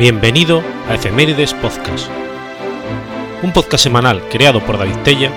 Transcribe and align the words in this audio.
Bienvenido 0.00 0.62
a 0.88 0.94
Efemérides 0.94 1.52
Podcast, 1.52 2.08
un 3.42 3.52
podcast 3.52 3.84
semanal 3.84 4.26
creado 4.30 4.64
por 4.64 4.78
David 4.78 4.96
Tella 5.04 5.30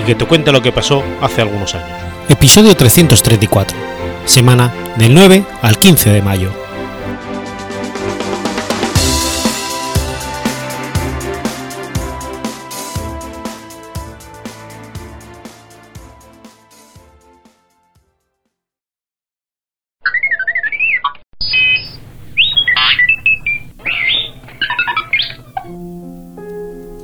y 0.00 0.04
que 0.04 0.14
te 0.14 0.24
cuenta 0.24 0.52
lo 0.52 0.62
que 0.62 0.70
pasó 0.70 1.02
hace 1.20 1.42
algunos 1.42 1.74
años. 1.74 1.98
Episodio 2.28 2.76
334, 2.76 3.76
semana 4.24 4.72
del 4.98 5.12
9 5.14 5.44
al 5.62 5.78
15 5.80 6.10
de 6.10 6.22
mayo. 6.22 6.63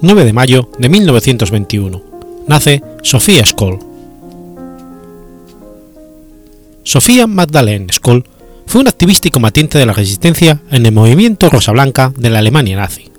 9 0.02 0.24
de 0.24 0.32
mayo 0.32 0.70
de 0.78 0.88
1921. 0.88 2.02
Nace 2.46 2.82
Sofía 3.02 3.44
Skoll. 3.44 3.78
Sofía 6.82 7.26
Magdalene 7.26 7.92
Skoll 7.92 8.24
fue 8.66 8.80
una 8.80 8.90
activista 8.90 9.28
y 9.28 9.30
combatiente 9.30 9.78
de 9.78 9.84
la 9.84 9.92
resistencia 9.92 10.60
en 10.70 10.86
el 10.86 10.92
movimiento 10.92 11.50
Rosa 11.50 11.72
Blanca 11.72 12.12
de 12.16 12.30
la 12.30 12.38
Alemania 12.38 12.76
nazi. 12.76 13.10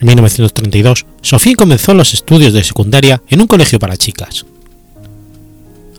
En 0.00 0.06
1932, 0.06 1.06
Sofía 1.22 1.54
comenzó 1.56 1.94
los 1.94 2.14
estudios 2.14 2.52
de 2.52 2.64
secundaria 2.64 3.22
en 3.28 3.40
un 3.40 3.46
colegio 3.46 3.78
para 3.78 3.96
chicas. 3.96 4.44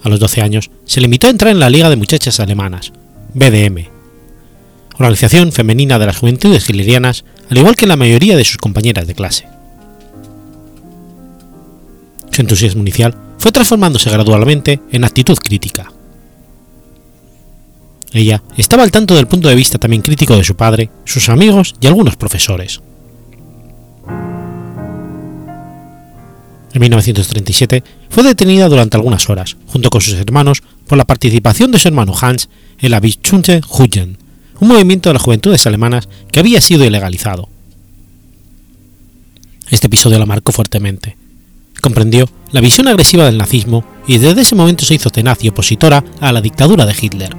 A 0.03 0.09
los 0.09 0.19
12 0.19 0.41
años, 0.41 0.71
se 0.85 1.01
limitó 1.01 1.27
a 1.27 1.31
entrar 1.31 1.51
en 1.51 1.59
la 1.59 1.69
Liga 1.69 1.89
de 1.89 1.95
Muchachas 1.95 2.39
Alemanas, 2.39 2.91
BDM, 3.33 3.90
organización 5.01 5.51
femenina 5.51 5.99
de 5.99 6.05
las 6.05 6.17
juventudes 6.17 6.69
hilerianas, 6.69 7.25
al 7.49 7.57
igual 7.57 7.75
que 7.75 7.87
la 7.87 7.95
mayoría 7.95 8.37
de 8.37 8.45
sus 8.45 8.57
compañeras 8.57 9.07
de 9.07 9.15
clase. 9.15 9.47
Su 12.31 12.41
entusiasmo 12.41 12.81
inicial 12.81 13.15
fue 13.37 13.51
transformándose 13.51 14.09
gradualmente 14.09 14.79
en 14.91 15.03
actitud 15.03 15.37
crítica. 15.37 15.91
Ella 18.13 18.43
estaba 18.57 18.83
al 18.83 18.91
tanto 18.91 19.15
del 19.15 19.27
punto 19.27 19.47
de 19.47 19.55
vista 19.55 19.77
también 19.77 20.01
crítico 20.01 20.35
de 20.35 20.43
su 20.43 20.55
padre, 20.55 20.89
sus 21.05 21.29
amigos 21.29 21.75
y 21.81 21.87
algunos 21.87 22.17
profesores. 22.17 22.81
En 26.73 26.79
1937 26.79 27.83
fue 28.09 28.23
detenida 28.23 28.69
durante 28.69 28.95
algunas 28.95 29.29
horas, 29.29 29.57
junto 29.67 29.89
con 29.89 30.01
sus 30.01 30.13
hermanos, 30.15 30.63
por 30.87 30.97
la 30.97 31.05
participación 31.05 31.71
de 31.71 31.79
su 31.79 31.87
hermano 31.87 32.13
Hans 32.19 32.49
en 32.79 32.91
la 32.91 32.99
Bischunte 32.99 33.61
Jugend, 33.61 34.17
un 34.61 34.67
movimiento 34.67 35.09
de 35.09 35.15
las 35.15 35.23
juventudes 35.23 35.65
alemanas 35.65 36.07
que 36.31 36.39
había 36.39 36.61
sido 36.61 36.85
ilegalizado. 36.85 37.49
Este 39.69 39.87
episodio 39.87 40.19
la 40.19 40.27
marcó 40.27 40.51
fuertemente. 40.51 41.17
Comprendió 41.81 42.29
la 42.51 42.61
visión 42.61 42.87
agresiva 42.87 43.25
del 43.25 43.39
nazismo 43.39 43.83
y 44.07 44.19
desde 44.19 44.41
ese 44.41 44.55
momento 44.55 44.85
se 44.85 44.93
hizo 44.93 45.09
tenaz 45.09 45.43
y 45.43 45.49
opositora 45.49 46.03
a 46.19 46.31
la 46.31 46.41
dictadura 46.41 46.85
de 46.85 46.95
Hitler. 46.99 47.35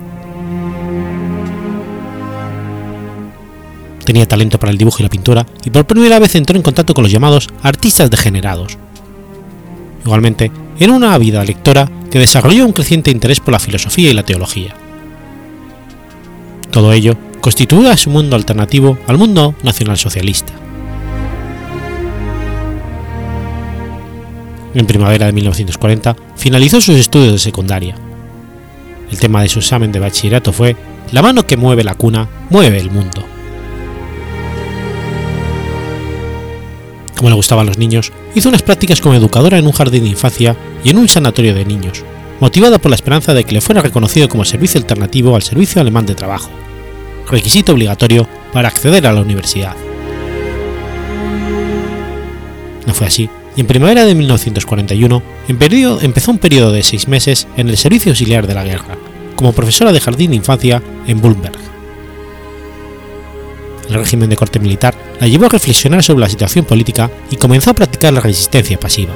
Tenía 4.05 4.27
talento 4.27 4.59
para 4.59 4.73
el 4.73 4.79
dibujo 4.79 4.99
y 4.99 5.05
la 5.05 5.09
pintura 5.09 5.47
y 5.65 5.71
por 5.71 5.87
primera 5.87 6.19
vez 6.19 6.35
entró 6.35 6.57
en 6.57 6.63
contacto 6.63 6.93
con 6.93 7.05
los 7.05 7.13
llamados 7.13 7.49
artistas 7.63 8.11
degenerados. 8.11 8.77
Igualmente, 10.05 10.51
era 10.81 10.93
una 10.93 11.15
ávida 11.15 11.45
lectora 11.45 11.89
que 12.11 12.19
desarrolló 12.19 12.67
un 12.67 12.73
creciente 12.73 13.13
interés 13.13 13.39
por 13.39 13.53
la 13.53 13.61
filosofía 13.61 14.11
y 14.11 14.15
la 14.15 14.25
teología. 14.25 14.75
Todo 16.73 16.93
ello 16.95 17.17
constituía 17.43 17.97
su 17.99 18.09
mundo 18.09 18.35
alternativo 18.35 18.99
al 19.07 19.19
mundo 19.19 19.55
nacionalsocialista. 19.63 20.55
En 24.75 24.87
primavera 24.87 25.27
de 25.27 25.33
1940 25.33 26.17
finalizó 26.35 26.81
sus 26.81 26.97
estudios 26.97 27.33
de 27.33 27.39
secundaria. 27.39 27.95
El 29.11 29.19
tema 29.19 29.43
de 29.43 29.51
su 29.51 29.59
examen 29.59 29.93
de 29.93 30.01
bachillerato 30.01 30.51
fue 30.55 30.75
La 31.13 31.21
mano 31.21 31.47
que 31.47 31.59
mueve 31.59 31.85
la 31.85 31.95
cuna, 31.95 32.27
mueve 32.49 32.79
el 32.79 32.91
mundo. 32.91 33.23
Como 37.19 37.29
le 37.29 37.37
gustaban 37.37 37.67
los 37.67 37.77
niños, 37.77 38.13
hizo 38.35 38.49
unas 38.49 38.63
prácticas 38.63 39.03
como 39.03 39.15
educadora 39.15 39.59
en 39.59 39.67
un 39.67 39.73
jardín 39.73 40.05
de 40.05 40.09
infancia 40.09 40.57
y 40.83 40.89
en 40.89 40.97
un 40.97 41.09
sanatorio 41.09 41.55
de 41.55 41.67
niños, 41.67 42.03
motivada 42.43 42.79
por 42.79 42.91
la 42.91 42.97
esperanza 42.97 43.35
de 43.35 43.45
que 43.45 43.55
le 43.55 43.61
fuera 43.61 43.83
reconocido 43.83 44.29
como 44.29 44.45
servicio 44.45 44.81
alternativo 44.81 45.37
al 45.37 45.43
servicio 45.43 45.81
alemán 45.81 46.07
de 46.07 46.17
trabajo, 46.17 46.51
requisito 47.31 47.71
obligatorio 47.71 48.29
para 48.53 48.67
acceder 48.67 49.07
a 49.07 49.13
la 49.13 49.21
universidad. 49.21 49.77
No 52.85 52.95
fue 52.95 53.07
así, 53.07 53.31
y 53.55 53.61
en 53.61 53.69
primavera 53.69 54.05
de 54.05 54.17
1941 54.17 55.23
empezó 56.03 56.33
un 56.33 56.39
periodo 56.39 56.73
de 56.73 56.83
seis 56.83 57.07
meses 57.07 57.47
en 57.57 57.69
el 57.69 57.77
servicio 57.77 58.11
auxiliar 58.11 58.49
de 58.49 58.55
la 58.55 58.65
guerra, 58.65 58.97
como 59.37 59.53
profesora 59.53 59.93
de 59.93 60.01
jardín 60.01 60.31
de 60.31 60.37
infancia 60.39 60.83
en 61.07 61.21
Bullenberg. 61.21 61.61
El 63.89 63.95
régimen 63.95 64.29
de 64.29 64.37
corte 64.37 64.59
militar 64.59 64.97
la 65.21 65.29
llevó 65.29 65.47
a 65.47 65.51
reflexionar 65.51 66.03
sobre 66.03 66.23
la 66.23 66.29
situación 66.29 66.65
política 66.65 67.09
y 67.31 67.37
comenzó 67.37 67.71
a 67.71 67.75
practicar 67.75 68.13
la 68.13 68.21
resistencia 68.21 68.81
pasiva. 68.81 69.13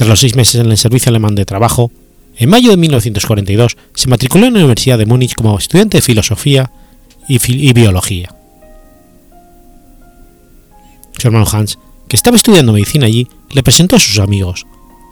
Tras 0.00 0.08
los 0.08 0.20
seis 0.20 0.34
meses 0.34 0.54
en 0.54 0.70
el 0.70 0.78
servicio 0.78 1.10
alemán 1.10 1.34
de 1.34 1.44
trabajo, 1.44 1.92
en 2.38 2.48
mayo 2.48 2.70
de 2.70 2.78
1942 2.78 3.76
se 3.94 4.08
matriculó 4.08 4.46
en 4.46 4.54
la 4.54 4.60
Universidad 4.60 4.96
de 4.96 5.04
Múnich 5.04 5.34
como 5.34 5.58
estudiante 5.58 5.98
de 5.98 6.02
filosofía 6.02 6.70
y, 7.28 7.72
biología. 7.74 8.34
Su 11.18 11.28
hermano 11.28 11.44
Hans, 11.52 11.78
que 12.08 12.16
estaba 12.16 12.38
estudiando 12.38 12.72
medicina 12.72 13.04
allí, 13.04 13.28
le 13.50 13.62
presentó 13.62 13.96
a 13.96 13.98
sus 13.98 14.18
amigos, 14.20 14.66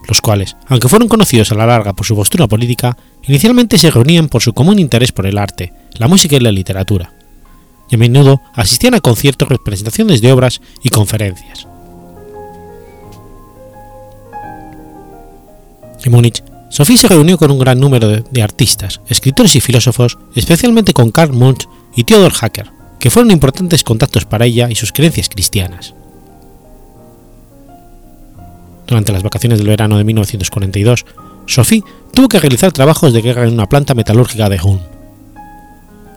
los 0.08 0.22
cuales, 0.22 0.56
aunque 0.68 0.88
fueron 0.88 1.08
conocidos 1.08 1.52
a 1.52 1.54
la 1.54 1.66
larga 1.66 1.92
por 1.92 2.06
su 2.06 2.16
postura 2.16 2.46
política, 2.46 2.96
inicialmente 3.24 3.76
se 3.76 3.90
reunían 3.90 4.30
por 4.30 4.40
su 4.40 4.54
común 4.54 4.78
interés 4.78 5.12
por 5.12 5.26
el 5.26 5.36
arte, 5.36 5.70
la 5.98 6.08
música 6.08 6.36
y 6.36 6.40
la 6.40 6.50
literatura, 6.50 7.12
y 7.90 7.96
a 7.96 7.98
menudo 7.98 8.40
asistían 8.54 8.94
a 8.94 9.00
conciertos, 9.00 9.50
representaciones 9.50 10.22
de 10.22 10.32
obras 10.32 10.62
y 10.82 10.88
conferencias. 10.88 11.68
En 16.04 16.12
Múnich, 16.12 16.42
Sophie 16.70 16.96
se 16.96 17.08
reunió 17.08 17.38
con 17.38 17.50
un 17.50 17.58
gran 17.58 17.80
número 17.80 18.08
de, 18.08 18.42
artistas, 18.42 19.00
escritores 19.08 19.56
y 19.56 19.60
filósofos, 19.60 20.18
especialmente 20.34 20.92
con 20.92 21.10
Karl 21.10 21.32
Munch 21.32 21.68
y 21.96 22.04
Theodor 22.04 22.32
Hacker, 22.32 22.70
que 22.98 23.10
fueron 23.10 23.30
importantes 23.30 23.82
contactos 23.82 24.24
para 24.24 24.44
ella 24.44 24.68
y 24.70 24.74
sus 24.74 24.92
creencias 24.92 25.28
cristianas. 25.28 25.94
Durante 28.86 29.12
las 29.12 29.22
vacaciones 29.22 29.58
del 29.58 29.68
verano 29.68 29.98
de 29.98 30.04
1942, 30.04 31.04
Sophie 31.46 31.82
tuvo 32.12 32.28
que 32.28 32.40
realizar 32.40 32.72
trabajos 32.72 33.12
de 33.12 33.22
guerra 33.22 33.46
en 33.46 33.54
una 33.54 33.68
planta 33.68 33.94
metalúrgica 33.94 34.48
de 34.48 34.60
Ulm. 34.62 34.80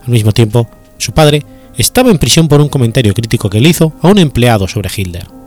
Al 0.03 0.09
mismo 0.09 0.31
tiempo, 0.31 0.69
su 0.97 1.13
padre 1.13 1.45
estaba 1.77 2.11
en 2.11 2.17
prisión 2.17 2.47
por 2.47 2.61
un 2.61 2.69
comentario 2.69 3.13
crítico 3.13 3.49
que 3.49 3.61
le 3.61 3.69
hizo 3.69 3.93
a 4.01 4.09
un 4.09 4.19
empleado 4.19 4.67
sobre 4.67 4.89
Hitler. 4.95 5.40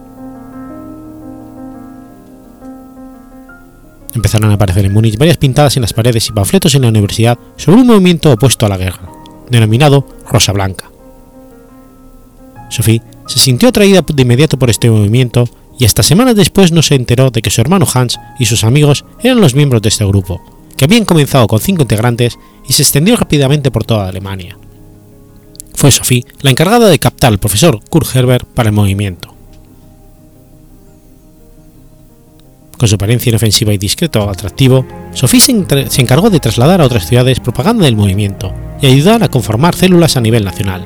Empezaron 4.15 4.51
a 4.51 4.55
aparecer 4.55 4.85
en 4.85 4.93
Múnich 4.93 5.19
varias 5.19 5.37
pintadas 5.37 5.77
en 5.77 5.83
las 5.83 5.93
paredes 5.93 6.29
y 6.29 6.33
panfletos 6.33 6.75
en 6.75 6.83
la 6.83 6.89
universidad 6.89 7.39
sobre 7.57 7.81
un 7.81 7.87
movimiento 7.87 8.33
opuesto 8.33 8.65
a 8.65 8.69
la 8.69 8.77
guerra, 8.77 9.11
denominado 9.51 10.07
Rosa 10.31 10.53
Blanca. 10.53 10.91
Sophie 12.71 13.03
se 13.27 13.39
sintió 13.39 13.69
atraída 13.69 14.03
de 14.03 14.23
inmediato 14.23 14.59
por 14.59 14.71
este 14.71 14.91
movimiento 14.91 15.49
y 15.79 15.85
hasta 15.85 16.03
semanas 16.03 16.37
después 16.37 16.71
no 16.71 16.83
se 16.83 16.95
enteró 16.95 17.31
de 17.31 17.43
que 17.43 17.51
su 17.51 17.61
hermano 17.61 17.87
Hans 17.93 18.19
y 18.39 18.47
sus 18.47 18.65
amigos 18.65 19.05
eran 19.23 19.41
los 19.41 19.55
miembros 19.55 19.83
de 19.83 19.89
este 19.89 20.05
grupo, 20.05 20.41
que 20.77 20.85
habían 20.85 21.05
comenzado 21.05 21.47
con 21.47 21.59
cinco 21.59 21.83
integrantes 21.83 22.39
y 22.69 22.73
se 22.73 22.83
extendió 22.83 23.17
rápidamente 23.17 23.71
por 23.71 23.85
toda 23.85 24.09
Alemania. 24.09 24.57
Fue 25.75 25.91
Sophie 25.91 26.25
la 26.41 26.51
encargada 26.51 26.89
de 26.89 26.99
captar 26.99 27.33
al 27.33 27.39
profesor 27.39 27.81
Kurt 27.89 28.15
Herbert 28.15 28.47
para 28.47 28.69
el 28.69 28.75
movimiento. 28.75 29.34
Con 32.79 32.89
su 32.89 32.97
apariencia 32.97 33.31
inofensiva 33.31 33.73
y 33.73 33.79
discreto 33.79 34.29
atractivo, 34.29 34.85
Sophie 35.13 35.41
se, 35.41 35.53
encargó 36.01 36.31
de 36.31 36.41
trasladar 36.41 36.81
a 36.81 36.85
otras 36.85 37.07
ciudades 37.07 37.41
propaganda 37.41 37.85
del 37.85 37.97
movimiento 37.97 38.53
y 38.81 38.87
ayudar 38.87 39.23
a 39.23 39.29
conformar 39.29 39.75
células 39.75 40.17
a 40.17 40.21
nivel 40.21 40.45
nacional. 40.45 40.85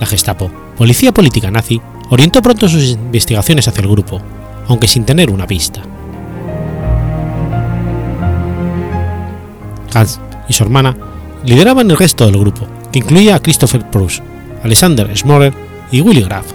La 0.00 0.06
Gestapo, 0.06 0.50
policía 0.76 1.12
política 1.12 1.50
nazi, 1.50 1.80
orientó 2.10 2.42
pronto 2.42 2.68
sus 2.68 2.90
investigaciones 2.90 3.68
hacia 3.68 3.82
el 3.82 3.90
grupo, 3.90 4.20
aunque 4.66 4.88
sin 4.88 5.04
tener 5.04 5.30
una 5.30 5.46
pista. 5.46 5.82
Hans 9.94 10.20
y 10.48 10.52
su 10.52 10.64
hermana 10.64 10.96
lideraban 11.44 11.90
el 11.90 11.96
resto 11.96 12.26
del 12.26 12.38
grupo, 12.38 12.66
que 12.90 12.98
incluía 12.98 13.36
a 13.36 13.40
Christopher 13.40 13.88
Proust, 13.90 14.22
Alexander 14.64 15.16
Schmoller 15.16 15.54
y 15.92 16.00
Willy 16.00 16.22
Graf. 16.22 16.46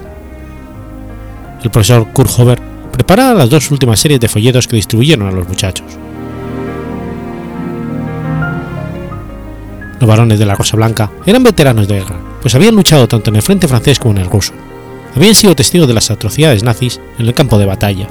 El 1.63 1.71
profesor 1.71 2.07
Kurt 2.11 2.29
Hover 2.37 2.76
preparara 2.97 3.35
las 3.35 3.49
dos 3.51 3.69
últimas 3.69 3.99
series 3.99 4.19
de 4.19 4.27
folletos 4.27 4.67
que 4.67 4.75
distribuyeron 4.75 5.27
a 5.27 5.31
los 5.31 5.47
muchachos. 5.47 5.85
Los 9.99 10.09
varones 10.09 10.39
de 10.39 10.45
la 10.45 10.55
Rosa 10.55 10.77
Blanca 10.77 11.11
eran 11.25 11.43
veteranos 11.43 11.87
de 11.87 11.99
guerra, 11.99 12.17
pues 12.41 12.55
habían 12.55 12.75
luchado 12.75 13.07
tanto 13.07 13.29
en 13.29 13.35
el 13.35 13.43
frente 13.43 13.67
francés 13.67 13.99
como 13.99 14.15
en 14.15 14.21
el 14.21 14.29
ruso. 14.29 14.53
Habían 15.15 15.35
sido 15.35 15.55
testigos 15.55 15.87
de 15.87 15.93
las 15.93 16.09
atrocidades 16.09 16.63
nazis 16.63 16.99
en 17.19 17.27
el 17.27 17.35
campo 17.35 17.59
de 17.59 17.67
batalla 17.67 18.07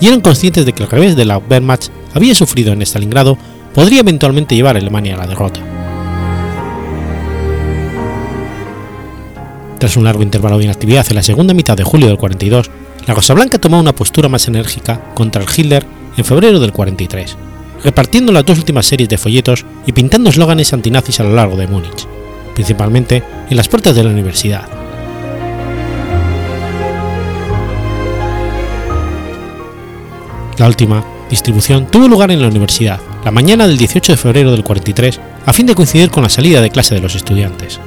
y 0.00 0.06
eran 0.06 0.20
conscientes 0.20 0.64
de 0.64 0.72
que 0.72 0.84
el 0.84 0.90
revés 0.90 1.16
de 1.16 1.24
la 1.24 1.38
Wehrmacht 1.38 1.90
había 2.14 2.34
sufrido 2.34 2.72
en 2.72 2.82
Stalingrado 2.82 3.36
podría 3.74 4.00
eventualmente 4.00 4.54
llevar 4.54 4.76
a 4.76 4.78
Alemania 4.78 5.16
a 5.16 5.18
la 5.18 5.26
derrota. 5.26 5.60
Tras 9.78 9.96
un 9.96 10.04
largo 10.04 10.22
intervalo 10.22 10.58
de 10.58 10.64
inactividad 10.64 11.06
en 11.08 11.16
la 11.16 11.22
segunda 11.22 11.54
mitad 11.54 11.76
de 11.76 11.84
julio 11.84 12.06
del 12.06 12.18
42, 12.18 12.70
la 13.08 13.14
Rosa 13.14 13.32
Blanca 13.32 13.58
tomó 13.58 13.80
una 13.80 13.94
postura 13.94 14.28
más 14.28 14.48
enérgica 14.48 15.00
contra 15.14 15.42
el 15.42 15.48
Hitler 15.48 15.86
en 16.18 16.26
febrero 16.26 16.60
del 16.60 16.74
43, 16.74 17.38
repartiendo 17.82 18.32
las 18.32 18.44
dos 18.44 18.58
últimas 18.58 18.84
series 18.84 19.08
de 19.08 19.16
folletos 19.16 19.64
y 19.86 19.92
pintando 19.92 20.28
eslóganes 20.28 20.74
antinazis 20.74 21.18
a 21.20 21.22
lo 21.22 21.34
largo 21.34 21.56
de 21.56 21.66
Múnich, 21.66 22.06
principalmente 22.54 23.22
en 23.48 23.56
las 23.56 23.66
puertas 23.66 23.96
de 23.96 24.04
la 24.04 24.10
universidad. 24.10 24.68
La 30.58 30.66
última 30.66 31.02
distribución 31.30 31.86
tuvo 31.86 32.08
lugar 32.08 32.30
en 32.30 32.42
la 32.42 32.48
universidad 32.48 33.00
la 33.24 33.30
mañana 33.30 33.66
del 33.66 33.78
18 33.78 34.12
de 34.12 34.18
febrero 34.18 34.52
del 34.52 34.64
43 34.64 35.18
a 35.46 35.52
fin 35.54 35.64
de 35.64 35.74
coincidir 35.74 36.10
con 36.10 36.24
la 36.24 36.28
salida 36.28 36.60
de 36.60 36.68
clase 36.68 36.94
de 36.94 37.00
los 37.00 37.14
estudiantes. 37.14 37.80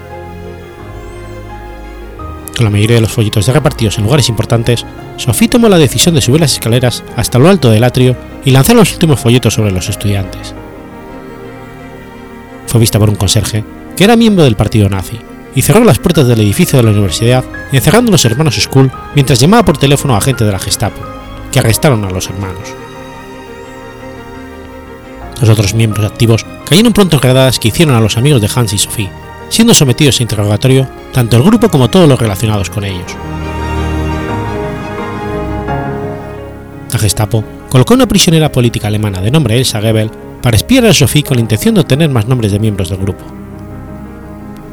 La 2.62 2.70
mayoría 2.70 2.98
de 2.98 3.02
los 3.02 3.12
folletos 3.12 3.48
ya 3.48 3.54
repartidos 3.54 3.98
en 3.98 4.04
lugares 4.04 4.30
importantes, 4.30 4.86
Sophie 5.18 5.48
tomó 5.48 5.68
la 5.68 5.80
decisión 5.80 6.14
de 6.14 6.22
subir 6.22 6.42
las 6.42 6.54
escaleras 6.54 7.04
hasta 7.16 7.40
lo 7.40 7.50
alto 7.50 7.72
del 7.72 7.84
atrio 7.84 8.16
y 8.46 8.52
lanzar 8.52 8.76
los 8.76 8.94
últimos 8.94 9.20
folletos 9.20 9.56
sobre 9.56 9.72
los 9.72 9.90
estudiantes. 9.90 10.54
Fue 12.68 12.80
vista 12.80 13.00
por 13.00 13.10
un 13.10 13.16
conserje, 13.16 13.64
que 13.98 14.04
era 14.04 14.16
miembro 14.16 14.44
del 14.44 14.56
partido 14.56 14.90
nazi, 14.90 15.20
y 15.56 15.64
cerró 15.64 15.84
las 15.84 15.98
puertas 15.98 16.28
del 16.28 16.40
edificio 16.40 16.78
de 16.78 16.84
la 16.84 16.92
universidad, 16.92 17.44
encerrando 17.72 18.12
a 18.12 18.14
los 18.14 18.26
hermanos 18.26 18.56
Skull 18.56 18.92
mientras 19.16 19.40
llamaba 19.40 19.66
por 19.66 19.80
teléfono 19.80 20.14
a 20.14 20.20
agentes 20.20 20.46
de 20.46 20.54
la 20.54 20.60
Gestapo, 20.60 21.02
que 21.52 21.60
arrestaron 21.60 22.06
a 22.06 22.12
los 22.12 22.30
hermanos. 22.30 22.76
Los 25.42 25.50
otros 25.50 25.74
miembros 25.74 26.06
activos 26.06 26.46
cayeron 26.66 26.94
pronto 26.94 27.16
en 27.18 27.24
redadas 27.24 27.58
que 27.58 27.70
hicieron 27.70 27.96
a 27.96 28.00
los 28.00 28.18
amigos 28.18 28.40
de 28.40 28.50
Hans 28.56 28.74
y 28.74 28.78
Sophie, 28.78 29.10
siendo 29.52 29.74
sometidos 29.74 30.20
a 30.20 30.24
interrogatorio 30.24 30.88
tanto 31.12 31.36
el 31.38 31.44
grupo 31.44 31.70
como 31.70 31.90
todos 31.90 32.08
los 32.08 32.20
relacionados 32.20 32.70
con 32.70 32.86
ellos. 32.86 33.16
La 36.92 36.98
Gestapo 36.98 37.44
colocó 37.70 37.94
una 37.94 38.08
prisionera 38.08 38.52
política 38.52 38.88
alemana 38.88 39.22
de 39.22 39.30
nombre 39.30 39.58
Elsa 39.58 39.82
Goebbels 39.82 40.12
para 40.42 40.58
espiar 40.58 40.86
a 40.86 40.94
Sophie 40.94 41.24
con 41.24 41.36
la 41.36 41.42
intención 41.42 41.76
de 41.76 41.82
obtener 41.82 42.10
más 42.10 42.28
nombres 42.28 42.52
de 42.52 42.60
miembros 42.60 42.90
del 42.90 43.00
grupo. 43.00 43.24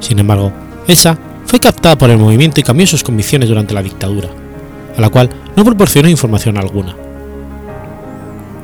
Sin 0.01 0.19
embargo, 0.21 0.53
Elsa 0.87 1.19
fue 1.45 1.61
captada 1.61 1.99
por 1.99 2.11
el 2.11 2.19
movimiento 2.19 2.61
y 2.61 2.63
cambió 2.63 2.87
sus 2.87 3.03
convicciones 3.03 3.49
durante 3.49 3.75
la 3.75 3.83
dictadura, 3.83 4.29
a 4.97 5.01
la 5.01 5.11
cual 5.11 5.29
no 5.57 5.65
proporcionó 5.65 6.09
información 6.09 6.57
alguna. 6.57 6.95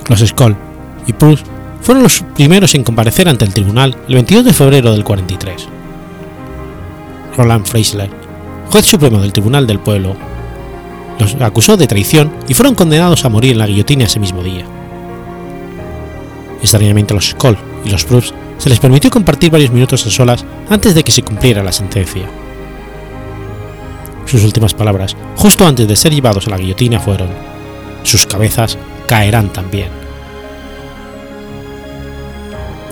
Los 0.09 0.21
Skoll 0.21 0.57
y 1.07 1.13
Proust 1.13 1.47
fueron 1.83 2.05
los 2.05 2.23
primeros 2.35 2.75
en 2.75 2.85
comparecer 2.85 3.29
ante 3.29 3.45
el 3.45 3.53
tribunal 3.53 3.97
el 4.09 4.15
22 4.15 4.45
de 4.45 4.53
febrero 4.53 4.93
del 4.93 5.05
43. 5.05 5.74
Roland 7.37 7.67
Freisler, 7.67 8.11
juez 8.71 8.85
supremo 8.85 9.21
del 9.21 9.33
Tribunal 9.33 9.67
del 9.67 9.81
Pueblo, 9.81 10.17
los 11.19 11.35
acusó 11.41 11.77
de 11.77 11.87
traición 11.87 12.33
y 12.49 12.55
fueron 12.55 12.75
condenados 12.75 13.25
a 13.25 13.29
morir 13.29 13.53
en 13.53 13.59
la 13.59 13.67
guillotina 13.67 14.05
ese 14.05 14.21
mismo 14.21 14.43
día. 14.43 14.65
Extrañamente 16.61 17.13
a 17.13 17.17
los 17.17 17.31
Skoll 17.31 17.57
y 17.85 17.91
los 17.91 18.05
Proust 18.05 18.35
se 18.59 18.69
les 18.69 18.81
permitió 18.81 19.11
compartir 19.11 19.51
varios 19.51 19.71
minutos 19.71 20.07
a 20.07 20.11
solas 20.11 20.45
antes 20.71 20.95
de 20.95 21.05
que 21.05 21.13
se 21.13 21.23
cumpliera 21.23 21.63
la 21.63 21.73
sentencia. 21.73 22.25
Sus 24.27 24.43
últimas 24.45 24.75
palabras, 24.75 25.17
justo 25.37 25.67
antes 25.67 25.87
de 25.87 25.97
ser 25.97 26.15
llevados 26.15 26.47
a 26.47 26.51
la 26.51 26.57
guillotina, 26.57 26.99
fueron: 26.99 27.29
Sus 28.03 28.27
cabezas 28.27 28.79
caerán 29.07 29.53
también. 29.53 29.89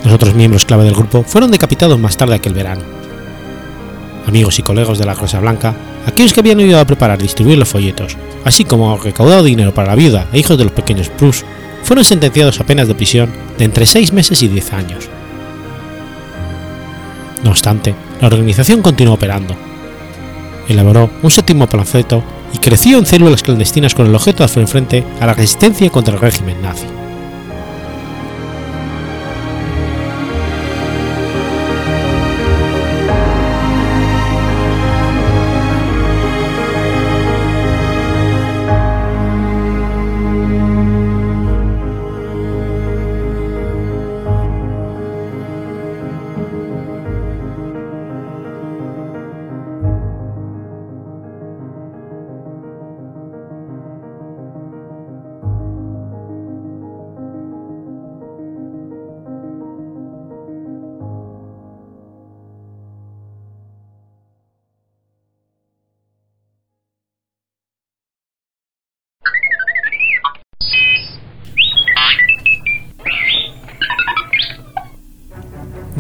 Los 0.05 0.13
otros 0.13 0.35
miembros 0.35 0.65
clave 0.67 0.85
del 0.85 0.95
grupo 0.95 1.23
fueron 1.23 1.51
decapitados 1.51 1.99
más 1.99 2.17
tarde 2.17 2.35
aquel 2.35 2.55
verano. 2.55 3.02
Amigos 4.27 4.59
y 4.59 4.63
colegas 4.63 4.99
de 4.99 5.05
la 5.05 5.15
Rosa 5.15 5.41
Blanca, 5.41 5.75
aquellos 6.07 6.33
que 6.33 6.41
habían 6.41 6.61
ayudado 6.61 6.83
a 6.83 6.87
preparar 6.87 7.19
y 7.19 7.23
distribuir 7.23 7.59
los 7.59 7.69
folletos, 7.69 8.17
así 8.45 8.65
como 8.65 8.97
recaudado 8.97 9.43
dinero 9.43 9.75
para 9.75 9.89
la 9.89 9.97
viuda 9.97 10.29
e 10.33 10.39
hijos 10.39 10.57
de 10.57 10.65
los 10.65 10.73
pequeños 10.73 11.09
Prus, 11.09 11.45
fueron 11.83 12.05
sentenciados 12.05 12.61
a 12.61 12.65
penas 12.65 12.89
de 12.89 12.95
prisión 12.95 13.33
de 13.59 13.65
entre 13.65 13.87
6 13.87 14.13
meses 14.13 14.43
y 14.43 14.49
10 14.49 14.73
años. 14.73 15.09
No 17.43 17.51
obstante, 17.51 17.95
la 18.21 18.29
organización 18.29 18.83
continuó 18.83 19.15
operando. 19.15 19.57
Elaboró 20.69 21.11
un 21.23 21.31
séptimo 21.31 21.67
panfleto 21.67 22.23
y 22.55 22.59
creció 22.59 22.99
en 22.99 23.07
células 23.07 23.43
clandestinas 23.43 23.95
con 23.95 24.07
el 24.07 24.15
objeto 24.15 24.39
de 24.39 24.45
hacer 24.45 24.67
frente 24.69 25.05
a 25.21 25.27
la 25.27 25.35
resistencia 25.35 25.91
contra 25.91 26.15
el 26.15 26.21
régimen 26.21 26.63
nazi. 26.63 26.87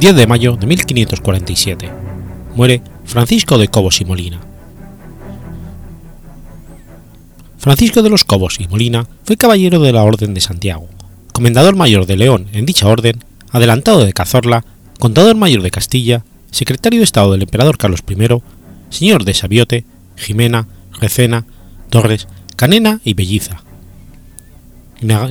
10 0.02 0.16
de 0.16 0.26
mayo 0.26 0.56
de 0.56 0.66
1547. 0.66 1.88
Muere 2.56 2.82
Francisco 3.04 3.56
de 3.56 3.68
Cobos 3.68 4.00
y 4.00 4.04
Molina. 4.04 4.40
Francisco 7.56 8.02
de 8.02 8.10
los 8.10 8.24
Cobos 8.24 8.58
y 8.58 8.66
Molina 8.66 9.06
fue 9.22 9.36
caballero 9.36 9.78
de 9.78 9.92
la 9.92 10.02
Orden 10.02 10.34
de 10.34 10.40
Santiago, 10.40 10.88
comendador 11.32 11.76
mayor 11.76 12.06
de 12.06 12.16
León 12.16 12.48
en 12.52 12.66
dicha 12.66 12.88
orden, 12.88 13.22
adelantado 13.52 14.04
de 14.04 14.12
Cazorla, 14.12 14.64
contador 14.98 15.36
mayor 15.36 15.62
de 15.62 15.70
Castilla, 15.70 16.24
secretario 16.50 16.98
de 16.98 17.04
Estado 17.04 17.30
del 17.30 17.42
emperador 17.42 17.78
Carlos 17.78 18.02
I, 18.10 18.42
señor 18.90 19.22
de 19.24 19.34
Sabiote, 19.34 19.84
Jimena, 20.16 20.66
Recena, 21.00 21.46
Torres, 21.90 22.26
Canena 22.56 23.00
y 23.04 23.14
Belliza. 23.14 23.62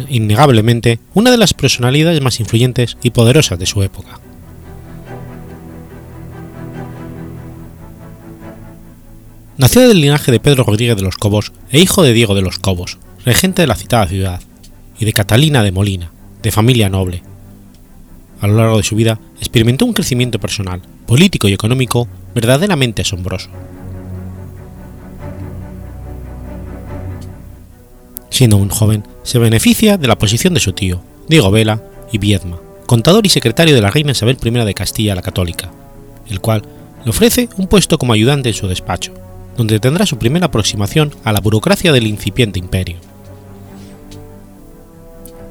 Innegablemente 0.08 1.02
una 1.14 1.30
de 1.30 1.38
las 1.38 1.54
personalidades 1.54 2.22
más 2.22 2.40
influyentes 2.40 2.96
y 3.04 3.10
poderosas 3.10 3.60
de 3.60 3.66
su 3.66 3.84
época. 3.84 4.22
Nació 9.62 9.88
del 9.88 10.02
linaje 10.02 10.32
de 10.32 10.40
Pedro 10.40 10.64
Rodríguez 10.64 10.96
de 10.96 11.04
los 11.04 11.18
Cobos 11.18 11.52
e 11.70 11.80
hijo 11.80 12.02
de 12.02 12.14
Diego 12.14 12.34
de 12.34 12.42
los 12.42 12.58
Cobos, 12.58 12.98
regente 13.24 13.62
de 13.62 13.68
la 13.68 13.76
citada 13.76 14.08
ciudad, 14.08 14.42
y 14.98 15.06
de 15.06 15.14
Catalina 15.14 15.62
de 15.62 15.72
Molina, 15.72 16.12
de 16.42 16.50
familia 16.50 16.90
noble. 16.90 17.22
A 18.40 18.48
lo 18.48 18.56
largo 18.56 18.78
de 18.78 18.84
su 18.84 18.96
vida 18.96 19.20
experimentó 19.38 19.86
un 19.86 19.94
crecimiento 19.94 20.40
personal, 20.40 20.82
político 21.06 21.48
y 21.48 21.54
económico 21.54 22.08
verdaderamente 22.34 23.04
asombroso. 23.04 23.52
Siendo 28.32 28.58
un 28.58 28.70
joven, 28.70 29.04
se 29.22 29.38
beneficia 29.38 29.98
de 29.98 30.08
la 30.08 30.18
posición 30.18 30.56
de 30.56 30.60
su 30.60 30.74
tío, 30.74 31.04
Diego 31.30 31.52
Vela 31.52 31.84
y 32.12 32.18
Viedma, 32.18 32.58
contador 32.88 33.28
y 33.28 33.30
secretario 33.30 33.76
de 33.76 33.82
la 33.82 33.92
reina 33.92 34.14
Isabel 34.14 34.40
I 34.44 34.50
de 34.50 34.74
Castilla 34.74 35.14
la 35.14 35.22
Católica, 35.22 35.70
el 36.30 36.42
cual 36.42 36.64
le 37.06 37.12
ofrece 37.12 37.48
un 37.58 37.68
puesto 37.68 38.00
como 38.00 38.14
ayudante 38.14 38.50
en 38.50 38.56
su 38.56 38.68
despacho, 38.68 39.14
donde 39.62 39.80
tendrá 39.80 40.08
su 40.08 40.18
primera 40.18 40.48
aproximación 40.48 41.14
a 41.24 41.32
la 41.32 41.40
burocracia 41.40 41.92
del 41.92 42.08
incipiente 42.08 42.58
imperio. 42.58 42.98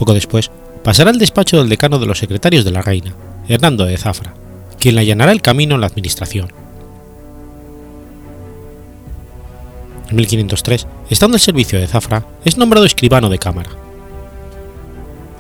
Poco 0.00 0.14
después, 0.14 0.50
pasará 0.83 1.11
al 1.11 1.19
despacho 1.21 1.59
del 1.59 1.69
decano 1.69 2.00
de 2.00 2.07
los 2.07 2.19
secretarios 2.19 2.64
de 2.64 2.73
la 2.73 2.83
reina, 2.83 3.14
Hernando 3.47 3.85
de 3.85 3.97
Zafra, 3.97 4.35
quien 4.81 4.97
le 4.97 5.02
allanará 5.02 5.31
el 5.31 5.43
camino 5.43 5.76
en 5.76 5.83
la 5.83 5.87
administración. 5.87 6.52
En 10.09 10.17
1503, 10.17 10.88
estando 11.09 11.37
al 11.37 11.40
servicio 11.40 11.79
de 11.79 11.87
Zafra, 11.87 12.26
es 12.45 12.57
nombrado 12.57 12.87
escribano 12.87 13.29
de 13.29 13.38
cámara. 13.38 13.71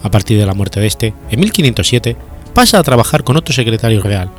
A 0.00 0.10
partir 0.12 0.38
de 0.38 0.46
la 0.46 0.54
muerte 0.54 0.78
de 0.78 0.86
este, 0.86 1.12
en 1.28 1.40
1507, 1.40 2.16
pasa 2.54 2.78
a 2.78 2.84
trabajar 2.84 3.24
con 3.24 3.36
otro 3.36 3.52
secretario 3.52 4.00
real, 4.00 4.30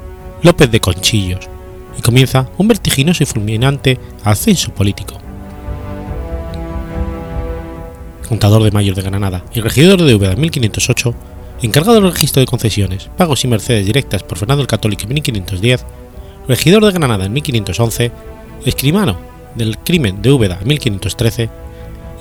López 0.42 0.72
de 0.72 0.80
Conchillos, 0.80 1.50
y 1.98 2.02
comienza 2.02 2.50
un 2.58 2.68
vertiginoso 2.68 3.24
y 3.24 3.26
fulminante 3.26 4.00
ascenso 4.24 4.74
político. 4.74 5.18
Contador 8.28 8.64
de 8.64 8.72
Mayor 8.72 8.96
de 8.96 9.02
Granada 9.02 9.44
y 9.54 9.60
regidor 9.60 10.02
de 10.02 10.16
Úbeda 10.16 10.34
en 10.34 10.42
1508, 10.42 11.14
encargado 11.64 11.96
del 11.96 12.12
registro 12.12 12.40
de 12.40 12.46
concesiones, 12.46 13.10
pagos 13.18 13.44
y 13.44 13.48
mercedes 13.48 13.86
directas 13.86 14.24
por 14.24 14.38
Fernando 14.38 14.62
el 14.62 14.68
Católico 14.68 15.04
en 15.04 15.14
1510, 15.16 15.86
regidor 16.48 16.86
de 16.86 16.92
Granada 16.92 17.26
en 17.26 17.34
1511, 17.34 18.12
escribano 18.66 19.18
del 19.56 19.78
crimen 19.80 20.22
de 20.22 20.32
Úbeda 20.32 20.60
en 20.62 20.68
1513, 20.68 21.50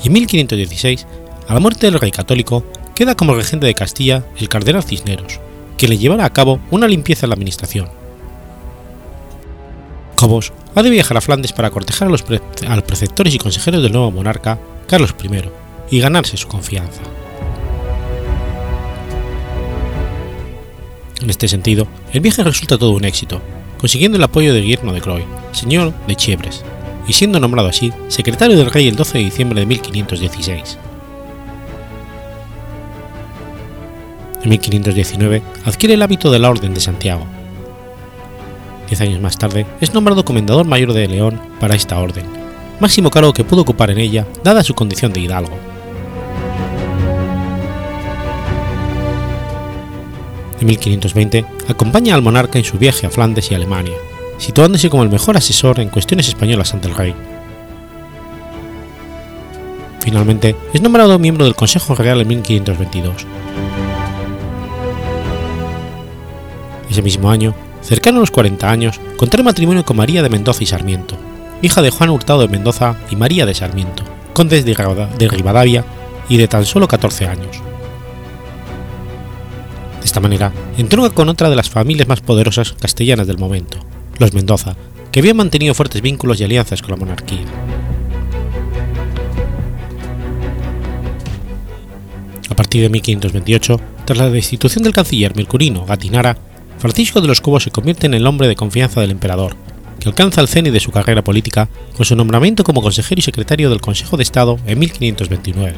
y 0.03 0.07
en 0.09 0.13
1516, 0.13 1.07
a 1.47 1.55
la 1.55 1.61
muerte 1.61 1.87
del 1.87 2.01
rey 2.01 2.11
católico, 2.11 2.65
queda 2.95 3.15
como 3.15 3.35
regente 3.35 3.67
de 3.67 3.75
Castilla 3.75 4.25
el 4.39 4.49
cardenal 4.49 4.83
Cisneros, 4.83 5.41
que 5.77 5.89
le 5.89 5.99
llevará 5.99 6.25
a 6.25 6.33
cabo 6.33 6.61
una 6.71 6.89
limpieza 6.89 7.27
en 7.27 7.31
la 7.31 7.35
administración. 7.35 8.00
Cobos 10.21 10.53
ha 10.75 10.83
de 10.83 10.91
viajar 10.91 11.17
a 11.17 11.23
Flandes 11.23 11.55
para 11.55 11.71
cortejar 11.71 12.09
a 12.09 12.11
los, 12.11 12.23
pre 12.23 12.43
a 12.69 12.77
los 12.77 12.85
preceptores 12.85 13.35
y 13.35 13.39
consejeros 13.39 13.83
del 13.83 13.93
nuevo 13.93 14.11
monarca, 14.11 14.59
Carlos 14.87 15.15
I, 15.19 15.49
y 15.97 15.99
ganarse 15.99 16.37
su 16.37 16.47
confianza. 16.47 17.01
En 21.23 21.31
este 21.31 21.49
sentido, 21.49 21.89
el 22.13 22.21
viaje 22.21 22.45
resulta 22.45 22.77
todo 22.77 22.91
un 22.91 23.07
éxito, 23.07 23.41
consiguiendo 23.79 24.19
el 24.19 24.25
apoyo 24.25 24.53
de 24.53 24.61
Guillermo 24.61 24.93
de 24.93 25.01
Croy, 25.01 25.25
señor 25.53 25.95
de 26.07 26.15
Chiebres, 26.15 26.65
y 27.09 27.15
siendo 27.15 27.41
nombrado 27.41 27.69
así 27.69 27.91
secretario 28.09 28.59
del 28.59 28.71
rey 28.71 28.89
el 28.89 28.97
12 28.97 29.17
de 29.17 29.25
diciembre 29.25 29.61
de 29.61 29.67
1516. 29.67 30.79
En 34.43 34.51
1519 34.51 35.43
adquiere 35.65 35.95
el 35.95 36.03
hábito 36.03 36.31
de 36.31 36.41
la 36.41 36.51
Orden 36.51 36.75
de 36.75 36.81
Santiago. 36.81 37.40
Diez 38.91 39.01
años 39.03 39.21
más 39.21 39.39
tarde 39.39 39.67
es 39.81 39.95
nombrado 39.95 40.25
comendador 40.25 40.67
mayor 40.67 40.93
de 40.93 41.07
León 41.07 41.41
para 41.61 41.77
esta 41.77 42.01
orden, 42.01 42.27
máximo 42.81 43.09
cargo 43.09 43.33
que 43.33 43.45
pudo 43.45 43.61
ocupar 43.61 43.93
en 43.93 43.99
ella 43.99 44.27
dada 44.43 44.65
su 44.65 44.75
condición 44.75 45.13
de 45.13 45.21
hidalgo. 45.21 45.57
En 50.61 50.67
1520 50.67 51.45
acompaña 51.69 52.17
al 52.17 52.23
monarca 52.23 52.59
en 52.59 52.65
su 52.65 52.79
viaje 52.79 53.07
a 53.07 53.11
Flandes 53.11 53.53
y 53.53 53.55
Alemania, 53.55 53.95
situándose 54.39 54.91
como 54.91 55.05
el 55.05 55.09
mejor 55.09 55.37
asesor 55.37 55.79
en 55.79 55.89
cuestiones 55.89 56.27
españolas 56.27 56.75
ante 56.75 56.89
el 56.89 56.97
rey. 56.97 57.15
Finalmente 60.01 60.57
es 60.73 60.83
nombrado 60.83 61.17
miembro 61.21 61.45
del 61.45 61.55
Consejo 61.55 61.95
Real 61.95 62.21
en 62.23 62.27
1522. 62.27 63.25
Ese 66.91 67.03
mismo 67.03 67.31
año, 67.31 67.55
cercano 67.83 68.19
a 68.19 68.21
los 68.21 68.31
40 68.31 68.71
años, 68.71 69.01
contrae 69.17 69.43
matrimonio 69.43 69.85
con 69.85 69.97
María 69.97 70.23
de 70.23 70.29
Mendoza 70.29 70.63
y 70.63 70.67
Sarmiento, 70.67 71.17
hija 71.63 71.83
de 71.83 71.91
Juan 71.91 72.11
Hurtado 72.11 72.41
de 72.41 72.49
Mendoza 72.49 72.97
y 73.11 73.17
María 73.17 73.47
de 73.47 73.55
Sarmiento, 73.55 74.05
condes 74.33 74.65
de 74.65 75.29
Rivadavia 75.29 75.85
y 76.29 76.37
de 76.37 76.49
tan 76.49 76.65
solo 76.65 76.89
14 76.89 77.27
años. 77.27 77.61
De 80.01 80.07
esta 80.07 80.21
manera, 80.21 80.53
entronca 80.79 81.15
con 81.15 81.29
otra 81.29 81.51
de 81.51 81.57
las 81.57 81.69
familias 81.69 82.09
más 82.09 82.21
poderosas 82.21 82.73
castellanas 82.73 83.27
del 83.27 83.39
momento, 83.39 83.79
los 84.19 84.33
Mendoza, 84.33 84.77
que 85.13 85.21
habían 85.21 85.37
mantenido 85.37 85.75
fuertes 85.75 86.01
vínculos 86.03 86.41
y 86.41 86.45
alianzas 86.45 86.83
con 86.83 86.93
la 86.93 86.97
monarquía. 86.97 87.45
A 92.49 92.55
partir 92.55 92.83
de 92.83 92.89
1528, 92.89 93.81
tras 94.05 94.19
la 94.19 94.31
destitución 94.31 94.85
del 94.85 94.93
canciller 94.93 95.35
Mercurino 95.37 95.85
Gatinara, 95.85 96.37
Francisco 96.81 97.21
de 97.21 97.29
los 97.29 97.43
Cobos 97.43 97.63
se 97.63 97.71
convierte 97.71 98.07
en 98.07 98.15
el 98.15 98.27
hombre 98.27 98.49
de 98.49 98.57
confianza 98.57 99.03
del 99.03 99.11
emperador, 99.11 99.55
que 100.01 100.09
alcanza 100.09 100.41
el 100.41 100.49
cenit 100.49 100.73
de 100.73 100.81
su 100.81 100.91
carrera 100.91 101.23
política 101.23 101.69
con 101.95 102.07
su 102.07 102.17
nombramiento 102.17 102.65
como 102.65 102.81
consejero 102.81 103.19
y 103.19 103.23
secretario 103.23 103.69
del 103.69 103.83
Consejo 103.83 104.17
de 104.17 104.23
Estado 104.23 104.59
en 104.65 104.79
1529, 104.79 105.75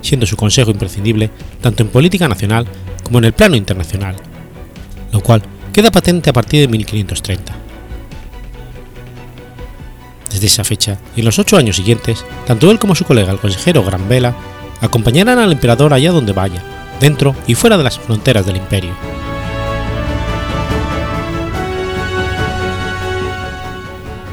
siendo 0.00 0.24
su 0.24 0.36
consejo 0.36 0.70
imprescindible 0.70 1.28
tanto 1.60 1.82
en 1.82 1.90
política 1.90 2.28
nacional 2.28 2.66
como 3.02 3.18
en 3.18 3.26
el 3.26 3.34
plano 3.34 3.56
internacional, 3.56 4.16
lo 5.12 5.20
cual 5.20 5.42
queda 5.70 5.90
patente 5.90 6.30
a 6.30 6.32
partir 6.32 6.62
de 6.62 6.68
1530. 6.68 7.54
Desde 10.32 10.46
esa 10.46 10.64
fecha 10.64 10.98
y 11.14 11.20
en 11.20 11.26
los 11.26 11.38
ocho 11.38 11.58
años 11.58 11.76
siguientes, 11.76 12.24
tanto 12.46 12.70
él 12.70 12.78
como 12.78 12.94
su 12.94 13.04
colega 13.04 13.32
el 13.32 13.38
consejero 13.38 13.84
Gran 13.84 14.08
Vela 14.08 14.34
acompañarán 14.80 15.38
al 15.38 15.52
emperador 15.52 15.92
allá 15.92 16.10
donde 16.10 16.32
vaya, 16.32 16.62
dentro 17.00 17.36
y 17.46 17.54
fuera 17.54 17.76
de 17.76 17.84
las 17.84 17.98
fronteras 17.98 18.46
del 18.46 18.56
imperio. 18.56 18.92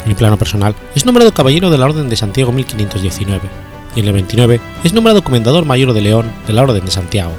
En 0.03 0.09
el 0.09 0.15
plano 0.15 0.37
personal, 0.37 0.75
es 0.95 1.05
nombrado 1.05 1.33
caballero 1.33 1.69
de 1.69 1.77
la 1.77 1.85
Orden 1.85 2.09
de 2.09 2.17
Santiago 2.17 2.51
1519 2.51 3.49
y 3.95 3.99
en 4.01 4.07
el 4.07 4.13
29 4.13 4.59
es 4.83 4.93
nombrado 4.93 5.23
comendador 5.23 5.65
mayor 5.65 5.93
de 5.93 6.01
León 6.01 6.31
de 6.45 6.53
la 6.53 6.63
Orden 6.63 6.83
de 6.83 6.91
Santiago. 6.91 7.31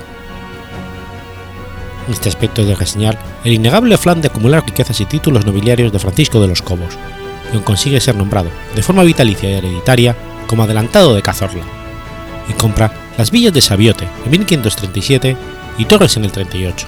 En 2.06 2.14
este 2.14 2.28
aspecto 2.28 2.62
es 2.62 2.68
de 2.68 2.74
reseñar 2.74 3.18
el 3.44 3.52
innegable 3.52 3.94
afán 3.94 4.20
de 4.20 4.28
acumular 4.28 4.64
riquezas 4.64 5.00
y 5.00 5.06
títulos 5.06 5.44
nobiliarios 5.44 5.92
de 5.92 5.98
Francisco 5.98 6.40
de 6.40 6.48
los 6.48 6.62
Cobos, 6.62 6.96
quien 7.50 7.62
consigue 7.62 8.00
ser 8.00 8.14
nombrado, 8.14 8.50
de 8.74 8.82
forma 8.82 9.02
vitalicia 9.02 9.50
y 9.50 9.54
hereditaria, 9.54 10.16
como 10.46 10.62
adelantado 10.62 11.14
de 11.14 11.22
Cazorla, 11.22 11.64
y 12.48 12.52
compra 12.54 12.92
las 13.16 13.30
villas 13.30 13.52
de 13.52 13.60
Sabiote 13.60 14.08
en 14.24 14.30
1537 14.30 15.36
y 15.78 15.84
Torres 15.86 16.16
en 16.16 16.24
el 16.24 16.32
38, 16.32 16.86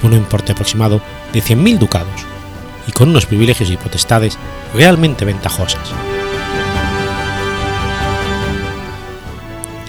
por 0.00 0.10
un 0.10 0.16
importe 0.16 0.52
aproximado 0.52 1.00
de 1.32 1.42
100.000 1.42 1.78
ducados, 1.78 2.35
y 2.86 2.92
con 2.92 3.08
unos 3.10 3.26
privilegios 3.26 3.70
y 3.70 3.76
potestades 3.76 4.38
realmente 4.74 5.24
ventajosas. 5.24 5.92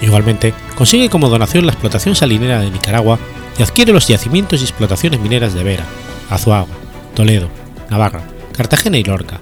Igualmente, 0.02 0.54
consigue 0.76 1.10
como 1.10 1.30
donación 1.30 1.66
la 1.66 1.72
explotación 1.72 2.16
salinera 2.16 2.60
de 2.60 2.72
Nicaragua 2.72 3.20
y 3.58 3.64
adquiere 3.64 3.92
los 3.92 4.08
yacimientos 4.08 4.62
y 4.62 4.64
explotaciones 4.64 5.20
mineras 5.20 5.54
de 5.54 5.64
Vera, 5.64 5.86
Azuaga, 6.30 6.68
Toledo, 7.16 7.50
Navarra, 7.90 8.22
Cartagena 8.56 8.98
y 8.98 9.04
Lorca, 9.04 9.42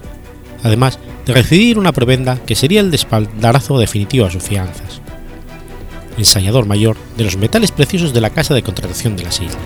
además 0.62 0.98
de 1.26 1.34
recibir 1.34 1.78
una 1.78 1.92
prebenda 1.92 2.38
que 2.46 2.54
sería 2.54 2.80
el 2.80 2.90
despaldarazo 2.90 3.78
definitivo 3.78 4.26
a 4.26 4.30
sus 4.30 4.42
fianzas. 4.42 5.00
Ensayador 6.16 6.66
mayor 6.66 6.96
de 7.16 7.24
los 7.24 7.36
metales 7.36 7.72
preciosos 7.72 8.14
de 8.14 8.22
la 8.22 8.30
Casa 8.30 8.54
de 8.54 8.62
Contratación 8.62 9.16
de 9.16 9.24
las 9.24 9.40
Islas. 9.40 9.58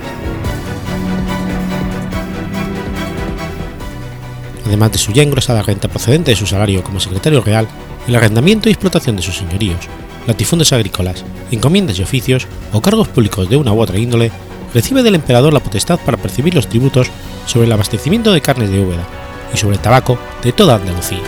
Además 4.71 4.93
de 4.93 4.99
su 4.99 5.11
ya 5.11 5.25
engrosada 5.25 5.62
renta 5.62 5.89
procedente 5.89 6.31
de 6.31 6.37
su 6.37 6.47
salario 6.47 6.85
como 6.85 7.00
secretario 7.00 7.41
real, 7.41 7.67
el 8.07 8.15
arrendamiento 8.15 8.69
y 8.69 8.73
explotación 8.73 9.17
de 9.17 9.23
sus 9.23 9.37
señoríos, 9.37 9.89
latifundios 10.29 10.73
agrícolas, 10.73 11.25
encomiendas 11.50 11.99
y 11.99 12.05
oficios 12.05 12.47
o 12.73 12.81
cargos 12.81 13.09
públicos 13.09 13.50
de 13.50 13.57
una 13.57 13.73
u 13.73 13.81
otra 13.81 13.99
índole, 13.99 14.31
recibe 14.73 15.03
del 15.03 15.17
emperador 15.17 15.53
la 15.53 15.59
potestad 15.59 15.99
para 15.99 16.19
percibir 16.19 16.55
los 16.55 16.69
tributos 16.69 17.09
sobre 17.47 17.67
el 17.67 17.73
abastecimiento 17.73 18.33
de 18.33 18.43
carnes 18.43 18.71
de 18.71 18.79
Úbeda 18.79 19.05
y 19.53 19.57
sobre 19.57 19.75
el 19.75 19.83
tabaco 19.83 20.21
de 20.45 20.53
toda 20.53 20.77
Andalucía. 20.77 21.19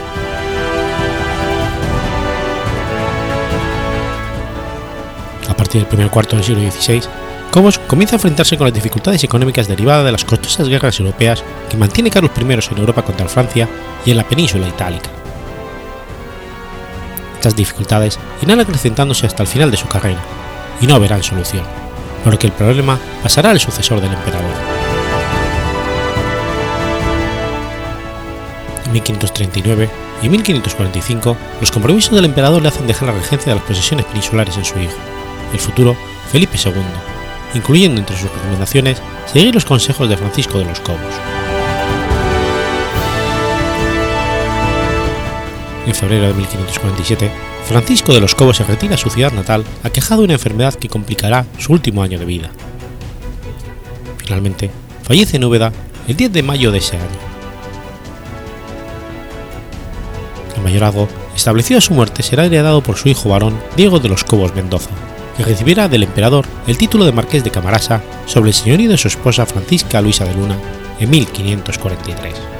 A 5.48 5.56
partir 5.56 5.80
del 5.80 5.88
primer 5.88 6.10
cuarto 6.10 6.36
del 6.36 6.44
siglo 6.44 6.70
XVI, 6.70 7.02
Cobos 7.52 7.78
comienza 7.78 8.16
a 8.16 8.18
enfrentarse 8.18 8.56
con 8.56 8.66
las 8.66 8.72
dificultades 8.72 9.22
económicas 9.24 9.68
derivadas 9.68 10.06
de 10.06 10.12
las 10.12 10.24
costosas 10.24 10.70
guerras 10.70 10.98
europeas 10.98 11.44
que 11.68 11.76
mantiene 11.76 12.10
Carlos 12.10 12.32
I 12.34 12.44
en 12.44 12.78
Europa 12.78 13.02
contra 13.02 13.28
Francia 13.28 13.68
y 14.06 14.10
en 14.10 14.16
la 14.16 14.26
península 14.26 14.66
itálica. 14.66 15.10
Estas 17.34 17.54
dificultades 17.54 18.18
irán 18.40 18.58
acrecentándose 18.58 19.26
hasta 19.26 19.42
el 19.42 19.50
final 19.50 19.70
de 19.70 19.76
su 19.76 19.86
carrera 19.86 20.22
y 20.80 20.86
no 20.86 20.98
verán 20.98 21.22
solución, 21.22 21.62
por 22.24 22.32
lo 22.32 22.38
que 22.38 22.46
el 22.46 22.54
problema 22.54 22.98
pasará 23.22 23.50
al 23.50 23.60
sucesor 23.60 24.00
del 24.00 24.14
emperador. 24.14 24.54
En 28.86 28.92
1539 28.92 29.90
y 30.22 30.28
1545, 30.30 31.36
los 31.60 31.70
compromisos 31.70 32.14
del 32.14 32.24
emperador 32.24 32.62
le 32.62 32.68
hacen 32.68 32.86
dejar 32.86 33.08
la 33.08 33.14
regencia 33.14 33.52
de 33.52 33.58
las 33.58 33.68
posesiones 33.68 34.06
peninsulares 34.06 34.56
en 34.56 34.64
su 34.64 34.78
hijo, 34.78 34.96
el 35.52 35.60
futuro 35.60 35.94
Felipe 36.30 36.56
II, 36.56 37.11
incluyendo 37.54 38.00
entre 38.00 38.16
sus 38.16 38.30
recomendaciones 38.30 39.02
seguir 39.26 39.54
los 39.54 39.64
consejos 39.64 40.08
de 40.08 40.16
Francisco 40.16 40.58
de 40.58 40.64
los 40.64 40.80
Cobos. 40.80 41.14
En 45.86 45.94
febrero 45.94 46.28
de 46.28 46.34
1547, 46.34 47.30
Francisco 47.66 48.12
de 48.12 48.20
los 48.20 48.34
Cobos 48.34 48.56
se 48.56 48.64
retira 48.64 48.94
a 48.94 48.98
su 48.98 49.10
ciudad 49.10 49.32
natal 49.32 49.64
aquejado 49.82 50.20
de 50.20 50.26
una 50.26 50.34
enfermedad 50.34 50.74
que 50.74 50.88
complicará 50.88 51.44
su 51.58 51.72
último 51.72 52.02
año 52.02 52.18
de 52.18 52.24
vida. 52.24 52.50
Finalmente, 54.18 54.70
fallece 55.02 55.36
en 55.36 55.44
Úbeda 55.44 55.72
el 56.06 56.16
10 56.16 56.32
de 56.32 56.42
mayo 56.42 56.70
de 56.70 56.78
ese 56.78 56.96
año. 56.96 57.32
El 60.56 60.62
mayorazgo, 60.62 61.08
establecido 61.34 61.78
a 61.78 61.82
su 61.82 61.94
muerte, 61.94 62.22
será 62.22 62.44
heredado 62.44 62.82
por 62.82 62.96
su 62.96 63.08
hijo 63.08 63.30
varón 63.30 63.58
Diego 63.76 63.98
de 63.98 64.08
los 64.08 64.22
Cobos 64.22 64.54
Mendoza, 64.54 64.90
que 65.36 65.44
recibirá 65.44 65.88
del 65.88 66.02
emperador 66.02 66.46
el 66.66 66.78
título 66.78 67.04
de 67.04 67.12
marqués 67.12 67.44
de 67.44 67.50
Camarasa 67.50 68.02
sobre 68.26 68.50
el 68.50 68.54
señorío 68.54 68.90
de 68.90 68.98
su 68.98 69.08
esposa 69.08 69.46
Francisca 69.46 70.00
Luisa 70.00 70.24
de 70.24 70.34
Luna 70.34 70.56
en 70.98 71.10
1543. 71.10 72.52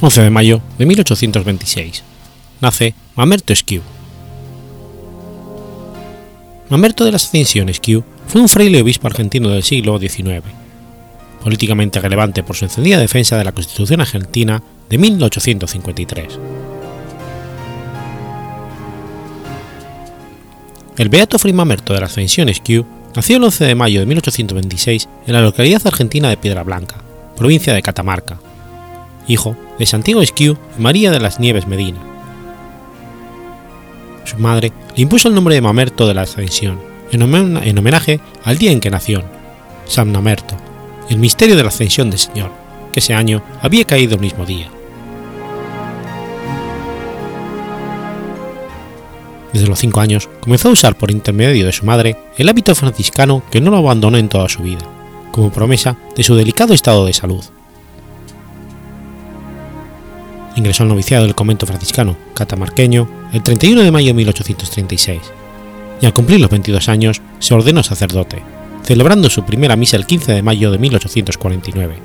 11 0.00 0.22
de 0.22 0.30
mayo 0.30 0.60
de 0.78 0.86
1826. 0.86 2.04
Nace 2.60 2.94
Mamerto 3.14 3.52
Esquiu. 3.52 3.82
Mamerto 6.68 7.04
de 7.04 7.12
la 7.12 7.16
Ascensión 7.16 7.68
Esquiu 7.68 8.02
fue 8.26 8.40
un 8.40 8.48
fraile 8.48 8.82
obispo 8.82 9.06
argentino 9.06 9.48
del 9.48 9.62
siglo 9.62 9.98
XIX, 9.98 10.42
políticamente 11.42 12.00
relevante 12.00 12.42
por 12.42 12.56
su 12.56 12.64
encendida 12.64 12.98
defensa 12.98 13.38
de 13.38 13.44
la 13.44 13.52
Constitución 13.52 14.00
argentina 14.00 14.60
de 14.90 14.98
1853. 14.98 16.38
El 20.96 21.08
beato 21.10 21.38
Fray 21.38 21.52
Mamerto 21.52 21.94
de 21.94 22.00
la 22.00 22.06
Ascensión 22.06 22.48
Esquiu 22.48 22.84
nació 23.14 23.36
el 23.36 23.44
11 23.44 23.66
de 23.66 23.74
mayo 23.76 24.00
de 24.00 24.06
1826 24.06 25.08
en 25.28 25.32
la 25.32 25.42
localidad 25.42 25.86
argentina 25.86 26.28
de 26.28 26.36
Piedra 26.36 26.64
Blanca, 26.64 26.96
provincia 27.36 27.72
de 27.72 27.82
Catamarca, 27.82 28.40
hijo 29.28 29.56
de 29.78 29.86
Santiago 29.86 30.22
Esquiu 30.22 30.58
y 30.76 30.82
María 30.82 31.12
de 31.12 31.20
las 31.20 31.38
Nieves 31.38 31.68
Medina. 31.68 32.17
Su 34.28 34.36
madre 34.36 34.72
le 34.94 35.02
impuso 35.02 35.28
el 35.28 35.34
nombre 35.34 35.54
de 35.54 35.62
Mamerto 35.62 36.06
de 36.06 36.12
la 36.12 36.20
Ascensión, 36.20 36.78
en 37.10 37.78
homenaje 37.78 38.20
al 38.44 38.58
día 38.58 38.72
en 38.72 38.80
que 38.80 38.90
nació, 38.90 39.24
San 39.86 40.12
Mamerto, 40.12 40.54
el 41.08 41.16
misterio 41.16 41.56
de 41.56 41.62
la 41.62 41.70
ascensión 41.70 42.10
del 42.10 42.18
Señor, 42.18 42.52
que 42.92 43.00
ese 43.00 43.14
año 43.14 43.42
había 43.62 43.86
caído 43.86 44.16
el 44.16 44.20
mismo 44.20 44.44
día. 44.44 44.68
Desde 49.54 49.66
los 49.66 49.78
cinco 49.78 50.02
años 50.02 50.28
comenzó 50.40 50.68
a 50.68 50.72
usar 50.72 50.98
por 50.98 51.10
intermedio 51.10 51.64
de 51.64 51.72
su 51.72 51.86
madre 51.86 52.18
el 52.36 52.50
hábito 52.50 52.74
franciscano 52.74 53.42
que 53.50 53.62
no 53.62 53.70
lo 53.70 53.78
abandonó 53.78 54.18
en 54.18 54.28
toda 54.28 54.50
su 54.50 54.62
vida, 54.62 54.84
como 55.32 55.50
promesa 55.50 55.96
de 56.14 56.22
su 56.22 56.34
delicado 56.34 56.74
estado 56.74 57.06
de 57.06 57.14
salud 57.14 57.42
ingresó 60.58 60.82
al 60.82 60.88
noviciado 60.88 61.24
del 61.24 61.34
convento 61.34 61.66
franciscano 61.66 62.16
catamarqueño 62.34 63.08
el 63.32 63.42
31 63.42 63.82
de 63.82 63.90
mayo 63.90 64.08
de 64.08 64.14
1836, 64.14 65.20
y 66.00 66.06
al 66.06 66.12
cumplir 66.12 66.40
los 66.40 66.50
22 66.50 66.88
años 66.88 67.22
se 67.38 67.54
ordenó 67.54 67.82
sacerdote, 67.82 68.42
celebrando 68.82 69.30
su 69.30 69.44
primera 69.44 69.76
misa 69.76 69.96
el 69.96 70.06
15 70.06 70.32
de 70.32 70.42
mayo 70.42 70.70
de 70.70 70.78
1849. 70.78 71.96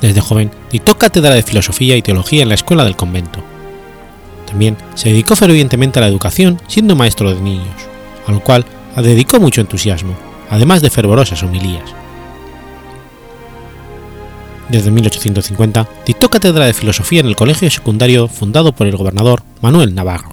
Desde 0.00 0.20
joven 0.20 0.50
dictó 0.72 0.96
cátedra 0.96 1.34
de 1.34 1.42
filosofía 1.42 1.96
y 1.96 2.02
teología 2.02 2.42
en 2.42 2.48
la 2.48 2.54
escuela 2.54 2.84
del 2.84 2.96
convento. 2.96 3.42
También 4.46 4.76
se 4.94 5.10
dedicó 5.10 5.36
fervientemente 5.36 5.98
a 5.98 6.02
la 6.02 6.08
educación 6.08 6.60
siendo 6.66 6.96
maestro 6.96 7.32
de 7.32 7.40
niños, 7.40 7.68
a 8.26 8.32
lo 8.32 8.40
cual 8.40 8.64
dedicó 8.96 9.38
mucho 9.38 9.60
entusiasmo, 9.60 10.14
además 10.50 10.82
de 10.82 10.90
fervorosas 10.90 11.42
homilías 11.42 11.99
desde 14.70 14.90
1850 14.90 15.88
dictó 16.06 16.30
cátedra 16.30 16.66
de 16.66 16.74
filosofía 16.74 17.20
en 17.20 17.26
el 17.26 17.36
colegio 17.36 17.70
secundario 17.70 18.28
fundado 18.28 18.72
por 18.72 18.86
el 18.86 18.96
gobernador 18.96 19.42
Manuel 19.60 19.94
Navarro. 19.94 20.30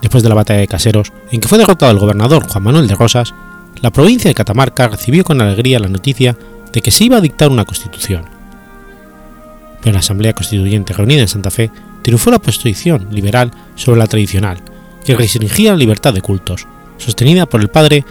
Después 0.00 0.22
de 0.22 0.28
la 0.30 0.34
batalla 0.34 0.60
de 0.60 0.68
Caseros, 0.68 1.12
en 1.30 1.40
que 1.40 1.48
fue 1.48 1.58
derrotado 1.58 1.92
el 1.92 1.98
gobernador 1.98 2.48
Juan 2.48 2.64
Manuel 2.64 2.88
de 2.88 2.94
Rosas, 2.94 3.34
la 3.82 3.90
provincia 3.90 4.30
de 4.30 4.34
Catamarca 4.34 4.88
recibió 4.88 5.24
con 5.24 5.40
alegría 5.40 5.78
la 5.78 5.88
noticia 5.88 6.36
de 6.72 6.80
que 6.80 6.90
se 6.90 7.04
iba 7.04 7.18
a 7.18 7.20
dictar 7.20 7.50
una 7.50 7.64
constitución. 7.64 8.24
Pero 9.82 9.92
la 9.92 10.00
Asamblea 10.00 10.32
Constituyente 10.32 10.92
reunida 10.92 11.20
en 11.20 11.28
Santa 11.28 11.50
Fe 11.50 11.70
triunfó 12.02 12.30
la 12.30 12.38
posición 12.38 13.08
liberal 13.10 13.50
sobre 13.74 13.98
la 13.98 14.06
tradicional, 14.06 14.58
que 15.04 15.16
restringía 15.16 15.72
la 15.72 15.78
libertad 15.78 16.14
de 16.14 16.22
cultos, 16.22 16.66
sostenida 16.98 17.46
por 17.46 17.60
el 17.60 17.68
padre 17.68 18.04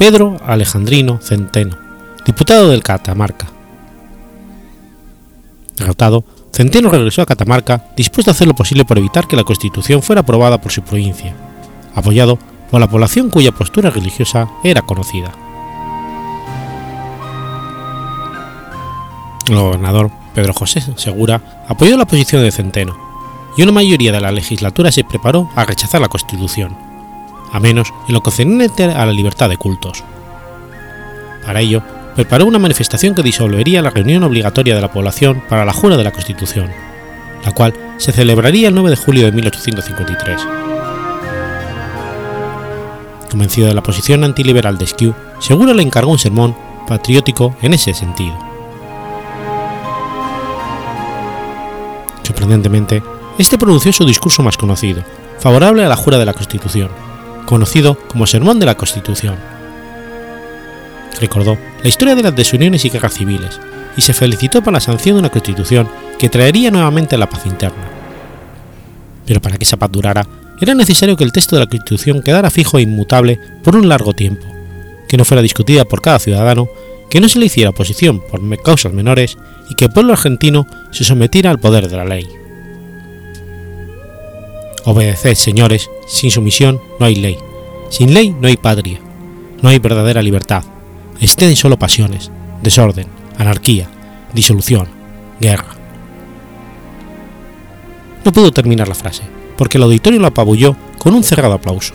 Pedro 0.00 0.38
Alejandrino 0.46 1.18
Centeno, 1.20 1.76
diputado 2.24 2.70
del 2.70 2.82
Catamarca. 2.82 3.48
Derrotado, 5.76 6.24
Centeno 6.54 6.88
regresó 6.88 7.20
a 7.20 7.26
Catamarca 7.26 7.84
dispuesto 7.98 8.30
a 8.30 8.32
hacer 8.32 8.48
lo 8.48 8.54
posible 8.54 8.86
por 8.86 8.96
evitar 8.96 9.28
que 9.28 9.36
la 9.36 9.44
Constitución 9.44 10.02
fuera 10.02 10.22
aprobada 10.22 10.58
por 10.58 10.72
su 10.72 10.80
provincia, 10.80 11.34
apoyado 11.94 12.38
por 12.70 12.80
la 12.80 12.88
población 12.88 13.28
cuya 13.28 13.52
postura 13.52 13.90
religiosa 13.90 14.48
era 14.64 14.80
conocida. 14.80 15.32
El 19.50 19.56
gobernador 19.56 20.10
Pedro 20.34 20.54
José 20.54 20.80
Segura 20.96 21.42
apoyó 21.68 21.98
la 21.98 22.06
posición 22.06 22.42
de 22.42 22.52
Centeno, 22.52 22.96
y 23.54 23.64
una 23.64 23.72
mayoría 23.72 24.12
de 24.12 24.22
la 24.22 24.32
legislatura 24.32 24.92
se 24.92 25.04
preparó 25.04 25.50
a 25.56 25.66
rechazar 25.66 26.00
la 26.00 26.08
Constitución 26.08 26.89
a 27.52 27.60
menos 27.60 27.92
en 28.08 28.14
lo 28.14 28.22
concerniente 28.22 28.84
a 28.84 29.06
la 29.06 29.12
libertad 29.12 29.48
de 29.48 29.56
cultos. 29.56 30.04
Para 31.44 31.60
ello, 31.60 31.82
preparó 32.14 32.46
una 32.46 32.58
manifestación 32.58 33.14
que 33.14 33.22
disolvería 33.22 33.82
la 33.82 33.90
reunión 33.90 34.22
obligatoria 34.24 34.74
de 34.74 34.80
la 34.80 34.92
población 34.92 35.42
para 35.48 35.64
la 35.64 35.72
jura 35.72 35.96
de 35.96 36.04
la 36.04 36.12
Constitución, 36.12 36.70
la 37.44 37.52
cual 37.52 37.74
se 37.96 38.12
celebraría 38.12 38.68
el 38.68 38.74
9 38.74 38.90
de 38.90 38.96
julio 38.96 39.24
de 39.24 39.32
1853. 39.32 40.40
Convencido 43.30 43.68
de 43.68 43.74
la 43.74 43.82
posición 43.82 44.24
antiliberal 44.24 44.76
de 44.76 44.86
Skew, 44.86 45.14
Seguro 45.40 45.72
le 45.72 45.82
encargó 45.82 46.10
un 46.10 46.18
sermón 46.18 46.54
patriótico 46.86 47.56
en 47.62 47.72
ese 47.72 47.94
sentido. 47.94 48.36
Sorprendentemente, 52.22 53.02
este 53.38 53.56
pronunció 53.56 53.92
su 53.92 54.04
discurso 54.04 54.42
más 54.42 54.56
conocido, 54.56 55.02
favorable 55.38 55.84
a 55.84 55.88
la 55.88 55.96
jura 55.96 56.18
de 56.18 56.26
la 56.26 56.34
Constitución, 56.34 56.90
conocido 57.46 57.98
como 58.08 58.26
Sermón 58.26 58.58
de 58.60 58.66
la 58.66 58.76
Constitución. 58.76 59.36
Recordó 61.20 61.58
la 61.82 61.88
historia 61.88 62.14
de 62.14 62.22
las 62.22 62.36
desuniones 62.36 62.84
y 62.84 62.90
guerras 62.90 63.14
civiles 63.14 63.60
y 63.96 64.02
se 64.02 64.14
felicitó 64.14 64.62
por 64.62 64.72
la 64.72 64.80
sanción 64.80 65.16
de 65.16 65.20
una 65.20 65.30
constitución 65.30 65.88
que 66.18 66.28
traería 66.28 66.70
nuevamente 66.70 67.18
la 67.18 67.28
paz 67.28 67.46
interna. 67.46 67.88
Pero 69.26 69.40
para 69.40 69.58
que 69.58 69.64
esa 69.64 69.76
paz 69.76 69.90
durara, 69.92 70.26
era 70.60 70.74
necesario 70.74 71.16
que 71.16 71.24
el 71.24 71.32
texto 71.32 71.56
de 71.56 71.60
la 71.60 71.68
Constitución 71.68 72.22
quedara 72.22 72.50
fijo 72.50 72.78
e 72.78 72.82
inmutable 72.82 73.38
por 73.62 73.76
un 73.76 73.88
largo 73.88 74.12
tiempo, 74.12 74.46
que 75.08 75.16
no 75.16 75.24
fuera 75.24 75.42
discutida 75.42 75.84
por 75.84 76.02
cada 76.02 76.18
ciudadano, 76.18 76.68
que 77.08 77.20
no 77.20 77.28
se 77.28 77.38
le 77.38 77.46
hiciera 77.46 77.70
oposición 77.70 78.20
por 78.20 78.40
causas 78.62 78.92
menores 78.92 79.38
y 79.68 79.74
que 79.74 79.86
el 79.86 79.92
pueblo 79.92 80.12
argentino 80.12 80.66
se 80.90 81.04
sometiera 81.04 81.50
al 81.50 81.58
poder 81.58 81.88
de 81.88 81.96
la 81.96 82.04
ley. 82.04 82.26
Obedeced, 84.84 85.34
señores, 85.34 85.90
sin 86.06 86.30
sumisión 86.30 86.80
no 86.98 87.06
hay 87.06 87.14
ley, 87.14 87.38
sin 87.90 88.14
ley 88.14 88.34
no 88.40 88.48
hay 88.48 88.56
patria, 88.56 88.98
no 89.62 89.68
hay 89.68 89.78
verdadera 89.78 90.22
libertad, 90.22 90.64
estén 91.20 91.54
solo 91.56 91.78
pasiones, 91.78 92.30
desorden, 92.62 93.06
anarquía, 93.38 93.88
disolución, 94.32 94.88
guerra. 95.38 95.76
No 98.24 98.32
pudo 98.32 98.52
terminar 98.52 98.88
la 98.88 98.94
frase, 98.94 99.22
porque 99.56 99.78
el 99.78 99.84
auditorio 99.84 100.20
lo 100.20 100.28
apabulló 100.28 100.76
con 100.98 101.14
un 101.14 101.24
cerrado 101.24 101.54
aplauso. 101.54 101.94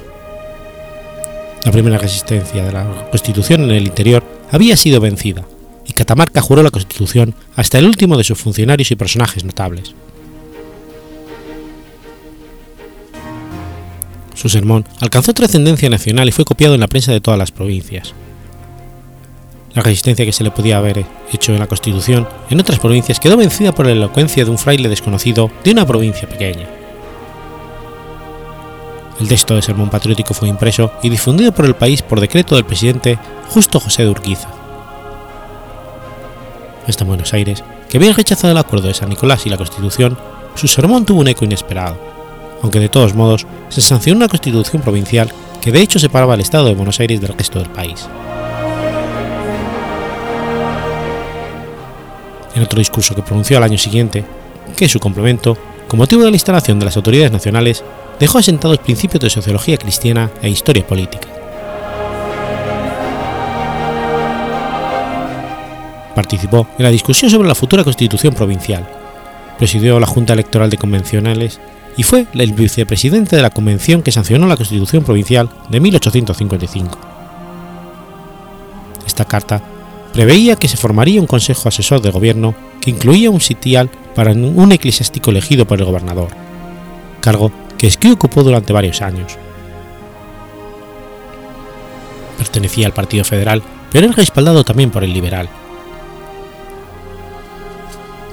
La 1.63 1.71
primera 1.71 1.98
resistencia 1.98 2.63
de 2.63 2.71
la 2.71 3.10
Constitución 3.10 3.63
en 3.63 3.71
el 3.71 3.88
interior 3.88 4.24
había 4.52 4.78
sido 4.78 5.02
vencida, 5.02 5.43
y 5.88 5.93
Catamarca 5.93 6.41
juró 6.41 6.62
la 6.62 6.71
Constitución 6.71 7.34
hasta 7.56 7.80
el 7.80 7.86
último 7.86 8.17
de 8.17 8.24
sus 8.24 8.39
funcionarios 8.39 8.91
y 8.91 8.95
personajes 8.95 9.43
notables. 9.43 9.95
Su 14.36 14.50
sermón 14.50 14.86
alcanzó 15.00 15.34
trascendencia 15.34 15.89
nacional 15.89 16.28
y 16.28 16.32
fue 16.32 16.45
copiado 16.45 16.76
en 16.76 16.82
la 16.82 16.88
prensa 16.88 17.12
de 17.13 17.21
todas 17.21 17.39
las 17.39 17.52
provincias. 17.52 18.13
La 19.74 19.82
resistencia 19.82 20.26
que 20.26 20.34
se 20.34 20.43
le 20.43 20.52
podía 20.52 20.78
haber 20.78 21.06
hecho 21.32 21.54
en 21.54 21.60
la 21.60 21.67
Constitución 21.67 22.28
en 22.50 22.60
otras 22.60 22.80
provincias 22.80 23.19
quedó 23.19 23.38
vencida 23.38 23.74
por 23.74 23.86
la 23.86 23.93
elocuencia 23.93 24.43
de 24.43 24.52
un 24.52 24.58
fraile 24.58 24.89
desconocido 24.89 25.50
de 25.63 25.71
una 25.71 25.86
provincia 25.88 26.28
pequeña. 26.28 26.67
El 29.19 29.30
texto 29.30 29.54
del 29.54 29.63
sermón 29.63 29.89
patriótico 29.89 30.34
fue 30.34 30.50
impreso 30.50 30.91
y 31.02 31.10
difundido 31.10 31.54
por 31.54 31.65
el 31.65 31.76
país 31.76 32.02
por 32.02 32.19
decreto 32.19 32.56
del 32.56 32.65
presidente 32.65 33.17
Justo 33.50 33.80
José 33.80 34.04
de 34.04 34.10
Urquiza. 34.10 34.50
Hasta 36.86 37.06
Buenos 37.06 37.34
Aires, 37.34 37.63
que 37.89 37.98
había 37.98 38.13
rechazado 38.13 38.52
el 38.52 38.58
acuerdo 38.58 38.89
de 38.89 38.93
San 38.93 39.10
Nicolás 39.10 39.45
y 39.45 39.50
la 39.50 39.58
Constitución, 39.58 40.17
su 40.56 40.67
sermón 40.67 41.06
tuvo 41.06 41.21
un 41.21 41.30
eco 41.30 41.45
inesperado 41.45 42.14
aunque 42.62 42.80
de 42.80 42.89
todos 42.89 43.15
modos 43.15 43.46
se 43.70 43.82
sancionó 43.82 44.18
una 44.18 44.28
constitución 44.28 44.82
provincial 44.82 45.32
que 45.62 45.72
de 45.72 45.82
hecho 45.82 46.00
separaba 46.00 46.34
al 46.34 46.41
Estado 46.41 46.68
de 46.68 46.76
Buenos 46.76 47.00
Aires 47.00 47.22
del 47.22 47.34
resto 47.36 47.60
del 47.60 47.70
país. 47.70 48.08
En 52.56 52.63
otro 52.63 52.80
discurso 52.80 53.15
que 53.15 53.22
pronunció 53.22 53.58
al 53.58 53.63
año 53.63 53.78
siguiente, 53.78 54.24
que 54.78 54.86
es 54.86 54.91
su 54.91 55.00
complemento, 55.00 55.58
con 55.88 56.00
motivo 56.00 56.24
de 56.24 56.32
la 56.32 56.36
instalación 56.36 56.80
de 56.80 56.86
las 56.86 56.96
autoridades 56.96 57.32
nacionales, 57.32 57.84
dejó 58.20 58.38
asentados 58.38 58.78
principios 58.80 59.22
de 59.22 59.30
sociología 59.30 59.78
cristiana 59.78 60.32
e 60.41 60.50
historia 60.50 60.86
política. 60.86 61.28
Participó 66.15 66.68
en 66.78 66.84
la 66.84 66.91
discusión 66.91 67.30
sobre 67.30 67.48
la 67.48 67.56
futura 67.56 67.84
constitución 67.84 68.34
provincial, 68.34 68.88
presidió 69.58 70.00
la 70.00 70.08
Junta 70.08 70.34
Electoral 70.34 70.70
de 70.70 70.78
Convencionales 70.78 71.60
y 71.97 72.03
fue 72.03 72.27
el 72.34 72.53
vicepresidente 72.53 73.36
de 73.36 73.41
la 73.41 73.49
convención 73.49 74.01
que 74.01 74.12
sancionó 74.12 74.47
la 74.47 74.58
Constitución 74.58 75.03
Provincial 75.03 75.49
de 75.69 75.79
1855. 75.79 76.97
Esta 79.05 79.25
carta 79.25 79.62
preveía 80.13 80.55
que 80.55 80.67
se 80.67 80.77
formaría 80.77 81.21
un 81.21 81.27
consejo 81.27 81.69
asesor 81.69 82.01
de 82.01 82.12
gobierno 82.12 82.55
que 82.81 82.91
incluía 82.91 83.29
un 83.29 83.41
sitial 83.41 83.89
para 84.13 84.31
un 84.31 84.71
eclesiástico 84.71 85.31
elegido 85.31 85.65
por 85.65 85.79
el 85.79 85.86
gobernador, 85.86 86.29
cargo 87.21 87.51
que 87.77 87.88
Esquí 87.88 88.12
ocupó 88.12 88.43
durante 88.43 88.73
varios 88.73 89.01
años. 89.01 89.38
Pertenecía 92.38 92.88
al 92.88 92.93
Partido 92.93 93.23
Federal, 93.23 93.62
pero 93.91 94.05
era 94.05 94.15
respaldado 94.15 94.63
también 94.63 94.91
por 94.91 95.03
el 95.03 95.13
liberal. 95.13 95.49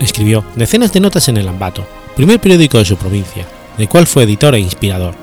Escribió 0.00 0.44
decenas 0.56 0.92
de 0.92 1.00
notas 1.00 1.28
en 1.28 1.36
el 1.36 1.48
Ambato, 1.48 1.86
primer 2.16 2.40
periódico 2.40 2.78
de 2.78 2.84
su 2.84 2.96
provincia, 2.96 3.46
del 3.78 3.88
cual 3.88 4.06
fue 4.06 4.24
editor 4.24 4.54
e 4.54 4.60
inspirador. 4.60 5.14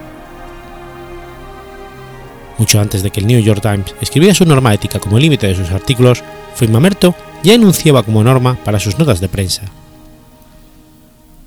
Mucho 2.57 2.79
antes 2.79 3.03
de 3.03 3.11
que 3.11 3.21
el 3.21 3.27
New 3.27 3.39
York 3.39 3.61
Times 3.61 3.95
escribiera 4.01 4.35
su 4.35 4.45
norma 4.45 4.73
ética 4.73 4.99
como 4.99 5.17
límite 5.17 5.47
de 5.47 5.55
sus 5.55 5.71
artículos, 5.71 6.23
Mamerto 6.69 7.15
ya 7.41 7.53
enunciaba 7.53 8.03
como 8.03 8.21
norma 8.21 8.57
para 8.65 8.81
sus 8.81 8.99
notas 8.99 9.21
de 9.21 9.29
prensa. 9.29 9.61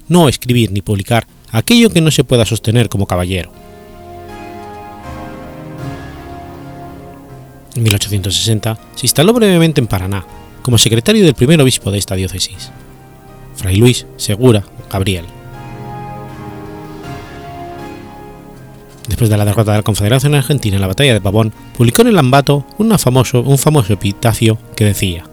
No 0.09 0.29
escribir 0.29 0.73
ni 0.73 0.81
publicar 0.81 1.27
aquello 1.51 1.91
que 1.91 2.01
no 2.01 2.11
se 2.11 2.25
pueda 2.25 2.47
sostener 2.47 2.89
como 2.89 3.07
caballero. 3.07 3.53
En 7.75 7.83
1860 7.83 8.79
se 8.95 9.07
instaló 9.07 9.35
brevemente 9.35 9.81
en 9.83 9.87
Paraná 9.87 10.25
como 10.63 10.79
secretario 10.79 11.25
del 11.25 11.35
primer 11.35 11.61
obispo 11.61 11.91
de 11.91 11.99
esta 11.99 12.15
diócesis, 12.15 12.71
Fray 13.57 13.77
Luis 13.77 14.07
Segura 14.17 14.65
Gabriel. 14.93 15.25
Después 19.09 19.29
de 19.29 19.37
la 19.37 19.45
derrota 19.45 19.73
de 19.73 19.79
la 19.79 19.83
Confederación 19.83 20.35
Argentina 20.35 20.77
en 20.77 20.81
la 20.81 20.87
batalla 20.87 21.15
de 21.15 21.21
Pavón, 21.21 21.53
publicó 21.77 22.03
en 22.03 22.09
el 22.09 22.19
Ambato 22.19 22.65
famoso, 22.99 23.41
un 23.41 23.59
famoso 23.59 23.93
epitafio 23.93 24.59
que 24.77 24.85
decía: 24.85 25.25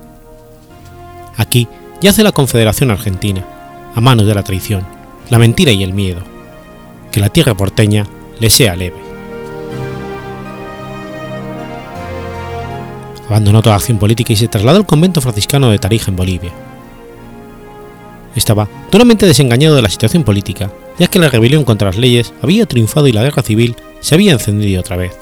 Aquí 1.37 1.67
yace 2.01 2.23
la 2.23 2.31
Confederación 2.31 2.89
Argentina, 2.89 3.45
a 3.93 4.01
manos 4.01 4.25
de 4.25 4.33
la 4.33 4.43
traición, 4.43 4.85
la 5.29 5.37
mentira 5.37 5.71
y 5.71 5.83
el 5.83 5.93
miedo. 5.93 6.21
Que 7.11 7.19
la 7.19 7.29
tierra 7.29 7.55
porteña 7.55 8.07
le 8.39 8.49
sea 8.49 8.75
leve. 8.75 8.97
Abandonó 13.27 13.61
toda 13.61 13.75
acción 13.75 13.99
política 13.99 14.33
y 14.33 14.35
se 14.35 14.47
trasladó 14.47 14.77
al 14.77 14.85
convento 14.85 15.21
franciscano 15.21 15.69
de 15.69 15.77
Tarija 15.77 16.09
en 16.09 16.15
Bolivia. 16.15 16.51
Estaba 18.35 18.67
totalmente 18.89 19.25
desengañado 19.25 19.75
de 19.75 19.81
la 19.81 19.89
situación 19.89 20.23
política 20.23 20.71
ya 20.99 21.07
que 21.07 21.17
la 21.17 21.29
rebelión 21.29 21.63
contra 21.63 21.87
las 21.87 21.97
leyes 21.97 22.33
había 22.41 22.65
triunfado 22.65 23.07
y 23.07 23.13
la 23.13 23.23
guerra 23.23 23.41
civil 23.41 23.75
se 24.01 24.15
había 24.15 24.33
encendido 24.33 24.81
otra 24.81 24.97
vez. 24.97 25.17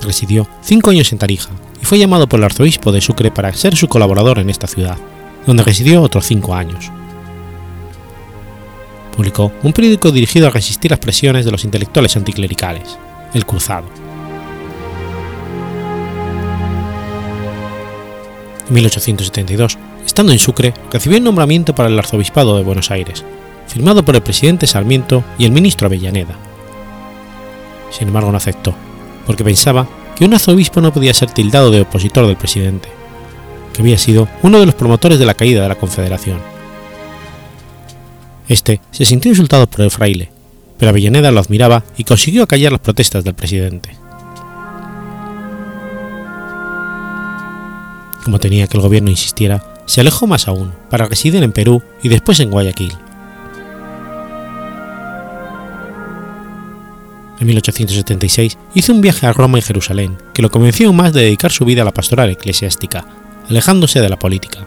Residió 0.00 0.48
cinco 0.62 0.90
años 0.90 1.12
en 1.12 1.18
Tarija 1.18 1.50
y 1.80 1.84
fue 1.84 1.98
llamado 1.98 2.26
por 2.26 2.40
el 2.40 2.44
arzobispo 2.44 2.92
de 2.92 3.00
Sucre 3.00 3.30
para 3.30 3.52
ser 3.52 3.76
su 3.76 3.88
colaborador 3.88 4.38
en 4.38 4.50
esta 4.50 4.66
ciudad, 4.66 4.96
donde 5.46 5.62
residió 5.62 6.02
otros 6.02 6.26
cinco 6.26 6.54
años. 6.54 6.90
Publicó 9.14 9.52
un 9.62 9.72
periódico 9.72 10.10
dirigido 10.10 10.48
a 10.48 10.50
resistir 10.50 10.90
las 10.90 11.00
presiones 11.00 11.44
de 11.44 11.52
los 11.52 11.64
intelectuales 11.64 12.16
anticlericales, 12.16 12.98
El 13.32 13.46
Cruzado. 13.46 13.86
En 18.68 18.74
1872 18.74 19.78
Estando 20.06 20.32
en 20.32 20.38
Sucre, 20.38 20.74
recibió 20.92 21.18
el 21.18 21.24
nombramiento 21.24 21.74
para 21.74 21.88
el 21.88 21.98
arzobispado 21.98 22.56
de 22.56 22.62
Buenos 22.62 22.90
Aires, 22.90 23.24
firmado 23.66 24.04
por 24.04 24.14
el 24.14 24.22
presidente 24.22 24.66
Sarmiento 24.66 25.24
y 25.38 25.44
el 25.44 25.52
ministro 25.52 25.86
Avellaneda. 25.86 26.36
Sin 27.90 28.08
embargo, 28.08 28.30
no 28.30 28.36
aceptó, 28.36 28.74
porque 29.26 29.44
pensaba 29.44 29.88
que 30.14 30.24
un 30.24 30.34
arzobispo 30.34 30.80
no 30.80 30.92
podía 30.92 31.14
ser 31.14 31.30
tildado 31.30 31.70
de 31.70 31.80
opositor 31.80 32.26
del 32.26 32.36
presidente, 32.36 32.88
que 33.72 33.82
había 33.82 33.98
sido 33.98 34.28
uno 34.42 34.60
de 34.60 34.66
los 34.66 34.74
promotores 34.74 35.18
de 35.18 35.26
la 35.26 35.34
caída 35.34 35.62
de 35.62 35.68
la 35.68 35.74
Confederación. 35.74 36.38
Este 38.46 38.80
se 38.90 39.04
sintió 39.04 39.30
insultado 39.30 39.66
por 39.66 39.80
el 39.80 39.90
fraile, 39.90 40.30
pero 40.78 40.90
Avellaneda 40.90 41.32
lo 41.32 41.40
admiraba 41.40 41.82
y 41.96 42.04
consiguió 42.04 42.42
acallar 42.42 42.72
las 42.72 42.80
protestas 42.82 43.24
del 43.24 43.34
presidente. 43.34 43.96
Como 48.24 48.38
tenía 48.38 48.66
que 48.66 48.78
el 48.78 48.82
gobierno 48.82 49.10
insistiera, 49.10 49.62
se 49.86 50.00
alejó 50.00 50.26
más 50.26 50.48
aún 50.48 50.72
para 50.90 51.06
residir 51.06 51.42
en 51.42 51.52
Perú 51.52 51.82
y 52.02 52.08
después 52.08 52.40
en 52.40 52.50
Guayaquil. 52.50 52.92
En 57.38 57.46
1876 57.46 58.56
hizo 58.74 58.92
un 58.92 59.02
viaje 59.02 59.26
a 59.26 59.32
Roma 59.32 59.58
y 59.58 59.62
Jerusalén 59.62 60.16
que 60.32 60.40
lo 60.40 60.50
convenció 60.50 60.92
más 60.92 61.12
de 61.12 61.22
dedicar 61.22 61.52
su 61.52 61.66
vida 61.66 61.82
a 61.82 61.84
la 61.84 61.92
pastoral 61.92 62.30
eclesiástica, 62.30 63.04
alejándose 63.50 64.00
de 64.00 64.08
la 64.08 64.18
política. 64.18 64.66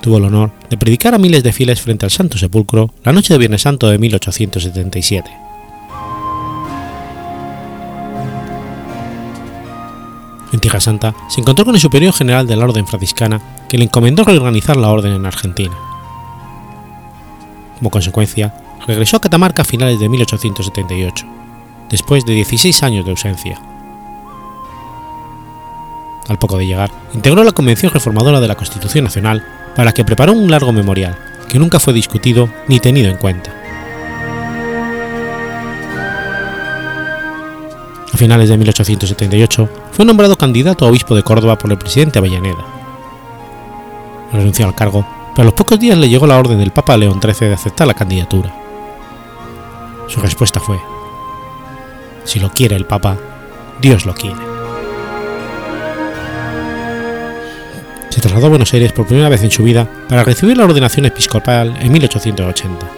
Tuvo 0.00 0.16
el 0.16 0.24
honor 0.24 0.52
de 0.70 0.78
predicar 0.78 1.14
a 1.14 1.18
miles 1.18 1.42
de 1.42 1.52
fieles 1.52 1.82
frente 1.82 2.06
al 2.06 2.10
Santo 2.10 2.38
Sepulcro 2.38 2.94
la 3.04 3.12
noche 3.12 3.34
de 3.34 3.38
Viernes 3.38 3.62
Santo 3.62 3.88
de 3.88 3.98
1877. 3.98 5.47
En 10.52 10.60
Tierra 10.60 10.80
Santa 10.80 11.14
se 11.28 11.40
encontró 11.40 11.64
con 11.64 11.74
el 11.74 11.80
superior 11.80 12.12
general 12.14 12.46
de 12.46 12.56
la 12.56 12.64
Orden 12.64 12.86
franciscana 12.86 13.40
que 13.68 13.76
le 13.76 13.84
encomendó 13.84 14.24
reorganizar 14.24 14.76
la 14.76 14.88
orden 14.88 15.12
en 15.12 15.26
Argentina. 15.26 15.76
Como 17.78 17.90
consecuencia, 17.90 18.54
regresó 18.86 19.18
a 19.18 19.20
Catamarca 19.20 19.62
a 19.62 19.64
finales 19.64 20.00
de 20.00 20.08
1878, 20.08 21.26
después 21.90 22.24
de 22.24 22.34
16 22.34 22.82
años 22.82 23.04
de 23.04 23.10
ausencia. 23.10 23.60
Al 26.28 26.38
poco 26.38 26.58
de 26.58 26.66
llegar, 26.66 26.90
integró 27.14 27.44
la 27.44 27.52
Convención 27.52 27.92
Reformadora 27.92 28.40
de 28.40 28.48
la 28.48 28.54
Constitución 28.54 29.04
Nacional 29.04 29.44
para 29.74 29.86
la 29.86 29.92
que 29.92 30.04
preparó 30.04 30.32
un 30.32 30.50
largo 30.50 30.72
memorial, 30.72 31.16
que 31.48 31.58
nunca 31.58 31.78
fue 31.78 31.92
discutido 31.92 32.48
ni 32.68 32.80
tenido 32.80 33.10
en 33.10 33.16
cuenta. 33.16 33.57
A 38.18 38.26
finales 38.26 38.48
de 38.48 38.58
1878 38.58 39.68
fue 39.92 40.04
nombrado 40.04 40.36
candidato 40.36 40.84
a 40.84 40.88
obispo 40.88 41.14
de 41.14 41.22
Córdoba 41.22 41.56
por 41.56 41.70
el 41.70 41.78
presidente 41.78 42.18
Avellaneda. 42.18 42.66
Renunció 44.32 44.66
al 44.66 44.74
cargo, 44.74 45.06
pero 45.36 45.42
a 45.42 45.44
los 45.44 45.54
pocos 45.54 45.78
días 45.78 45.96
le 45.96 46.08
llegó 46.08 46.26
la 46.26 46.36
orden 46.36 46.58
del 46.58 46.72
Papa 46.72 46.96
León 46.96 47.20
XIII 47.22 47.46
de 47.46 47.54
aceptar 47.54 47.86
la 47.86 47.94
candidatura. 47.94 48.52
Su 50.08 50.18
respuesta 50.18 50.58
fue, 50.58 50.80
si 52.24 52.40
lo 52.40 52.50
quiere 52.50 52.74
el 52.74 52.86
Papa, 52.86 53.16
Dios 53.80 54.04
lo 54.04 54.14
quiere. 54.14 54.40
Se 58.08 58.20
trasladó 58.20 58.46
a 58.46 58.50
Buenos 58.50 58.74
Aires 58.74 58.90
por 58.90 59.06
primera 59.06 59.28
vez 59.28 59.44
en 59.44 59.52
su 59.52 59.62
vida 59.62 59.88
para 60.08 60.24
recibir 60.24 60.56
la 60.56 60.64
ordenación 60.64 61.06
episcopal 61.06 61.76
en 61.80 61.92
1880 61.92 62.97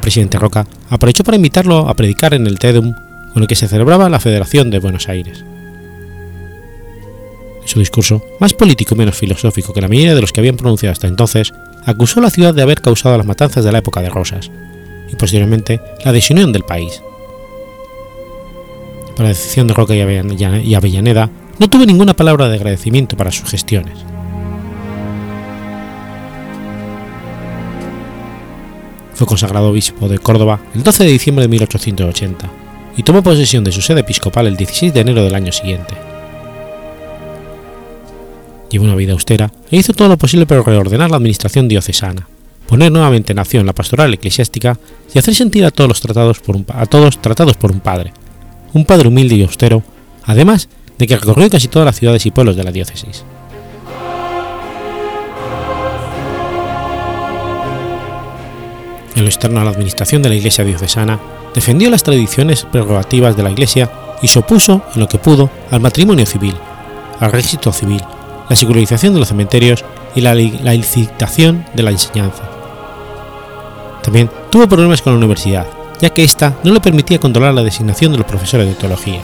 presidente 0.00 0.38
Roca 0.38 0.66
aprovechó 0.88 1.24
para 1.24 1.36
invitarlo 1.36 1.88
a 1.88 1.94
predicar 1.94 2.34
en 2.34 2.46
el 2.46 2.58
Tedum 2.58 2.94
con 3.32 3.42
el 3.42 3.48
que 3.48 3.56
se 3.56 3.68
celebraba 3.68 4.08
la 4.08 4.20
Federación 4.20 4.70
de 4.70 4.78
Buenos 4.78 5.08
Aires. 5.08 5.44
Su 7.64 7.78
discurso, 7.78 8.24
más 8.40 8.54
político 8.54 8.94
y 8.94 8.98
menos 8.98 9.16
filosófico 9.16 9.72
que 9.72 9.80
la 9.80 9.88
mayoría 9.88 10.14
de 10.14 10.20
los 10.20 10.32
que 10.32 10.40
habían 10.40 10.56
pronunciado 10.56 10.92
hasta 10.92 11.06
entonces, 11.06 11.52
acusó 11.86 12.20
a 12.20 12.24
la 12.24 12.30
ciudad 12.30 12.54
de 12.54 12.62
haber 12.62 12.80
causado 12.80 13.16
las 13.16 13.26
matanzas 13.26 13.64
de 13.64 13.72
la 13.72 13.78
época 13.78 14.00
de 14.00 14.10
Rosas 14.10 14.50
y 15.10 15.16
posteriormente 15.16 15.80
la 16.04 16.12
desunión 16.12 16.52
del 16.52 16.64
país. 16.64 17.02
Para 19.16 19.28
la 19.28 19.34
decisión 19.34 19.66
de 19.66 19.74
Roca 19.74 19.94
y 19.94 20.74
Avellaneda, 20.74 21.30
no 21.58 21.68
tuvo 21.68 21.84
ninguna 21.84 22.14
palabra 22.14 22.48
de 22.48 22.56
agradecimiento 22.56 23.16
para 23.16 23.30
sus 23.30 23.50
gestiones. 23.50 24.09
Fue 29.20 29.26
consagrado 29.26 29.68
obispo 29.68 30.08
de 30.08 30.18
Córdoba 30.18 30.60
el 30.74 30.82
12 30.82 31.04
de 31.04 31.10
diciembre 31.10 31.42
de 31.42 31.48
1880 31.48 32.50
y 32.96 33.02
tomó 33.02 33.22
posesión 33.22 33.62
de 33.62 33.70
su 33.70 33.82
sede 33.82 34.00
episcopal 34.00 34.46
el 34.46 34.56
16 34.56 34.94
de 34.94 35.00
enero 35.00 35.22
del 35.22 35.34
año 35.34 35.52
siguiente. 35.52 35.94
Llevó 38.70 38.86
una 38.86 38.94
vida 38.94 39.12
austera 39.12 39.52
e 39.70 39.76
hizo 39.76 39.92
todo 39.92 40.08
lo 40.08 40.16
posible 40.16 40.46
para 40.46 40.62
reordenar 40.62 41.10
la 41.10 41.18
administración 41.18 41.68
diocesana, 41.68 42.28
poner 42.66 42.90
nuevamente 42.90 43.32
en 43.32 43.40
acción 43.40 43.66
la 43.66 43.74
pastoral 43.74 44.14
eclesiástica 44.14 44.78
y 45.12 45.18
hacer 45.18 45.34
sentir 45.34 45.66
a 45.66 45.70
todos 45.70 45.88
los 45.88 46.00
tratados 46.00 46.40
por 46.40 46.56
un, 46.56 46.64
a 46.72 46.86
todos 46.86 47.20
tratados 47.20 47.58
por 47.58 47.72
un 47.72 47.80
padre, 47.80 48.14
un 48.72 48.86
padre 48.86 49.08
humilde 49.08 49.34
y 49.34 49.42
austero, 49.42 49.82
además 50.24 50.70
de 50.96 51.06
que 51.06 51.18
recorrió 51.18 51.50
casi 51.50 51.68
todas 51.68 51.84
las 51.84 51.96
ciudades 51.96 52.24
y 52.24 52.30
pueblos 52.30 52.56
de 52.56 52.64
la 52.64 52.72
diócesis. 52.72 53.22
En 59.14 59.22
lo 59.22 59.28
externo 59.28 59.60
a 59.60 59.64
la 59.64 59.70
administración 59.70 60.22
de 60.22 60.28
la 60.28 60.34
Iglesia 60.36 60.64
diocesana, 60.64 61.18
defendió 61.54 61.90
las 61.90 62.02
tradiciones 62.02 62.64
prerrogativas 62.64 63.36
de 63.36 63.42
la 63.42 63.50
Iglesia 63.50 63.90
y 64.22 64.28
se 64.28 64.38
opuso 64.38 64.82
en 64.94 65.00
lo 65.00 65.08
que 65.08 65.18
pudo 65.18 65.50
al 65.70 65.80
matrimonio 65.80 66.26
civil, 66.26 66.54
al 67.18 67.32
registro 67.32 67.72
civil, 67.72 68.02
la 68.48 68.56
secularización 68.56 69.14
de 69.14 69.20
los 69.20 69.28
cementerios 69.28 69.84
y 70.14 70.20
la 70.20 70.34
licitación 70.34 71.64
de 71.74 71.82
la 71.82 71.90
enseñanza. 71.90 72.42
También 74.02 74.30
tuvo 74.50 74.68
problemas 74.68 75.02
con 75.02 75.12
la 75.12 75.18
universidad, 75.18 75.66
ya 76.00 76.10
que 76.10 76.24
ésta 76.24 76.56
no 76.64 76.72
le 76.72 76.80
permitía 76.80 77.20
controlar 77.20 77.54
la 77.54 77.62
designación 77.62 78.12
de 78.12 78.18
los 78.18 78.26
profesores 78.26 78.66
de 78.66 78.74
teología. 78.74 79.20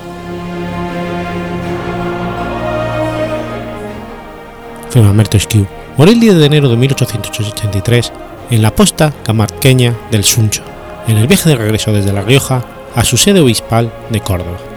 Firma 4.91 5.13
Mertesquieu 5.13 5.67
murió 5.97 6.15
el 6.15 6.21
10 6.21 6.37
de 6.37 6.47
enero 6.47 6.69
de 6.69 6.77
1883 6.77 8.13
en 8.51 8.63
la 8.63 8.75
posta 8.75 9.13
camarqueña 9.25 9.95
del 10.11 10.25
Suncho, 10.25 10.63
en 11.09 11.17
el 11.17 11.27
viaje 11.27 11.49
de 11.49 11.57
regreso 11.57 11.93
desde 11.93 12.13
La 12.13 12.23
Rioja 12.23 12.65
a 12.95 13.05
su 13.05 13.17
sede 13.17 13.41
obispal 13.41 13.93
de 14.11 14.21
Córdoba. 14.21 14.76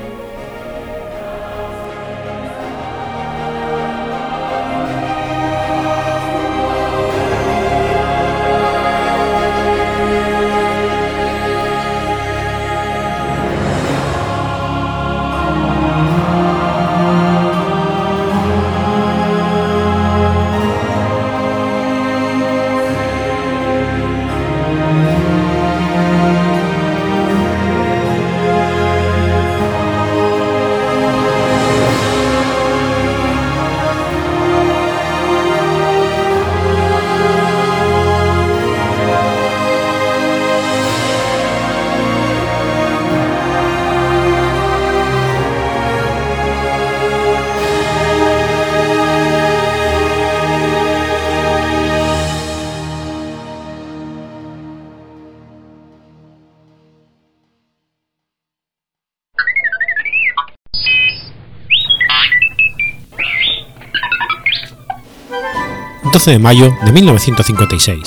12 66.19 66.32
de 66.32 66.39
mayo 66.39 66.75
de 66.84 66.91
1956. 66.91 67.97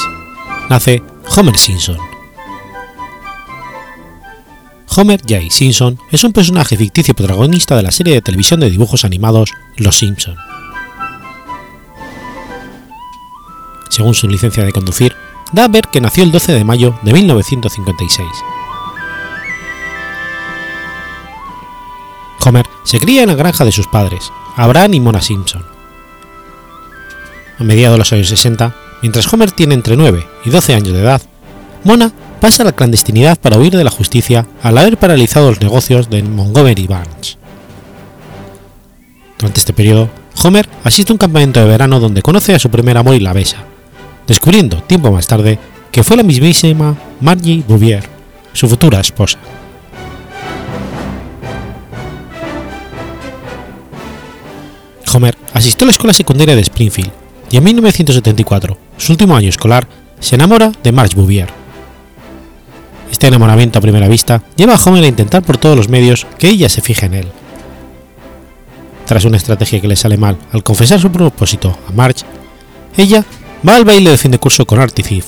Nace 0.69 1.03
Homer 1.35 1.57
Simpson. 1.57 1.97
Homer 4.95 5.19
J. 5.23 5.49
Simpson 5.49 5.99
es 6.11 6.23
un 6.23 6.35
personaje 6.35 6.77
ficticio 6.77 7.15
protagonista 7.15 7.75
de 7.75 7.83
la 7.83 7.91
serie 7.91 8.13
de 8.13 8.21
televisión 8.21 8.61
de 8.61 8.69
dibujos 8.69 9.07
animados 9.07 9.55
Los 9.79 9.97
Simpson. 9.97 10.37
Según 13.89 14.13
su 14.13 14.29
licencia 14.29 14.63
de 14.63 14.73
conducir, 14.73 15.17
da 15.55 15.65
a 15.65 15.69
ver 15.69 15.89
que 15.91 16.03
nació 16.03 16.25
el 16.25 16.33
12 16.33 16.53
de 16.53 16.65
mayo 16.65 16.95
de 17.01 17.15
1956. 17.15 18.29
Homer 22.45 22.67
se 22.85 23.01
cría 23.01 23.23
en 23.23 23.29
la 23.29 23.37
granja 23.37 23.65
de 23.65 23.73
sus 23.73 23.87
padres, 23.87 24.31
Abraham 24.59 24.93
y 24.93 25.01
Mona 25.01 25.23
Simpson 25.23 25.72
a 27.59 27.65
mediados 27.65 27.95
de 27.95 27.99
los 27.99 28.13
años 28.13 28.29
60, 28.29 28.75
mientras 29.03 29.33
Homer 29.33 29.53
tiene 29.53 29.75
entre 29.75 29.97
9 29.97 30.27
y 30.45 30.51
12 30.51 30.75
años 30.75 30.93
de 30.93 31.01
edad, 31.01 31.23
Mona 31.85 32.13
pasa 32.41 32.63
a 32.63 32.67
la 32.67 32.73
clandestinidad 32.73 33.39
para 33.39 33.59
huir 33.59 33.77
de 33.77 33.85
la 33.85 33.91
justicia 33.91 34.47
al 34.63 34.79
haber 34.79 34.97
paralizado 34.97 35.49
los 35.49 35.61
negocios 35.61 36.11
de 36.11 36.23
Montgomery 36.23 36.87
Barnes. 36.87 37.39
Durante 39.39 39.61
este 39.61 39.73
periodo, 39.73 40.11
Homer 40.43 40.69
asiste 40.85 41.13
a 41.13 41.15
un 41.15 41.19
campamento 41.19 41.61
de 41.61 41.67
verano 41.67 42.01
donde 42.01 42.23
conoce 42.23 42.55
a 42.55 42.59
su 42.59 42.71
primer 42.71 42.97
amor 42.97 43.15
y 43.15 43.21
la 43.21 43.33
besa, 43.33 43.59
descubriendo 44.27 44.83
tiempo 44.83 45.11
más 45.11 45.27
tarde 45.27 45.59
que 45.91 46.03
fue 46.03 46.17
la 46.17 46.23
mismísima 46.23 46.97
Margie 47.21 47.63
Bouvier, 47.67 48.09
su 48.53 48.69
futura 48.69 49.01
esposa. 49.01 49.39
Homer 55.15 55.37
asistió 55.53 55.85
a 55.85 55.89
la 55.89 55.93
escuela 55.93 56.15
secundaria 56.15 56.57
de 56.57 56.63
Springfield 56.63 57.22
y 57.53 57.59
en 57.59 57.65
1974, 57.65 58.79
su 58.97 59.13
último 59.13 59.37
año 59.37 59.51
escolar, 59.51 59.87
se 60.19 60.37
enamora 60.37 60.73
de 60.83 60.91
Marge 60.91 61.15
Bouvier. 61.15 61.49
Este 63.11 63.27
enamoramiento 63.27 63.79
a 63.79 63.83
primera 63.83 64.09
vista 64.09 64.43
lleva 64.57 64.75
a 64.75 64.81
Homer 64.83 65.05
a 65.05 65.09
intentar 65.09 65.43
por 65.43 65.59
todos 65.59 65.77
los 65.77 65.91
medios 65.91 66.27
que 66.39 66.49
ella 66.49 66.71
se 66.71 66.81
fije 66.81 67.05
en 67.05 67.15
él. 67.15 67.27
Tras 69.05 69.27
una 69.27 69.37
estrategia 69.37 69.83
que 69.83 69.89
le 69.89 69.97
sale 69.97 70.17
mal 70.17 70.39
al 70.51 70.63
confesar 70.63 70.99
su 70.99 71.13
propósito 71.13 71.77
a 71.87 71.93
Marge, 71.93 72.25
ella 72.97 73.23
va 73.69 73.77
al 73.77 73.85
baile 73.85 74.11
de 74.11 74.19
fin 74.19 74.31
de 74.31 74.39
curso 74.39 74.65
con 74.65 74.81
Artie 74.81 75.05
Thief, 75.05 75.27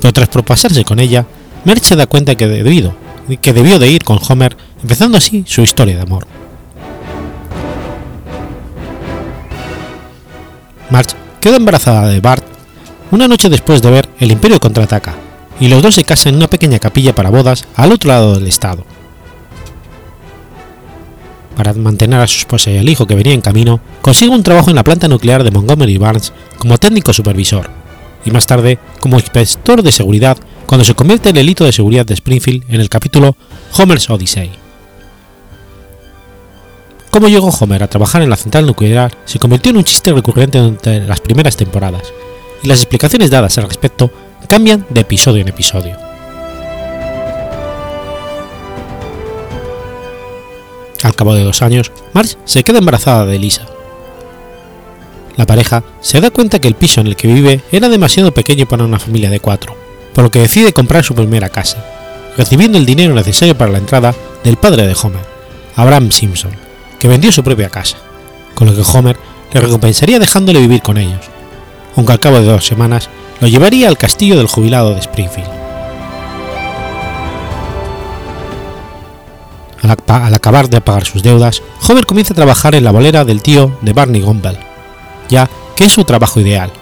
pero 0.00 0.12
tras 0.12 0.28
propasarse 0.28 0.84
con 0.84 1.00
ella, 1.00 1.26
Marge 1.64 1.84
se 1.84 1.96
da 1.96 2.06
cuenta 2.06 2.36
que, 2.36 2.46
debido, 2.46 2.94
que 3.42 3.52
debió 3.52 3.80
de 3.80 3.90
ir 3.90 4.04
con 4.04 4.20
Homer, 4.28 4.56
empezando 4.80 5.18
así 5.18 5.42
su 5.44 5.62
historia 5.62 5.96
de 5.96 6.02
amor. 6.02 6.24
Marge 10.88 11.16
queda 11.40 11.56
embarazada 11.56 12.08
de 12.08 12.20
Bart 12.20 12.44
una 13.10 13.28
noche 13.28 13.48
después 13.48 13.80
de 13.80 13.90
ver 13.90 14.08
El 14.20 14.30
Imperio 14.30 14.60
contraataca, 14.60 15.14
y 15.60 15.68
los 15.68 15.82
dos 15.82 15.94
se 15.94 16.04
casan 16.04 16.30
en 16.34 16.36
una 16.36 16.50
pequeña 16.50 16.78
capilla 16.78 17.14
para 17.14 17.30
bodas 17.30 17.64
al 17.74 17.92
otro 17.92 18.08
lado 18.08 18.34
del 18.34 18.46
estado. 18.46 18.84
Para 21.56 21.72
mantener 21.74 22.20
a 22.20 22.26
su 22.26 22.38
esposa 22.38 22.70
y 22.70 22.78
al 22.78 22.88
hijo 22.88 23.06
que 23.06 23.14
venía 23.14 23.32
en 23.32 23.40
camino, 23.40 23.80
consigue 24.02 24.30
un 24.30 24.42
trabajo 24.42 24.70
en 24.70 24.76
la 24.76 24.84
planta 24.84 25.08
nuclear 25.08 25.42
de 25.42 25.50
Montgomery 25.50 25.96
Barnes 25.98 26.32
como 26.58 26.78
técnico 26.78 27.12
supervisor, 27.12 27.70
y 28.24 28.30
más 28.30 28.46
tarde 28.46 28.78
como 29.00 29.16
inspector 29.16 29.82
de 29.82 29.92
seguridad 29.92 30.36
cuando 30.66 30.84
se 30.84 30.94
convierte 30.94 31.30
en 31.30 31.38
el 31.38 31.48
hito 31.48 31.64
de 31.64 31.72
seguridad 31.72 32.04
de 32.04 32.14
Springfield 32.14 32.64
en 32.68 32.80
el 32.80 32.90
capítulo 32.90 33.36
Homer's 33.76 34.10
Odyssey. 34.10 34.50
Cómo 37.10 37.28
llegó 37.28 37.48
Homer 37.48 37.82
a 37.82 37.88
trabajar 37.88 38.22
en 38.22 38.30
la 38.30 38.36
central 38.36 38.66
nuclear 38.66 39.16
se 39.24 39.38
convirtió 39.38 39.70
en 39.70 39.78
un 39.78 39.84
chiste 39.84 40.12
recurrente 40.12 40.58
durante 40.58 41.00
las 41.00 41.20
primeras 41.20 41.56
temporadas, 41.56 42.12
y 42.62 42.68
las 42.68 42.80
explicaciones 42.80 43.30
dadas 43.30 43.56
al 43.58 43.68
respecto 43.68 44.10
cambian 44.48 44.86
de 44.90 45.00
episodio 45.00 45.42
en 45.42 45.48
episodio. 45.48 45.96
Al 51.02 51.14
cabo 51.14 51.34
de 51.34 51.44
dos 51.44 51.62
años, 51.62 51.92
Marge 52.12 52.36
se 52.44 52.62
queda 52.62 52.78
embarazada 52.78 53.24
de 53.24 53.38
Lisa. 53.38 53.66
La 55.36 55.46
pareja 55.46 55.84
se 56.00 56.20
da 56.20 56.30
cuenta 56.30 56.58
que 56.58 56.68
el 56.68 56.74
piso 56.74 57.00
en 57.00 57.06
el 57.06 57.16
que 57.16 57.28
vive 57.28 57.62
era 57.70 57.88
demasiado 57.88 58.32
pequeño 58.32 58.66
para 58.66 58.84
una 58.84 58.98
familia 58.98 59.30
de 59.30 59.40
cuatro, 59.40 59.74
por 60.12 60.24
lo 60.24 60.30
que 60.30 60.40
decide 60.40 60.72
comprar 60.72 61.04
su 61.04 61.14
primera 61.14 61.48
casa, 61.48 61.84
recibiendo 62.36 62.76
el 62.76 62.86
dinero 62.86 63.14
necesario 63.14 63.56
para 63.56 63.72
la 63.72 63.78
entrada 63.78 64.14
del 64.42 64.56
padre 64.56 64.86
de 64.86 64.96
Homer, 65.00 65.24
Abraham 65.76 66.10
Simpson, 66.10 66.67
que 66.98 67.08
vendió 67.08 67.32
su 67.32 67.42
propia 67.42 67.70
casa, 67.70 67.96
con 68.54 68.68
lo 68.68 68.74
que 68.74 68.90
Homer 68.90 69.16
le 69.52 69.60
recompensaría 69.60 70.18
dejándole 70.18 70.60
vivir 70.60 70.82
con 70.82 70.98
ellos, 70.98 71.30
aunque 71.96 72.12
al 72.12 72.20
cabo 72.20 72.40
de 72.40 72.46
dos 72.46 72.66
semanas 72.66 73.08
lo 73.40 73.48
llevaría 73.48 73.88
al 73.88 73.98
castillo 73.98 74.36
del 74.36 74.46
jubilado 74.48 74.94
de 74.94 75.00
Springfield. 75.00 75.48
Al, 79.82 80.34
acabar 80.34 80.68
de 80.68 80.80
pagar 80.80 81.04
sus 81.04 81.22
deudas, 81.22 81.62
Homer 81.88 82.04
comienza 82.04 82.34
a 82.34 82.36
trabajar 82.36 82.74
en 82.74 82.84
la 82.84 82.90
bolera 82.90 83.24
del 83.24 83.42
tío 83.42 83.78
de 83.80 83.92
Barney 83.92 84.20
Gumble, 84.20 84.58
ya 85.28 85.48
que 85.76 85.84
es 85.84 85.92
su 85.92 86.04
trabajo 86.04 86.40
ideal. 86.40 86.72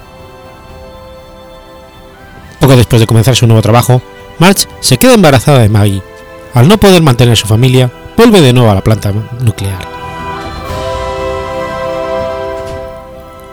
Poco 2.58 2.74
después 2.74 3.00
de 3.00 3.06
comenzar 3.06 3.36
su 3.36 3.46
nuevo 3.46 3.62
trabajo, 3.62 4.00
Marge 4.38 4.66
se 4.80 4.96
queda 4.96 5.14
embarazada 5.14 5.58
de 5.58 5.68
Maggie. 5.68 6.02
Al 6.54 6.68
no 6.68 6.78
poder 6.78 7.02
mantener 7.02 7.36
su 7.36 7.46
familia, 7.46 7.90
vuelve 8.16 8.40
de 8.40 8.52
nuevo 8.52 8.70
a 8.70 8.74
la 8.74 8.82
planta 8.82 9.12
nuclear. 9.40 9.95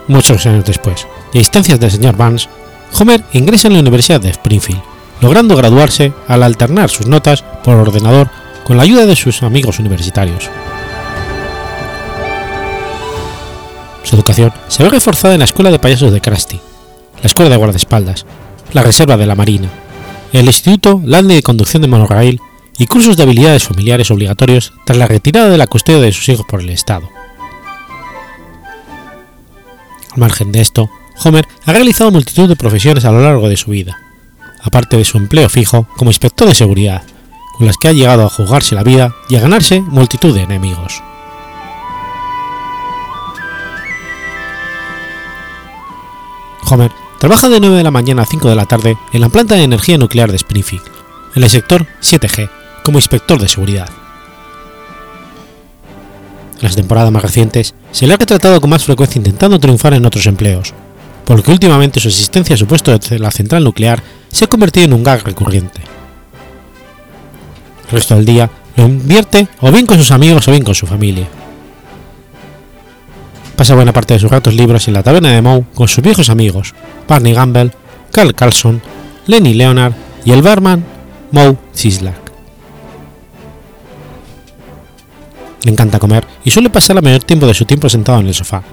Muchos 0.08 0.46
años 0.46 0.66
después, 0.66 1.08
y 1.34 1.38
a 1.38 1.42
instancias 1.42 1.80
del 1.80 1.92
señor 1.92 2.18
Barnes, 2.18 2.50
Homer 3.00 3.24
ingresa 3.34 3.68
en 3.68 3.76
la 3.76 3.80
Universidad 3.80 4.22
de 4.22 4.30
Springfield, 4.30 4.82
logrando 5.22 5.56
graduarse 5.56 6.14
al 6.28 6.44
alternar 6.44 6.90
sus 6.90 7.08
notas 7.08 7.44
por 7.64 7.76
ordenador 7.76 8.30
con 8.66 8.78
la 8.78 8.84
ayuda 8.84 9.06
de 9.06 9.16
sus 9.16 9.44
amigos 9.44 9.80
universitarios. 9.80 10.50
Su 14.04 14.16
educación 14.16 14.54
se 14.68 14.84
ve 14.84 14.90
reforzada 14.90 15.34
en 15.34 15.40
la 15.40 15.46
Escuela 15.46 15.72
de 15.72 15.80
Payasos 15.80 16.12
de 16.12 16.22
Krusty, 16.22 16.60
la 17.22 17.28
Escuela 17.28 17.50
de 17.50 17.58
Guardaespaldas, 17.58 18.26
la 18.74 18.84
Reserva 18.84 19.18
de 19.18 19.26
la 19.26 19.36
Marina, 19.36 19.70
el 20.34 20.46
Instituto 20.46 21.02
Landry 21.06 21.36
de 21.36 21.44
Conducción 21.44 21.82
de 21.82 21.88
Monorail 21.88 22.40
y 22.78 22.88
cursos 22.88 23.16
de 23.16 23.24
habilidades 23.24 23.64
familiares 23.64 24.12
obligatorios 24.12 24.74
tras 24.86 24.98
la 24.98 25.08
retirada 25.08 25.50
de 25.50 25.58
la 25.58 25.68
custodia 25.68 26.02
de 26.02 26.12
sus 26.12 26.28
hijos 26.30 26.46
por 26.48 26.60
el 26.60 26.70
Estado. 26.70 27.10
Al 30.14 30.20
margen 30.20 30.52
de 30.52 30.62
esto, 30.62 30.92
Homer 31.24 31.48
ha 31.66 31.74
realizado 31.74 32.12
multitud 32.12 32.48
de 32.48 32.56
profesiones 32.56 33.04
a 33.06 33.12
lo 33.12 33.22
largo 33.22 33.50
de 33.50 33.58
su 33.58 33.72
vida, 33.72 33.98
aparte 34.62 34.96
de 34.96 35.06
su 35.06 35.18
empleo 35.18 35.50
fijo 35.50 35.88
como 35.98 36.12
inspector 36.12 36.48
de 36.48 36.54
seguridad, 36.54 37.04
con 37.58 37.66
las 37.66 37.78
que 37.78 37.88
ha 37.88 37.94
llegado 37.94 38.24
a 38.24 38.30
jugarse 38.30 38.76
la 38.76 38.84
vida 38.84 39.16
y 39.28 39.36
a 39.36 39.42
ganarse 39.42 39.82
multitud 39.82 40.34
de 40.36 40.44
enemigos. 40.44 41.02
Homer 46.70 46.92
trabaja 47.20 47.50
de 47.50 47.60
9 47.60 47.78
de 47.78 47.84
la 47.84 47.92
mañana 47.92 48.22
a 48.22 48.26
5 48.26 48.50
de 48.50 48.56
la 48.56 48.66
tarde 48.66 48.98
en 49.14 49.22
la 49.22 49.30
planta 49.30 49.56
de 49.56 49.64
energía 49.64 49.98
nuclear 49.98 50.30
de 50.30 50.38
Springfield, 50.38 50.86
en 51.34 51.44
el 51.44 51.50
sector 51.50 51.88
7G, 52.02 52.50
como 52.84 53.00
inspector 53.00 53.40
de 53.40 53.48
seguridad. 53.48 54.03
Las 56.64 56.78
temporadas 56.78 57.12
más 57.12 57.22
recientes 57.22 57.76
se 57.92 58.08
le 58.08 58.14
ha 58.14 58.18
retratado 58.18 58.62
con 58.62 58.70
más 58.70 58.86
frecuencia 58.86 59.20
intentando 59.20 59.60
triunfar 59.60 59.96
en 59.96 60.06
otros 60.06 60.26
empleos, 60.28 60.74
por 61.26 61.36
lo 61.36 61.44
que 61.44 61.52
últimamente 61.52 62.00
su 62.00 62.08
existencia 62.08 62.56
a 62.56 62.58
su 62.58 62.66
puesto 62.66 62.98
de 62.98 63.20
la 63.20 63.32
central 63.32 63.66
nuclear 63.66 64.02
se 64.32 64.46
ha 64.46 64.48
convertido 64.48 64.86
en 64.86 64.94
un 64.94 65.04
gag 65.04 65.26
recurrente. 65.26 65.82
El 67.88 67.92
resto 67.92 68.16
del 68.16 68.24
día 68.24 68.50
lo 68.78 68.86
invierte 68.86 69.50
o 69.60 69.74
bien 69.74 69.86
con 69.86 69.98
sus 69.98 70.12
amigos 70.12 70.48
o 70.48 70.52
bien 70.52 70.64
con 70.64 70.74
su 70.74 70.88
familia. 70.88 71.28
Pasa 73.58 73.76
buena 73.76 73.92
parte 73.92 74.14
de 74.14 74.22
sus 74.22 74.32
ratos 74.32 74.54
libres 74.54 74.88
en 74.88 74.94
la 74.94 75.04
taberna 75.04 75.34
de 75.34 75.42
Moe 75.42 75.66
con 75.74 75.90
sus 75.90 76.02
viejos 76.02 76.30
amigos, 76.30 76.74
Barney 77.10 77.34
Gamble, 77.34 77.72
Carl 78.14 78.34
Carlson, 78.34 78.82
Lenny 79.28 79.54
Leonard 79.54 79.92
y 80.24 80.32
el 80.32 80.42
barman 80.42 80.86
Moe 81.32 81.58
Sislak. 81.74 82.23
Le 85.64 85.72
encanta 85.72 86.00
comer 86.00 86.28
y 86.44 86.52
suele 86.52 86.70
pasar 86.70 86.96
la 86.96 87.02
mayor 87.02 87.24
tiempo 87.24 87.48
de 87.48 87.54
su 87.54 87.66
tiempo 87.66 87.90
sentado 87.90 88.20
en 88.20 88.28
el 88.28 88.34
sofá, 88.34 88.64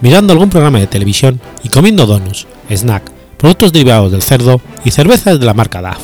mirando 0.00 0.32
algún 0.32 0.50
programa 0.50 0.78
de 0.78 0.86
televisión 0.86 1.40
y 1.62 1.68
comiendo 1.68 2.06
donuts, 2.06 2.46
snack, 2.70 3.10
productos 3.38 3.72
derivados 3.72 4.12
del 4.12 4.22
cerdo 4.22 4.60
y 4.84 4.90
cervezas 4.90 5.40
de 5.40 5.46
la 5.46 5.54
marca 5.54 5.80
DAF. 5.80 5.98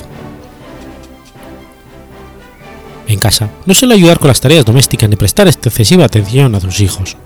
En 3.06 3.18
casa 3.18 3.50
no 3.66 3.74
suele 3.74 3.94
ayudar 3.94 4.18
con 4.18 4.28
las 4.28 4.40
tareas 4.40 4.64
domésticas 4.64 5.10
ni 5.10 5.16
prestar 5.16 5.48
excesiva 5.48 6.04
atención 6.04 6.54
a 6.54 6.60
sus 6.60 6.80
hijos, 6.80 7.16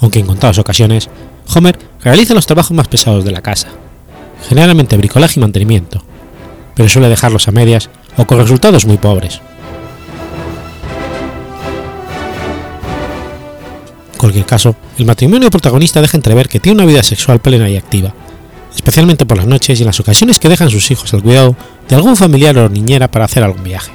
aunque 0.00 0.18
en 0.18 0.26
contadas 0.26 0.58
ocasiones 0.58 1.08
Homer 1.54 1.78
realiza 2.02 2.34
los 2.34 2.46
trabajos 2.46 2.72
más 2.76 2.88
pesados 2.88 3.24
de 3.24 3.30
la 3.30 3.40
casa, 3.40 3.68
generalmente 4.48 4.96
bricolaje 4.96 5.38
y 5.38 5.42
mantenimiento, 5.42 6.02
pero 6.74 6.88
suele 6.88 7.08
dejarlos 7.08 7.48
a 7.48 7.52
medias 7.52 7.90
o 8.16 8.26
con 8.26 8.38
resultados 8.38 8.86
muy 8.86 8.98
pobres. 8.98 9.40
Cualquier 14.20 14.44
caso, 14.44 14.76
el 14.98 15.06
matrimonio 15.06 15.50
protagonista 15.50 16.02
deja 16.02 16.18
entrever 16.18 16.48
que 16.48 16.60
tiene 16.60 16.82
una 16.82 16.86
vida 16.86 17.02
sexual 17.02 17.40
plena 17.40 17.70
y 17.70 17.78
activa, 17.78 18.12
especialmente 18.74 19.24
por 19.24 19.38
las 19.38 19.46
noches 19.46 19.78
y 19.78 19.82
en 19.82 19.86
las 19.86 19.98
ocasiones 19.98 20.38
que 20.38 20.50
dejan 20.50 20.68
sus 20.68 20.90
hijos 20.90 21.12
al 21.14 21.22
cuidado 21.22 21.56
de 21.88 21.96
algún 21.96 22.16
familiar 22.16 22.56
o 22.58 22.68
niñera 22.68 23.10
para 23.10 23.24
hacer 23.24 23.42
algún 23.42 23.64
viaje. 23.64 23.92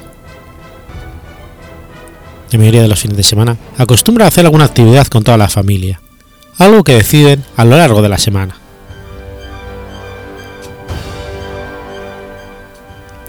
La 2.50 2.58
mayoría 2.58 2.82
de 2.82 2.88
los 2.88 2.98
fines 2.98 3.16
de 3.16 3.22
semana 3.22 3.56
acostumbra 3.78 4.24
a 4.24 4.28
hacer 4.28 4.44
alguna 4.44 4.64
actividad 4.64 5.06
con 5.06 5.22
toda 5.22 5.36
la 5.36 5.48
familia, 5.48 6.00
algo 6.58 6.82
que 6.82 6.94
deciden 6.96 7.44
a 7.56 7.64
lo 7.64 7.76
largo 7.76 8.02
de 8.02 8.08
la 8.08 8.18
semana. 8.18 8.56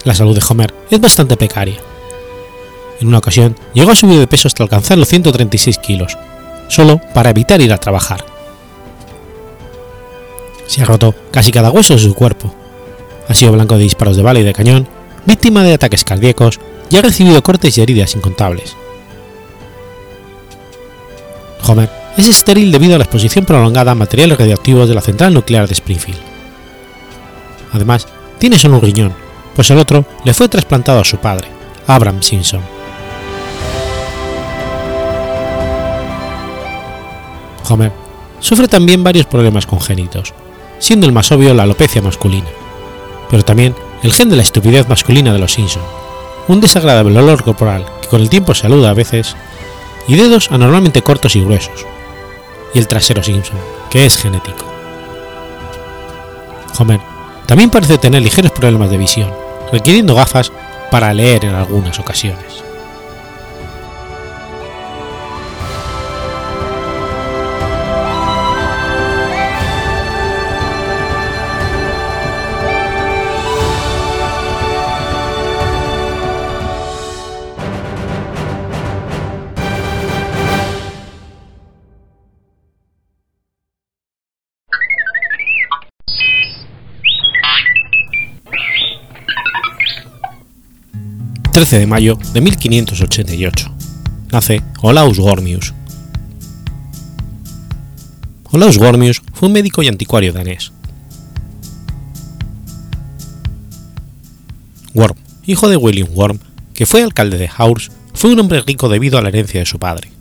La 0.04 0.16
salud 0.16 0.34
de 0.36 0.44
Homer 0.50 0.74
es 0.90 1.00
bastante 1.00 1.38
precaria. 1.38 1.78
En 3.00 3.08
una 3.08 3.20
ocasión 3.20 3.56
llegó 3.76 3.92
a 3.92 3.96
subir 3.96 4.18
de 4.18 4.26
peso 4.26 4.48
hasta 4.48 4.64
alcanzar 4.64 4.98
los 4.98 5.10
136 5.10 5.78
kilos, 5.78 6.18
solo 6.68 7.00
para 7.14 7.30
evitar 7.30 7.62
ir 7.62 7.74
a 7.74 7.78
trabajar. 7.78 8.26
Se 10.68 10.82
ha 10.82 10.86
roto 10.86 11.16
casi 11.32 11.52
cada 11.52 11.72
hueso 11.72 11.94
de 11.94 12.00
su 12.00 12.14
cuerpo. 12.14 12.54
Ha 13.28 13.34
sido 13.34 13.54
blanco 13.54 13.76
de 13.76 13.84
disparos 13.84 14.18
de 14.18 14.24
bala 14.24 14.40
y 14.40 14.44
de 14.44 14.54
cañón, 14.54 14.88
víctima 15.26 15.64
de 15.64 15.74
ataques 15.74 16.04
cardíacos 16.04 16.60
y 16.90 16.98
ha 16.98 17.02
recibido 17.02 17.42
cortes 17.42 17.78
y 17.78 17.82
heridas 17.82 18.16
incontables. 18.16 18.76
Homer 21.66 21.90
es 22.16 22.28
estéril 22.28 22.72
debido 22.72 22.96
a 22.96 22.98
la 22.98 23.04
exposición 23.04 23.46
prolongada 23.46 23.92
a 23.92 23.96
materiales 23.96 24.38
radioactivos 24.38 24.88
de 24.88 24.96
la 24.96 25.02
central 25.02 25.34
nuclear 25.34 25.68
de 25.68 25.74
Springfield. 25.74 26.20
Además, 27.74 28.08
tiene 28.40 28.58
solo 28.58 28.76
un 28.76 28.82
riñón, 28.82 29.14
pues 29.56 29.70
el 29.72 29.78
otro 29.78 30.06
le 30.24 30.34
fue 30.34 30.48
trasplantado 30.48 31.00
a 31.00 31.06
su 31.06 31.18
padre, 31.18 31.48
Abraham 31.86 32.22
Simpson. 32.24 32.77
Homer 37.68 37.92
sufre 38.40 38.68
también 38.68 39.04
varios 39.04 39.26
problemas 39.26 39.66
congénitos, 39.66 40.34
siendo 40.80 41.06
el 41.06 41.12
más 41.12 41.32
obvio 41.32 41.54
la 41.54 41.64
alopecia 41.64 42.02
masculina, 42.02 42.48
pero 43.30 43.44
también 43.44 43.76
el 44.04 44.14
gen 44.14 44.30
de 44.30 44.36
la 44.36 44.44
estupidez 44.44 44.88
masculina 44.88 45.34
de 45.34 45.40
los 45.40 45.54
Simpson, 45.54 45.84
un 46.48 46.62
desagradable 46.62 47.18
olor 47.20 47.44
corporal 47.44 47.86
que 48.02 48.08
con 48.08 48.22
el 48.22 48.30
tiempo 48.30 48.54
se 48.54 48.68
aluda 48.68 48.92
a 48.92 48.94
veces, 48.94 49.36
y 50.08 50.16
dedos 50.16 50.52
anormalmente 50.52 51.02
cortos 51.02 51.36
y 51.36 51.42
gruesos, 51.42 51.86
y 52.74 52.80
el 52.80 52.88
trasero 52.88 53.24
Simpson, 53.24 53.58
que 53.90 54.06
es 54.06 54.18
genético. 54.18 54.66
Homer 56.80 57.02
también 57.46 57.70
parece 57.70 57.98
tener 57.98 58.22
ligeros 58.22 58.52
problemas 58.52 58.90
de 58.90 58.98
visión, 58.98 59.34
requiriendo 59.72 60.16
gafas 60.16 60.52
para 60.92 61.14
leer 61.14 61.46
en 61.46 61.56
algunas 61.56 62.00
ocasiones. 62.00 62.67
13 91.58 91.80
de 91.80 91.88
mayo 91.88 92.20
de 92.34 92.40
1588. 92.40 93.72
Nace 94.32 94.62
Olaus 94.84 95.18
Gormius. 95.18 95.74
Olaus 98.52 98.78
Gormius 98.78 99.24
fue 99.34 99.48
un 99.48 99.54
médico 99.54 99.82
y 99.82 99.88
anticuario 99.88 100.34
danés. 100.34 100.72
Worm, 104.94 105.16
hijo 105.48 105.68
de 105.68 105.78
William 105.78 106.10
Worm, 106.14 106.38
que 106.76 106.86
fue 106.86 107.02
alcalde 107.02 107.40
de 107.40 107.50
Haurs, 107.58 107.90
fue 108.14 108.32
un 108.34 108.40
hombre 108.40 108.62
rico 108.62 108.88
debido 108.88 109.18
a 109.18 109.24
la 109.24 109.30
herencia 109.30 109.60
de 109.60 109.66
su 109.66 109.80
padre. 109.80 110.12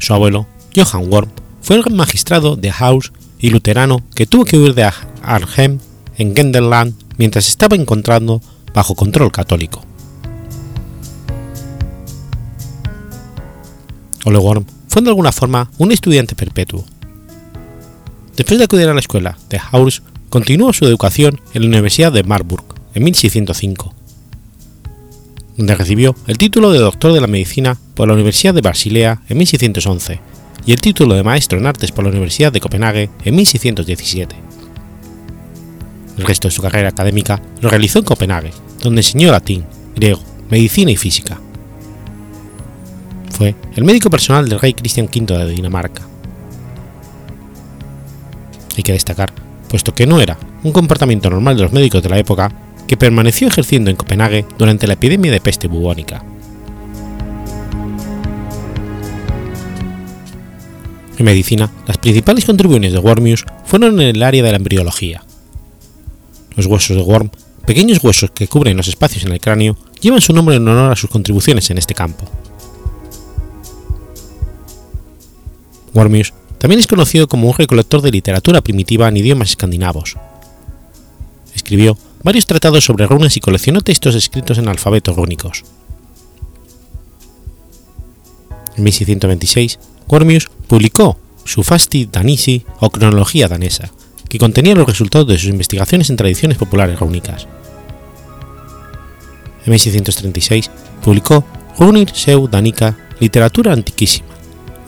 Su 0.00 0.12
abuelo, 0.12 0.48
Johann 0.74 1.08
Worm, 1.08 1.30
fue 1.62 1.76
el 1.76 1.84
magistrado 1.94 2.56
de 2.56 2.72
Haurs 2.76 3.12
y 3.38 3.50
luterano 3.50 4.02
que 4.16 4.26
tuvo 4.26 4.44
que 4.44 4.58
huir 4.58 4.74
de 4.74 4.90
Arnhem 5.22 5.78
en 6.18 6.34
Genderland 6.34 6.94
mientras 7.16 7.46
estaba 7.46 7.76
encontrando 7.76 8.42
bajo 8.74 8.96
control 8.96 9.30
católico. 9.30 9.86
Ole 14.24 14.38
Worm 14.38 14.64
fue 14.88 15.02
de 15.02 15.08
alguna 15.08 15.32
forma 15.32 15.70
un 15.78 15.92
estudiante 15.92 16.34
perpetuo. 16.34 16.84
Después 18.36 18.58
de 18.58 18.64
acudir 18.64 18.88
a 18.88 18.94
la 18.94 19.00
escuela 19.00 19.38
de 19.48 19.60
Haus, 19.70 20.02
continuó 20.28 20.72
su 20.72 20.84
educación 20.84 21.40
en 21.54 21.62
la 21.62 21.68
Universidad 21.68 22.12
de 22.12 22.22
Marburg 22.22 22.64
en 22.94 23.04
1605, 23.04 23.94
donde 25.56 25.74
recibió 25.74 26.14
el 26.26 26.38
título 26.38 26.70
de 26.72 26.78
doctor 26.78 27.12
de 27.12 27.20
la 27.20 27.26
medicina 27.26 27.78
por 27.94 28.08
la 28.08 28.14
Universidad 28.14 28.54
de 28.54 28.62
Basilea 28.62 29.22
en 29.28 29.38
1611 29.38 30.20
y 30.66 30.72
el 30.72 30.80
título 30.80 31.14
de 31.14 31.22
maestro 31.22 31.58
en 31.58 31.66
artes 31.66 31.92
por 31.92 32.04
la 32.04 32.10
Universidad 32.10 32.52
de 32.52 32.60
Copenhague 32.60 33.10
en 33.24 33.36
1617. 33.36 34.36
El 36.18 36.26
resto 36.26 36.48
de 36.48 36.52
su 36.52 36.62
carrera 36.62 36.88
académica 36.88 37.40
lo 37.60 37.70
realizó 37.70 38.00
en 38.00 38.04
Copenhague, 38.04 38.52
donde 38.82 39.00
enseñó 39.00 39.30
latín, 39.30 39.64
griego, 39.94 40.20
medicina 40.50 40.90
y 40.90 40.96
física 40.96 41.40
fue 43.40 43.54
el 43.74 43.84
médico 43.84 44.10
personal 44.10 44.46
del 44.46 44.60
rey 44.60 44.74
Cristian 44.74 45.06
V 45.06 45.38
de 45.38 45.50
Dinamarca. 45.50 46.02
Hay 48.76 48.82
que 48.82 48.92
destacar, 48.92 49.32
puesto 49.66 49.94
que 49.94 50.06
no 50.06 50.20
era 50.20 50.36
un 50.62 50.72
comportamiento 50.72 51.30
normal 51.30 51.56
de 51.56 51.62
los 51.62 51.72
médicos 51.72 52.02
de 52.02 52.10
la 52.10 52.18
época, 52.18 52.52
que 52.86 52.98
permaneció 52.98 53.48
ejerciendo 53.48 53.88
en 53.88 53.96
Copenhague 53.96 54.44
durante 54.58 54.86
la 54.86 54.92
epidemia 54.92 55.32
de 55.32 55.40
peste 55.40 55.68
bubónica. 55.68 56.22
En 61.16 61.24
medicina, 61.24 61.70
las 61.86 61.96
principales 61.96 62.44
contribuciones 62.44 62.92
de 62.92 62.98
Wormius 62.98 63.46
fueron 63.64 64.02
en 64.02 64.16
el 64.16 64.22
área 64.22 64.42
de 64.42 64.50
la 64.50 64.58
embriología. 64.58 65.24
Los 66.56 66.66
huesos 66.66 66.94
de 66.94 67.02
Worm 67.02 67.30
pequeños 67.64 68.04
huesos 68.04 68.32
que 68.32 68.48
cubren 68.48 68.76
los 68.76 68.88
espacios 68.88 69.24
en 69.24 69.32
el 69.32 69.40
cráneo 69.40 69.78
llevan 70.02 70.20
su 70.20 70.34
nombre 70.34 70.56
en 70.56 70.68
honor 70.68 70.92
a 70.92 70.96
sus 70.96 71.08
contribuciones 71.08 71.70
en 71.70 71.78
este 71.78 71.94
campo. 71.94 72.28
Wormius 75.94 76.32
también 76.58 76.80
es 76.80 76.86
conocido 76.86 77.26
como 77.26 77.48
un 77.48 77.54
recolector 77.54 78.02
de 78.02 78.10
literatura 78.10 78.60
primitiva 78.60 79.08
en 79.08 79.16
idiomas 79.16 79.50
escandinavos. 79.50 80.16
Escribió 81.54 81.96
varios 82.22 82.46
tratados 82.46 82.84
sobre 82.84 83.06
runas 83.06 83.36
y 83.36 83.40
coleccionó 83.40 83.80
textos 83.80 84.14
escritos 84.14 84.58
en 84.58 84.68
alfabetos 84.68 85.16
rúnicos. 85.16 85.64
En 88.76 88.84
1626, 88.84 89.78
Wormius 90.08 90.48
publicó 90.66 91.18
su 91.44 91.62
Fasti 91.62 92.06
Danisi 92.10 92.64
o 92.80 92.90
Cronología 92.90 93.48
danesa, 93.48 93.90
que 94.28 94.38
contenía 94.38 94.74
los 94.74 94.86
resultados 94.86 95.26
de 95.26 95.38
sus 95.38 95.48
investigaciones 95.48 96.10
en 96.10 96.16
tradiciones 96.16 96.58
populares 96.58 96.98
rúnicas. 97.00 97.46
En 99.64 99.70
1636 99.70 100.70
publicó 101.02 101.44
Runir 101.78 102.10
Seu 102.14 102.48
Danica 102.48 102.96
Literatura 103.18 103.72
Antiquísima, 103.72 104.28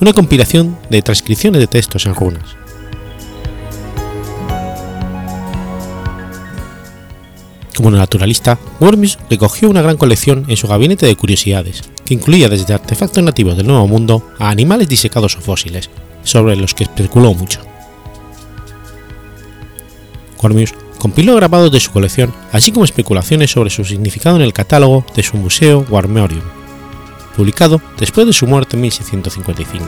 una 0.02 0.12
compilación 0.12 0.76
de 0.90 1.00
transcripciones 1.00 1.60
de 1.60 1.68
textos 1.68 2.06
en 2.06 2.14
runas. 2.16 2.56
Como 7.76 7.92
naturalista, 7.92 8.58
Wormius 8.80 9.16
recogió 9.30 9.70
una 9.70 9.80
gran 9.80 9.96
colección 9.96 10.44
en 10.48 10.56
su 10.56 10.66
gabinete 10.66 11.06
de 11.06 11.14
curiosidades, 11.14 11.82
que 12.04 12.14
incluía 12.14 12.48
desde 12.48 12.74
artefactos 12.74 13.22
nativos 13.22 13.56
del 13.56 13.68
Nuevo 13.68 13.86
Mundo 13.86 14.28
a 14.40 14.50
animales 14.50 14.88
disecados 14.88 15.36
o 15.36 15.40
fósiles, 15.40 15.88
sobre 16.24 16.56
los 16.56 16.74
que 16.74 16.82
especuló 16.82 17.32
mucho. 17.34 17.60
Wormius 20.42 20.74
compiló 20.98 21.36
grabados 21.36 21.70
de 21.70 21.78
su 21.78 21.92
colección, 21.92 22.34
así 22.50 22.72
como 22.72 22.84
especulaciones 22.84 23.52
sobre 23.52 23.70
su 23.70 23.84
significado 23.84 24.34
en 24.34 24.42
el 24.42 24.52
catálogo 24.52 25.06
de 25.14 25.22
su 25.22 25.36
museo 25.36 25.86
Warmorium, 25.88 26.42
publicado 27.32 27.80
después 27.98 28.26
de 28.26 28.32
su 28.32 28.46
muerte 28.46 28.76
en 28.76 28.82
1655. 28.82 29.86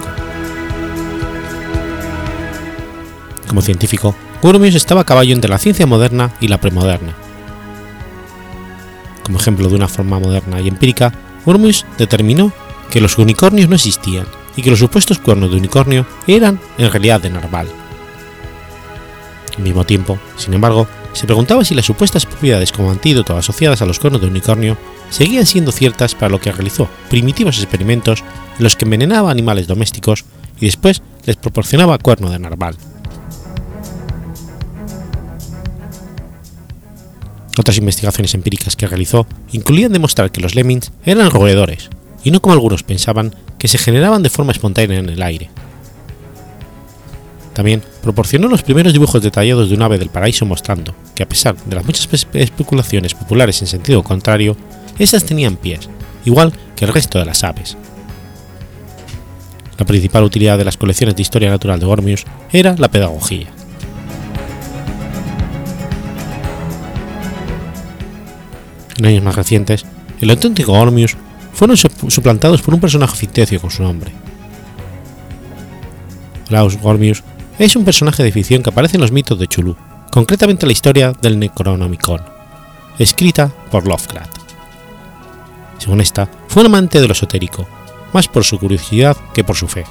Como 3.48 3.62
científico, 3.62 4.14
Wormius 4.42 4.74
estaba 4.74 5.02
a 5.02 5.04
caballo 5.04 5.32
entre 5.32 5.50
la 5.50 5.58
ciencia 5.58 5.86
moderna 5.86 6.32
y 6.40 6.48
la 6.48 6.60
premoderna. 6.60 7.14
Como 9.22 9.38
ejemplo 9.38 9.68
de 9.68 9.76
una 9.76 9.88
forma 9.88 10.18
moderna 10.18 10.60
y 10.60 10.68
empírica, 10.68 11.12
Wormius 11.46 11.86
determinó 11.98 12.52
que 12.90 13.00
los 13.00 13.16
unicornios 13.18 13.68
no 13.68 13.76
existían 13.76 14.26
y 14.56 14.62
que 14.62 14.70
los 14.70 14.78
supuestos 14.78 15.18
cuernos 15.18 15.50
de 15.50 15.56
unicornio 15.56 16.06
eran 16.26 16.60
en 16.78 16.90
realidad 16.90 17.20
de 17.20 17.30
narval. 17.30 17.68
Al 19.56 19.62
mismo 19.62 19.84
tiempo, 19.84 20.18
sin 20.36 20.54
embargo, 20.54 20.88
se 21.12 21.26
preguntaba 21.26 21.64
si 21.64 21.74
las 21.74 21.84
supuestas 21.84 22.26
propiedades 22.26 22.72
como 22.72 22.90
antídoto 22.90 23.36
asociadas 23.36 23.82
a 23.82 23.86
los 23.86 23.98
cuernos 23.98 24.20
de 24.20 24.26
unicornio 24.26 24.76
seguían 25.14 25.46
siendo 25.46 25.70
ciertas 25.70 26.16
para 26.16 26.30
lo 26.30 26.40
que 26.40 26.50
realizó 26.50 26.88
primitivos 27.08 27.58
experimentos 27.58 28.24
en 28.58 28.64
los 28.64 28.74
que 28.74 28.84
envenenaba 28.84 29.30
animales 29.30 29.68
domésticos 29.68 30.24
y 30.60 30.66
después 30.66 31.02
les 31.24 31.36
proporcionaba 31.36 31.98
cuerno 31.98 32.30
de 32.30 32.40
narval. 32.40 32.76
Otras 37.56 37.78
investigaciones 37.78 38.34
empíricas 38.34 38.74
que 38.74 38.88
realizó 38.88 39.28
incluían 39.52 39.92
demostrar 39.92 40.32
que 40.32 40.40
los 40.40 40.56
lemmings 40.56 40.90
eran 41.04 41.30
roedores, 41.30 41.90
y 42.24 42.32
no 42.32 42.42
como 42.42 42.54
algunos 42.54 42.82
pensaban, 42.82 43.36
que 43.56 43.68
se 43.68 43.78
generaban 43.78 44.24
de 44.24 44.30
forma 44.30 44.50
espontánea 44.50 44.98
en 44.98 45.10
el 45.10 45.22
aire. 45.22 45.48
También 47.52 47.84
proporcionó 48.02 48.48
los 48.48 48.64
primeros 48.64 48.92
dibujos 48.92 49.22
detallados 49.22 49.68
de 49.68 49.76
un 49.76 49.82
ave 49.82 49.98
del 49.98 50.08
paraíso 50.08 50.44
mostrando 50.44 50.92
que 51.14 51.22
a 51.22 51.28
pesar 51.28 51.56
de 51.56 51.76
las 51.76 51.84
muchas 51.84 52.08
especulaciones 52.32 53.14
populares 53.14 53.62
en 53.62 53.68
sentido 53.68 54.02
contrario, 54.02 54.56
esas 54.98 55.24
tenían 55.24 55.56
pies, 55.56 55.88
igual 56.24 56.52
que 56.76 56.84
el 56.84 56.92
resto 56.92 57.18
de 57.18 57.24
las 57.24 57.44
aves. 57.44 57.76
La 59.78 59.86
principal 59.86 60.22
utilidad 60.22 60.56
de 60.56 60.64
las 60.64 60.76
colecciones 60.76 61.16
de 61.16 61.22
historia 61.22 61.50
natural 61.50 61.80
de 61.80 61.86
Gormius 61.86 62.24
era 62.52 62.76
la 62.78 62.88
pedagogía. 62.88 63.48
En 68.96 69.06
años 69.06 69.24
más 69.24 69.34
recientes, 69.34 69.84
el 70.20 70.30
auténtico 70.30 70.72
Ormius 70.72 71.16
fueron 71.52 71.76
suplantados 71.76 72.62
por 72.62 72.74
un 72.74 72.80
personaje 72.80 73.16
ficticio 73.16 73.60
con 73.60 73.70
su 73.70 73.82
nombre. 73.82 74.12
Laus 76.50 76.78
Gormius 76.78 77.22
es 77.58 77.74
un 77.74 77.84
personaje 77.84 78.22
de 78.22 78.32
ficción 78.32 78.62
que 78.62 78.70
aparece 78.70 78.96
en 78.96 79.00
los 79.00 79.12
mitos 79.12 79.38
de 79.38 79.48
Chulu, 79.48 79.76
concretamente 80.10 80.66
la 80.66 80.72
historia 80.72 81.12
del 81.12 81.38
Necronomicon, 81.38 82.22
escrita 82.98 83.50
por 83.70 83.86
Lovecraft. 83.86 84.43
Según 85.84 86.00
esta, 86.00 86.30
fue 86.48 86.62
un 86.62 86.68
amante 86.68 86.98
de 86.98 87.06
lo 87.06 87.12
esotérico, 87.12 87.66
más 88.14 88.26
por 88.26 88.42
su 88.42 88.58
curiosidad 88.58 89.18
que 89.34 89.44
por 89.44 89.54
su 89.54 89.68
fe. 89.68 89.84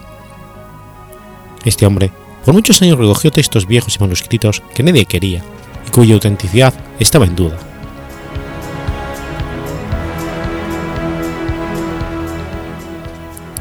Este 1.66 1.86
hombre, 1.86 2.10
por 2.44 2.56
muchos 2.56 2.82
años 2.82 2.98
recogió 2.98 3.32
textos 3.32 3.68
viejos 3.68 3.96
y 3.96 4.00
manuscritos 4.00 4.64
que 4.74 4.82
nadie 4.82 5.06
quería 5.06 5.44
y 5.88 5.91
cuya 5.91 6.16
autenticidad 6.16 6.74
estaba 7.00 7.26
en 7.26 7.36
duda 7.36 7.60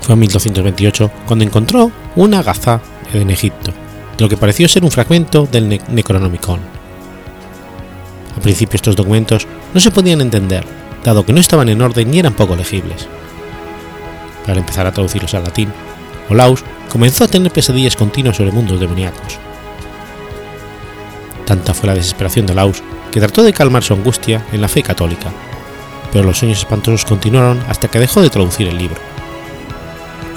Fue 0.00 0.14
en 0.14 0.20
1228 0.20 1.10
cuando 1.26 1.44
encontró 1.44 1.92
una 2.16 2.42
gaza 2.42 2.80
en 3.12 3.30
Egipto, 3.30 3.72
de 4.16 4.24
lo 4.24 4.30
que 4.30 4.38
pareció 4.38 4.70
ser 4.70 4.84
un 4.84 4.90
fragmento 4.90 5.46
del 5.52 5.68
Necronomicon. 5.68 6.60
Al 8.34 8.40
principio 8.42 8.76
estos 8.76 8.96
documentos 8.96 9.46
no 9.74 9.80
se 9.80 9.90
podían 9.90 10.22
entender, 10.22 10.64
dado 11.02 11.24
que 11.24 11.32
no 11.32 11.40
estaban 11.40 11.68
en 11.68 11.82
orden 11.82 12.10
ni 12.10 12.18
eran 12.18 12.34
poco 12.34 12.56
legibles. 12.56 13.08
Para 14.46 14.58
empezar 14.58 14.86
a 14.86 14.92
traducirlos 14.92 15.34
al 15.34 15.44
latín, 15.44 15.72
Olaus 16.28 16.64
comenzó 16.88 17.24
a 17.24 17.28
tener 17.28 17.52
pesadillas 17.52 17.96
continuas 17.96 18.36
sobre 18.36 18.52
mundos 18.52 18.80
demoníacos. 18.80 19.38
Tanta 21.46 21.74
fue 21.74 21.88
la 21.88 21.94
desesperación 21.94 22.46
de 22.46 22.52
Olaus 22.52 22.82
que 23.10 23.20
trató 23.20 23.42
de 23.42 23.52
calmar 23.52 23.82
su 23.82 23.94
angustia 23.94 24.44
en 24.52 24.60
la 24.60 24.68
fe 24.68 24.82
católica, 24.82 25.30
pero 26.12 26.24
los 26.24 26.38
sueños 26.38 26.58
espantosos 26.58 27.04
continuaron 27.04 27.62
hasta 27.68 27.88
que 27.88 27.98
dejó 27.98 28.22
de 28.22 28.30
traducir 28.30 28.68
el 28.68 28.78
libro. 28.78 28.96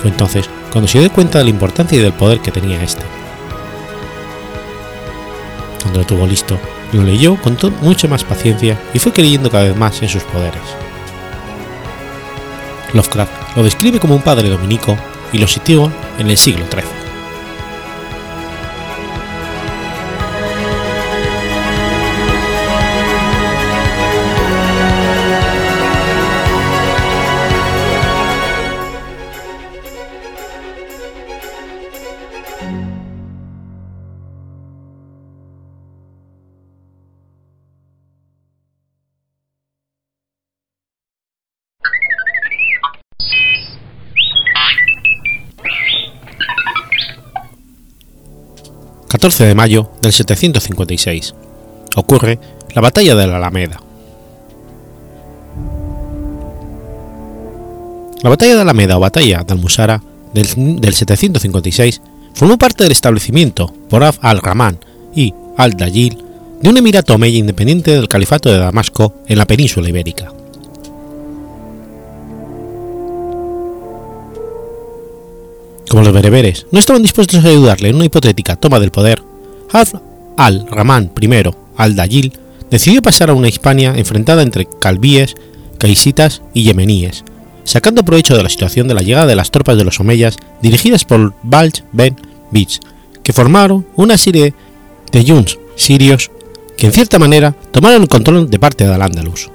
Fue 0.01 0.09
entonces 0.09 0.49
cuando 0.72 0.88
se 0.88 0.99
dio 0.99 1.11
cuenta 1.11 1.38
de 1.38 1.45
la 1.45 1.49
importancia 1.51 1.97
y 1.97 2.01
del 2.01 2.13
poder 2.13 2.39
que 2.39 2.51
tenía 2.51 2.82
este. 2.84 3.03
Cuando 5.82 5.99
lo 5.99 6.05
tuvo 6.05 6.28
listo, 6.28 6.59
lo 6.91 7.03
leyó 7.03 7.36
con 7.41 7.57
mucha 7.81 8.07
más 8.07 8.23
paciencia 8.23 8.79
y 8.93 8.99
fue 8.99 9.11
creyendo 9.11 9.49
cada 9.49 9.65
vez 9.65 9.75
más 9.75 10.01
en 10.01 10.09
sus 10.09 10.23
poderes. 10.23 10.61
Lovecraft 12.93 13.57
lo 13.57 13.63
describe 13.63 13.99
como 13.99 14.15
un 14.15 14.21
padre 14.21 14.49
dominico 14.49 14.97
y 15.33 15.38
lo 15.38 15.47
sitúa 15.47 15.91
en 16.17 16.29
el 16.29 16.38
siglo 16.38 16.65
XIII. 16.71 17.05
14 49.26 49.45
de 49.47 49.55
mayo 49.55 49.89
del 50.03 50.13
756. 50.13 51.34
Ocurre 51.95 52.38
la 52.76 52.82
Batalla 52.82 53.15
de 53.15 53.26
la 53.26 53.38
Alameda. 53.38 53.82
La 58.21 58.30
Batalla 58.30 58.53
de 58.53 58.61
Alameda 58.61 58.97
o 58.97 58.99
Batalla 58.99 59.43
de 59.43 59.51
Almusara 59.51 60.03
del, 60.32 60.45
756 60.45 62.01
formó 62.36 62.59
parte 62.59 62.84
del 62.84 62.91
establecimiento 62.91 63.73
por 63.89 64.03
al-Rahman 64.03 64.78
y 65.15 65.34
al-Dayil 65.57 66.23
de 66.61 66.69
un 66.69 66.78
emirato 66.78 67.15
omeya 67.15 67.39
independiente 67.39 67.95
del 67.95 68.07
califato 68.07 68.51
de 68.51 68.59
Damasco 68.59 69.15
en 69.26 69.39
la 69.39 69.47
península 69.47 69.89
ibérica. 69.89 70.32
Como 75.96 76.04
los 76.04 76.14
bereberes. 76.14 76.68
No 76.72 76.80
estaban 76.80 77.04
dispuestos 77.04 77.46
a 77.46 77.48
ayudarle 77.48 77.88
en 77.88 77.96
una 77.96 78.04
hipotética 78.04 78.58
toma 78.58 78.82
del 78.82 78.91
poder, 78.91 79.24
Hafn 79.72 80.02
al-Rahman 80.36 81.14
I 81.22 81.30
al-Dayil 81.78 82.34
decidió 82.70 83.02
pasar 83.02 83.30
a 83.30 83.34
una 83.34 83.48
Hispania 83.48 83.93
enfrentada 83.96 84.41
entre 84.41 84.68
calvíes, 84.82 85.36
caisitas 85.78 86.41
y 86.54 86.64
yemeníes, 86.64 87.24
sacando 87.64 88.04
provecho 88.04 88.36
de 88.36 88.43
la 88.43 88.50
situación 88.50 88.89
de 88.89 88.93
la 88.93 89.04
llegada 89.04 89.26
de 89.26 89.38
las 89.38 89.52
tropas 89.52 89.78
de 89.78 89.86
los 89.86 89.98
omeyas 90.02 90.36
dirigidas 90.62 91.06
por 91.06 91.34
Balj 91.43 91.84
ben 91.93 92.18
Bich, 92.52 92.82
que 93.24 93.32
formaron 93.32 93.88
una 93.96 94.18
serie 94.18 94.54
de 95.14 95.24
yuns 95.24 95.58
sirios 95.78 96.30
que 96.76 96.88
en 96.88 96.91
cierta 96.91 97.20
manera 97.20 97.56
tomaron 97.72 98.02
el 98.02 98.10
control 98.10 98.50
de 98.50 98.60
parte 98.60 98.86
de 98.86 98.93
Al-Ándalus. 98.93 99.50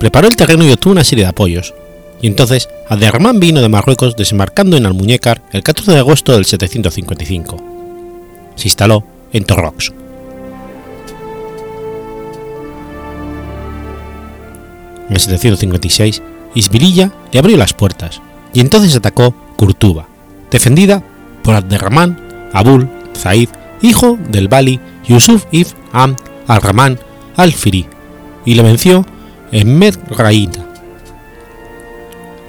Preparó 0.00 0.26
el 0.26 0.34
terreno 0.34 0.64
y 0.64 0.72
obtuvo 0.72 0.94
una 0.94 1.04
serie 1.04 1.26
de 1.26 1.30
apoyos, 1.30 1.74
y 2.20 2.26
entonces 2.26 2.68
Abderramán 2.88 3.40
vino 3.40 3.60
de 3.60 3.68
Marruecos 3.68 4.16
desembarcando 4.16 4.76
en 4.76 4.86
Almuñécar 4.86 5.42
el 5.52 5.62
14 5.62 5.92
de 5.92 5.98
agosto 5.98 6.32
del 6.32 6.44
755. 6.44 7.56
Se 8.56 8.68
instaló 8.68 9.04
en 9.32 9.44
Torrox. 9.44 9.92
En 15.08 15.14
el 15.14 15.20
756, 15.20 16.22
Isbililla 16.54 17.12
le 17.32 17.38
abrió 17.38 17.56
las 17.56 17.72
puertas, 17.72 18.20
y 18.52 18.60
entonces 18.60 18.94
atacó 18.94 19.34
Kurtuba, 19.56 20.06
defendida 20.50 21.02
por 21.42 21.54
Abderramán 21.54 22.50
Abul 22.52 22.88
Zaid, 23.16 23.48
hijo 23.80 24.18
del 24.28 24.48
Bali 24.48 24.80
Yusuf 25.06 25.46
ibn 25.50 25.70
Am 25.92 26.16
al-Rahman 26.46 26.98
al-Firi, 27.36 27.86
y 28.44 28.54
le 28.54 28.62
venció 28.62 29.06
en 29.52 29.78
Medraína. 29.78 30.67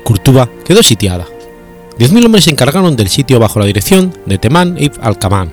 Kurtuba 0.04 0.50
quedó 0.66 0.84
sitiada. 0.84 1.26
10.000 2.00 2.26
hombres 2.26 2.46
se 2.46 2.52
encargaron 2.52 2.96
del 2.96 3.10
sitio 3.10 3.40
bajo 3.40 3.60
la 3.60 3.66
dirección 3.66 4.14
de 4.26 4.38
Temán 4.38 4.78
ibn 4.80 5.00
al-Kaman, 5.02 5.52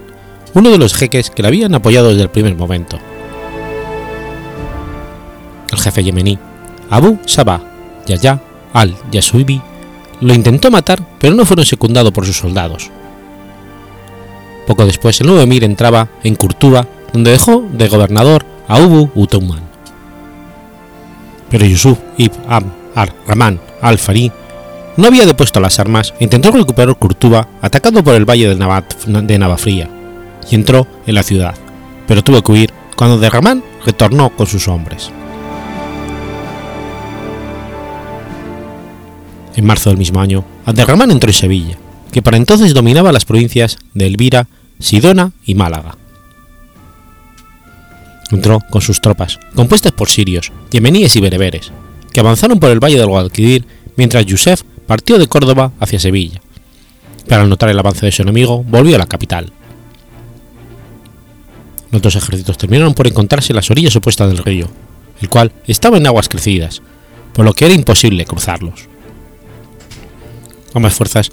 uno 0.55 0.71
de 0.71 0.79
los 0.79 0.95
jeques 0.95 1.31
que 1.31 1.43
le 1.43 1.49
habían 1.49 1.75
apoyado 1.75 2.09
desde 2.09 2.23
el 2.23 2.31
primer 2.31 2.55
momento. 2.55 2.99
El 5.73 5.79
jefe 5.79 6.05
yemení, 6.05 6.39
Abu 6.89 7.19
Sabah 7.27 7.61
Yaya 8.07 8.41
al-Yasuibi, 8.73 9.61
lo 10.21 10.35
intentó 10.35 10.71
matar, 10.71 11.05
pero 11.19 11.35
no 11.35 11.45
fueron 11.45 11.67
secundados 11.67 12.13
por 12.13 12.25
sus 12.25 12.39
soldados. 12.39 12.91
Poco 14.67 14.87
después, 14.87 15.21
el 15.21 15.27
nuevo 15.27 15.43
emir 15.43 15.65
entraba 15.65 16.09
en 16.23 16.37
Kurtuba, 16.37 16.87
donde 17.13 17.33
dejó 17.33 17.65
de 17.73 17.89
gobernador 17.89 18.45
a 18.69 18.81
Ubu 18.81 19.11
Utumman. 19.15 19.63
Pero 21.51 21.67
Yusuf 21.67 21.99
ibn 22.17 22.39
Am 22.49 22.65
ar-Rahman 22.95 23.66
al-Fari 23.81 24.33
no 24.97 25.07
había 25.07 25.27
depuesto 25.27 25.61
las 25.61 25.79
armas 25.79 26.15
e 26.19 26.25
intentó 26.25 26.51
recuperar 26.51 26.97
Kurtuba 26.97 27.49
atacando 27.61 28.03
por 28.03 28.15
el 28.15 28.25
valle 28.25 28.49
de, 28.49 29.39
Navafría 29.39 29.91
y 30.51 30.55
entró 30.55 30.87
en 31.07 31.15
la 31.15 31.23
ciudad, 31.23 31.55
pero 32.07 32.23
tuvo 32.23 32.43
que 32.43 32.53
huir 32.53 32.73
cuando 32.97 33.19
de 33.19 33.29
Rahman 33.29 33.63
retornó 33.85 34.31
con 34.31 34.47
sus 34.47 34.69
hombres. 34.69 35.11
En 39.55 39.65
marzo 39.65 39.91
del 39.91 39.99
mismo 39.99 40.21
año, 40.21 40.45
Abderramán 40.67 41.11
entró 41.11 41.31
en 41.31 41.35
Sevilla, 41.35 41.79
que 42.13 42.21
para 42.21 42.37
entonces 42.37 42.75
dominaba 42.75 43.13
las 43.13 43.25
provincias 43.25 43.79
de 43.95 44.07
Elvira, 44.07 44.49
Sidona 44.79 45.33
y 45.45 45.55
Málaga. 45.55 45.97
Entró 48.31 48.61
con 48.71 48.83
sus 48.83 49.01
tropas, 49.01 49.39
compuestas 49.55 49.93
por 49.93 50.09
sirios, 50.09 50.53
yemeníes 50.71 51.17
y 51.17 51.21
bereberes, 51.21 51.73
que 52.17 52.21
avanzaron 52.21 52.59
por 52.59 52.71
el 52.71 52.83
valle 52.83 52.97
del 52.97 53.09
Guadalquivir 53.09 53.67
mientras 53.95 54.25
Yusef 54.25 54.63
partió 54.87 55.19
de 55.19 55.27
Córdoba 55.27 55.73
hacia 55.79 56.01
Sevilla, 56.01 56.41
pero 57.29 57.43
al 57.43 57.51
notar 57.51 57.69
el 57.69 57.79
avance 57.79 58.07
de 58.07 58.11
su 58.11 58.23
enemigo 58.23 58.65
volvió 58.65 58.97
a 58.97 58.99
la 58.99 59.05
capital. 59.05 59.53
Los 61.91 62.01
dos 62.01 62.17
ejércitos 62.17 62.57
terminaron 62.57 62.95
por 62.95 63.07
encontrarse 63.07 63.53
en 63.53 63.57
las 63.57 63.71
orillas 63.71 63.97
opuestas 63.97 64.29
del 64.29 64.39
río, 64.39 64.67
el 65.21 65.29
cual 65.29 65.53
estaba 65.67 65.99
en 65.99 66.07
aguas 66.07 66.31
crecidas, 66.31 66.81
por 67.35 67.45
lo 67.45 67.53
que 67.53 67.67
era 67.67 67.75
imposible 67.75 68.25
cruzarlos. 68.25 68.89
Ambas 70.73 70.95
fuerzas 70.95 71.31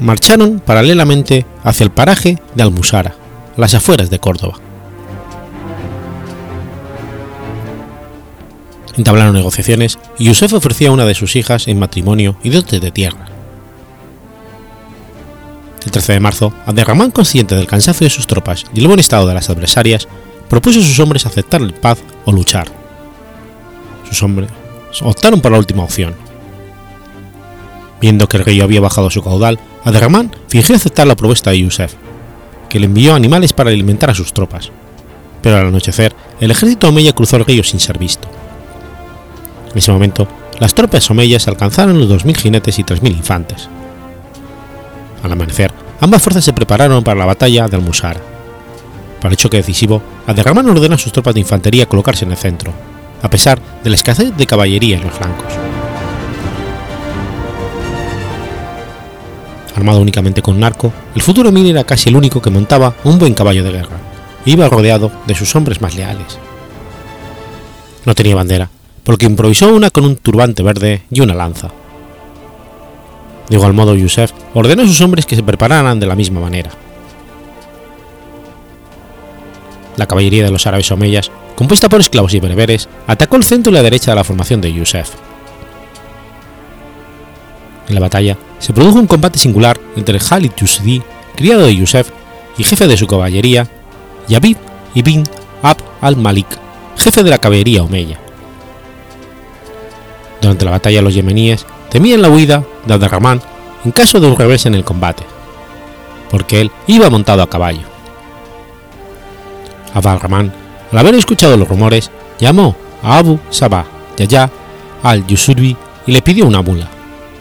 marcharon 0.00 0.58
paralelamente 0.58 1.46
hacia 1.62 1.84
el 1.84 1.92
paraje 1.92 2.36
de 2.56 2.64
Almusara, 2.64 3.14
las 3.56 3.74
afueras 3.74 4.10
de 4.10 4.18
Córdoba. 4.18 4.58
Entablaron 8.96 9.34
negociaciones 9.34 9.98
y 10.18 10.24
Yusef 10.24 10.52
ofrecía 10.54 10.90
una 10.90 11.04
de 11.04 11.14
sus 11.14 11.36
hijas 11.36 11.68
en 11.68 11.78
matrimonio 11.78 12.36
y 12.42 12.50
dotes 12.50 12.80
de 12.80 12.90
tierra. 12.90 13.26
El 15.84 15.90
13 15.92 16.14
de 16.14 16.20
marzo, 16.20 16.52
Abderramán, 16.66 17.10
consciente 17.10 17.54
del 17.54 17.66
cansancio 17.66 18.06
de 18.06 18.10
sus 18.10 18.26
tropas 18.26 18.64
y 18.74 18.80
el 18.80 18.88
buen 18.88 18.98
estado 18.98 19.26
de 19.26 19.34
las 19.34 19.50
adversarias, 19.50 20.08
propuso 20.48 20.80
a 20.80 20.82
sus 20.82 20.98
hombres 20.98 21.26
aceptar 21.26 21.60
el 21.60 21.74
paz 21.74 21.98
o 22.24 22.32
luchar. 22.32 22.66
Sus 24.08 24.22
hombres 24.22 24.50
optaron 25.02 25.40
por 25.40 25.52
la 25.52 25.58
última 25.58 25.84
opción 25.84 26.14
Viendo 28.00 28.28
que 28.28 28.36
el 28.36 28.44
río 28.44 28.64
había 28.64 28.80
bajado 28.80 29.10
su 29.10 29.22
caudal, 29.22 29.58
Abderramán 29.84 30.30
fingió 30.48 30.76
aceptar 30.76 31.06
la 31.06 31.16
propuesta 31.16 31.50
de 31.50 31.60
Yusef, 31.60 31.94
que 32.68 32.78
le 32.78 32.86
envió 32.86 33.14
animales 33.14 33.52
para 33.52 33.70
alimentar 33.70 34.10
a 34.10 34.14
sus 34.14 34.32
tropas. 34.32 34.70
Pero 35.42 35.56
al 35.56 35.66
anochecer, 35.68 36.14
el 36.40 36.50
ejército 36.50 36.88
omeya 36.88 37.14
cruzó 37.14 37.36
el 37.36 37.44
río 37.44 37.62
sin 37.62 37.80
ser 37.80 37.98
visto. 37.98 38.28
En 39.76 39.80
ese 39.80 39.92
momento, 39.92 40.26
las 40.58 40.72
tropas 40.72 41.10
omeyas 41.10 41.48
alcanzaron 41.48 42.00
los 42.00 42.08
2.000 42.08 42.34
jinetes 42.38 42.78
y 42.78 42.82
3.000 42.82 43.10
infantes. 43.10 43.68
Al 45.22 45.30
amanecer, 45.30 45.70
ambas 46.00 46.22
fuerzas 46.22 46.46
se 46.46 46.54
prepararon 46.54 47.04
para 47.04 47.18
la 47.18 47.26
batalla 47.26 47.68
de 47.68 47.76
Almusara. 47.76 48.22
Para 49.20 49.32
el 49.32 49.36
choque 49.36 49.58
decisivo, 49.58 50.00
Abderramán 50.26 50.70
ordenó 50.70 50.94
a 50.94 50.98
sus 50.98 51.12
tropas 51.12 51.34
de 51.34 51.40
infantería 51.40 51.84
colocarse 51.84 52.24
en 52.24 52.30
el 52.30 52.38
centro, 52.38 52.72
a 53.20 53.28
pesar 53.28 53.60
de 53.84 53.90
la 53.90 53.96
escasez 53.96 54.34
de 54.34 54.46
caballería 54.46 54.96
en 54.96 55.02
los 55.02 55.12
flancos. 55.12 55.52
armado 59.76 60.00
únicamente 60.00 60.40
con 60.40 60.56
un 60.56 60.64
arco, 60.64 60.90
el 61.14 61.20
futuro 61.20 61.50
emir 61.50 61.66
era 61.66 61.84
casi 61.84 62.08
el 62.08 62.16
único 62.16 62.40
que 62.40 62.48
montaba 62.48 62.94
un 63.04 63.18
buen 63.18 63.34
caballo 63.34 63.62
de 63.62 63.72
guerra, 63.72 63.98
e 64.46 64.52
iba 64.52 64.70
rodeado 64.70 65.12
de 65.26 65.34
sus 65.34 65.54
hombres 65.54 65.82
más 65.82 65.94
leales. 65.94 66.38
No 68.06 68.14
tenía 68.14 68.34
bandera, 68.34 68.70
porque 69.06 69.24
improvisó 69.24 69.72
una 69.72 69.90
con 69.90 70.04
un 70.04 70.16
turbante 70.16 70.64
verde 70.64 71.02
y 71.12 71.20
una 71.20 71.32
lanza. 71.32 71.70
De 73.48 73.54
igual 73.54 73.72
modo, 73.72 73.94
Yusef 73.94 74.32
ordenó 74.52 74.82
a 74.82 74.86
sus 74.86 75.00
hombres 75.00 75.24
que 75.24 75.36
se 75.36 75.44
prepararan 75.44 76.00
de 76.00 76.06
la 76.06 76.16
misma 76.16 76.40
manera. 76.40 76.70
La 79.96 80.06
caballería 80.06 80.44
de 80.44 80.50
los 80.50 80.66
árabes 80.66 80.90
omeyas, 80.90 81.30
compuesta 81.54 81.88
por 81.88 82.00
esclavos 82.00 82.34
y 82.34 82.40
bereberes, 82.40 82.88
atacó 83.06 83.36
el 83.36 83.44
centro 83.44 83.70
y 83.70 83.76
la 83.76 83.82
derecha 83.82 84.10
de 84.10 84.16
la 84.16 84.24
formación 84.24 84.60
de 84.60 84.72
Yusef. 84.72 85.10
En 87.88 87.94
la 87.94 88.00
batalla 88.00 88.36
se 88.58 88.72
produjo 88.72 88.98
un 88.98 89.06
combate 89.06 89.38
singular 89.38 89.78
entre 89.94 90.18
Khalid 90.18 90.50
Yusdi, 90.56 91.00
criado 91.36 91.64
de 91.64 91.76
Yusef 91.76 92.10
y 92.58 92.64
jefe 92.64 92.88
de 92.88 92.96
su 92.96 93.06
caballería, 93.06 93.68
y 94.28 94.34
Abid 94.34 94.56
ibn 94.94 95.22
Ab 95.62 95.76
al-Malik, 96.00 96.48
jefe 96.96 97.22
de 97.22 97.30
la 97.30 97.38
caballería 97.38 97.84
omeya. 97.84 98.25
Durante 100.46 100.64
la 100.64 100.70
batalla 100.70 101.02
los 101.02 101.12
yemeníes 101.12 101.66
temían 101.90 102.22
la 102.22 102.28
huida 102.28 102.62
de 102.86 102.94
Abderrahman 102.94 103.42
en 103.84 103.90
caso 103.90 104.20
de 104.20 104.28
un 104.28 104.36
revés 104.36 104.64
en 104.64 104.76
el 104.76 104.84
combate, 104.84 105.24
porque 106.30 106.60
él 106.60 106.70
iba 106.86 107.10
montado 107.10 107.42
a 107.42 107.50
caballo. 107.50 107.80
Abderrahman, 109.92 110.52
al 110.92 110.98
haber 110.98 111.16
escuchado 111.16 111.56
los 111.56 111.66
rumores, 111.66 112.12
llamó 112.38 112.76
a 113.02 113.18
Abu 113.18 113.40
Sabah 113.50 113.86
Yaya 114.16 114.48
al-Yusurbi 115.02 115.76
y 116.06 116.12
le 116.12 116.22
pidió 116.22 116.46
una 116.46 116.62
mula 116.62 116.88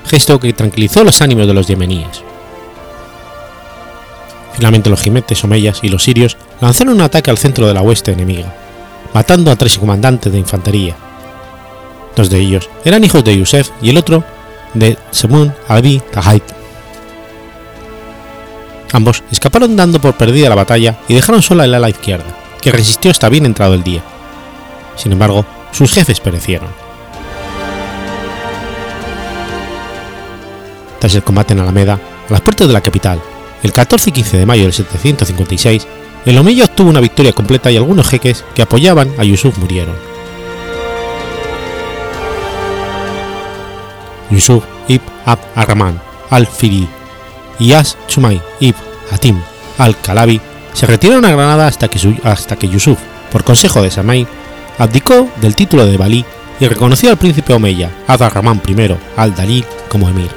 gesto 0.08 0.40
que 0.40 0.54
tranquilizó 0.54 1.04
los 1.04 1.22
ánimos 1.22 1.46
de 1.46 1.54
los 1.54 1.68
yemeníes. 1.68 2.24
Finalmente 4.54 4.90
los 4.90 5.02
jimetes 5.02 5.44
omeyas 5.44 5.84
y 5.84 5.90
los 5.90 6.04
sirios 6.04 6.38
lanzaron 6.60 6.96
un 6.96 7.02
ataque 7.02 7.30
al 7.30 7.38
centro 7.38 7.68
de 7.68 7.76
la 7.76 7.84
hueste 7.84 8.14
enemiga, 8.14 8.52
matando 9.14 9.52
a 9.52 9.56
tres 9.56 9.78
comandantes 9.78 10.34
de 10.34 10.40
infantería. 10.40 10.96
Dos 12.16 12.30
de 12.30 12.40
ellos 12.40 12.70
eran 12.84 13.04
hijos 13.04 13.24
de 13.24 13.38
Yusef 13.38 13.72
y 13.82 13.90
el 13.90 13.98
otro 13.98 14.24
de 14.74 14.98
Semun 15.12 15.54
Abi 15.68 16.02
Tahait. 16.12 16.44
Ambos 18.94 19.24
escaparon 19.32 19.76
dando 19.76 20.00
por 20.00 20.16
perdida 20.16 20.50
la 20.50 20.56
batalla 20.56 20.98
y 21.08 21.16
dejaron 21.16 21.42
sola 21.42 21.66
el 21.66 21.74
ala 21.74 21.90
izquierda, 21.90 22.26
que 22.62 22.72
resistió 22.72 23.12
hasta 23.12 23.30
bien 23.30 23.46
entrado 23.46 23.74
el 23.74 23.84
día. 23.84 24.02
Sin 24.96 25.12
embargo, 25.12 25.46
sus 25.72 25.92
jefes 25.92 26.22
perecieron. 26.22 26.70
Tras 31.00 31.14
el 31.16 31.24
combate 31.24 31.54
en 31.54 31.60
Alameda, 31.60 32.00
a 32.30 32.32
las 32.32 32.42
puertas 32.42 32.68
de 32.68 32.74
la 32.74 32.82
capital, 32.82 33.22
el 33.64 33.74
14 33.74 34.12
y 34.12 34.14
15 34.14 34.38
de 34.38 34.46
mayo 34.46 34.64
del 34.64 34.74
756, 34.74 35.88
el 36.26 36.38
Omeya 36.38 36.66
obtuvo 36.66 36.90
una 36.90 37.02
victoria 37.02 37.34
completa 37.34 37.70
y 37.72 37.78
algunos 37.78 38.08
jeques 38.08 38.46
que 38.56 38.62
apoyaban 38.62 39.14
a 39.18 39.24
Yusuf 39.24 39.58
murieron. 39.58 40.15
Yusuf 44.36 44.64
ibn 44.88 45.06
Ab 45.26 45.40
Arrahman 45.56 46.00
al-Firi 46.30 46.88
y 47.58 47.72
As 47.72 47.98
Chumay 48.08 48.42
ibn 48.60 48.80
Hatim 49.12 49.40
al-Kalabi 49.78 50.42
se 50.74 50.86
retiraron 50.86 51.24
a 51.24 51.32
Granada 51.32 51.68
hasta 51.68 51.88
que, 51.88 52.20
hasta 52.24 52.58
que 52.58 52.68
Yusuf, 52.68 53.00
por 53.32 53.46
consejo 53.46 53.82
de 53.82 53.90
Samay, 53.90 54.28
abdicó 54.78 55.30
del 55.40 55.56
título 55.56 55.86
de 55.86 55.96
Balí 55.96 56.26
y 56.60 56.68
reconoció 56.68 57.10
al 57.10 57.18
príncipe 57.18 57.54
Omeya, 57.54 57.90
Ad 58.08 58.22
Arrahman 58.22 58.62
I 58.68 58.98
al-Dalil, 59.16 59.66
como 59.88 60.10
emir. 60.10 60.30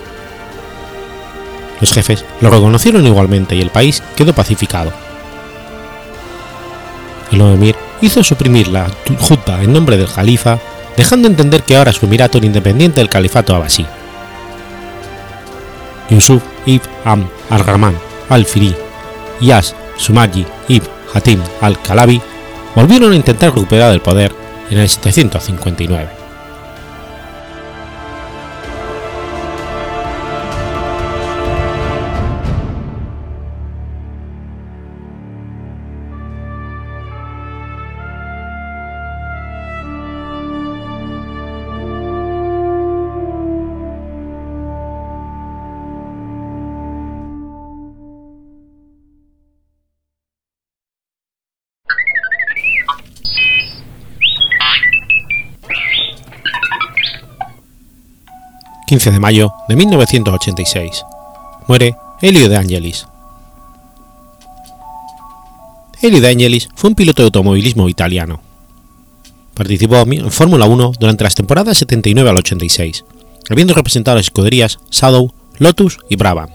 Los 1.80 1.92
jefes 1.92 2.24
lo 2.40 2.50
reconocieron 2.50 3.04
igualmente 3.04 3.56
y 3.56 3.60
el 3.60 3.70
país 3.70 4.02
quedó 4.16 4.32
pacificado. 4.32 4.92
El 7.32 7.38
nuevo 7.38 7.54
emir 7.54 7.76
hizo 8.00 8.22
suprimir 8.22 8.68
la 8.68 8.88
jutba 9.20 9.62
en 9.62 9.72
nombre 9.72 9.96
del 9.96 10.10
califa, 10.10 10.58
dejando 10.98 11.28
entender 11.28 11.62
que 11.62 11.76
ahora 11.76 11.92
su 11.92 12.06
emirato 12.06 12.38
era 12.38 12.46
independiente 12.48 12.98
del 12.98 13.08
califato 13.08 13.54
abasí. 13.54 13.86
Yusuf 16.10 16.42
ibn 16.66 16.88
Am 17.04 17.28
al-Rahman 17.50 17.96
al-Firi 18.28 18.74
y 19.40 19.52
As 19.52 19.76
ibn 20.68 20.88
Hatim 21.14 21.40
al-Kalabi 21.60 22.20
volvieron 22.74 23.12
a 23.12 23.16
intentar 23.16 23.54
recuperar 23.54 23.92
el 23.92 24.00
poder 24.00 24.34
en 24.70 24.78
el 24.78 24.88
759. 24.88 26.17
15 58.88 59.10
de 59.10 59.20
mayo 59.20 59.52
de 59.68 59.76
1986. 59.76 61.04
Muere 61.66 61.94
Elio 62.22 62.48
de 62.48 62.56
Angelis. 62.56 63.06
Elio 66.00 66.22
de 66.22 66.28
Angelis 66.30 66.70
fue 66.74 66.88
un 66.88 66.96
piloto 66.96 67.20
de 67.20 67.26
automovilismo 67.26 67.90
italiano. 67.90 68.40
Participó 69.52 69.96
en 69.96 70.30
Fórmula 70.30 70.64
1 70.64 70.92
durante 70.98 71.22
las 71.22 71.34
temporadas 71.34 71.76
79 71.76 72.30
al 72.30 72.38
86, 72.38 73.04
habiendo 73.50 73.74
representado 73.74 74.14
a 74.14 74.20
las 74.20 74.26
escuderías 74.26 74.78
Shadow, 74.90 75.34
Lotus 75.58 75.98
y 76.08 76.16
Brabham. 76.16 76.48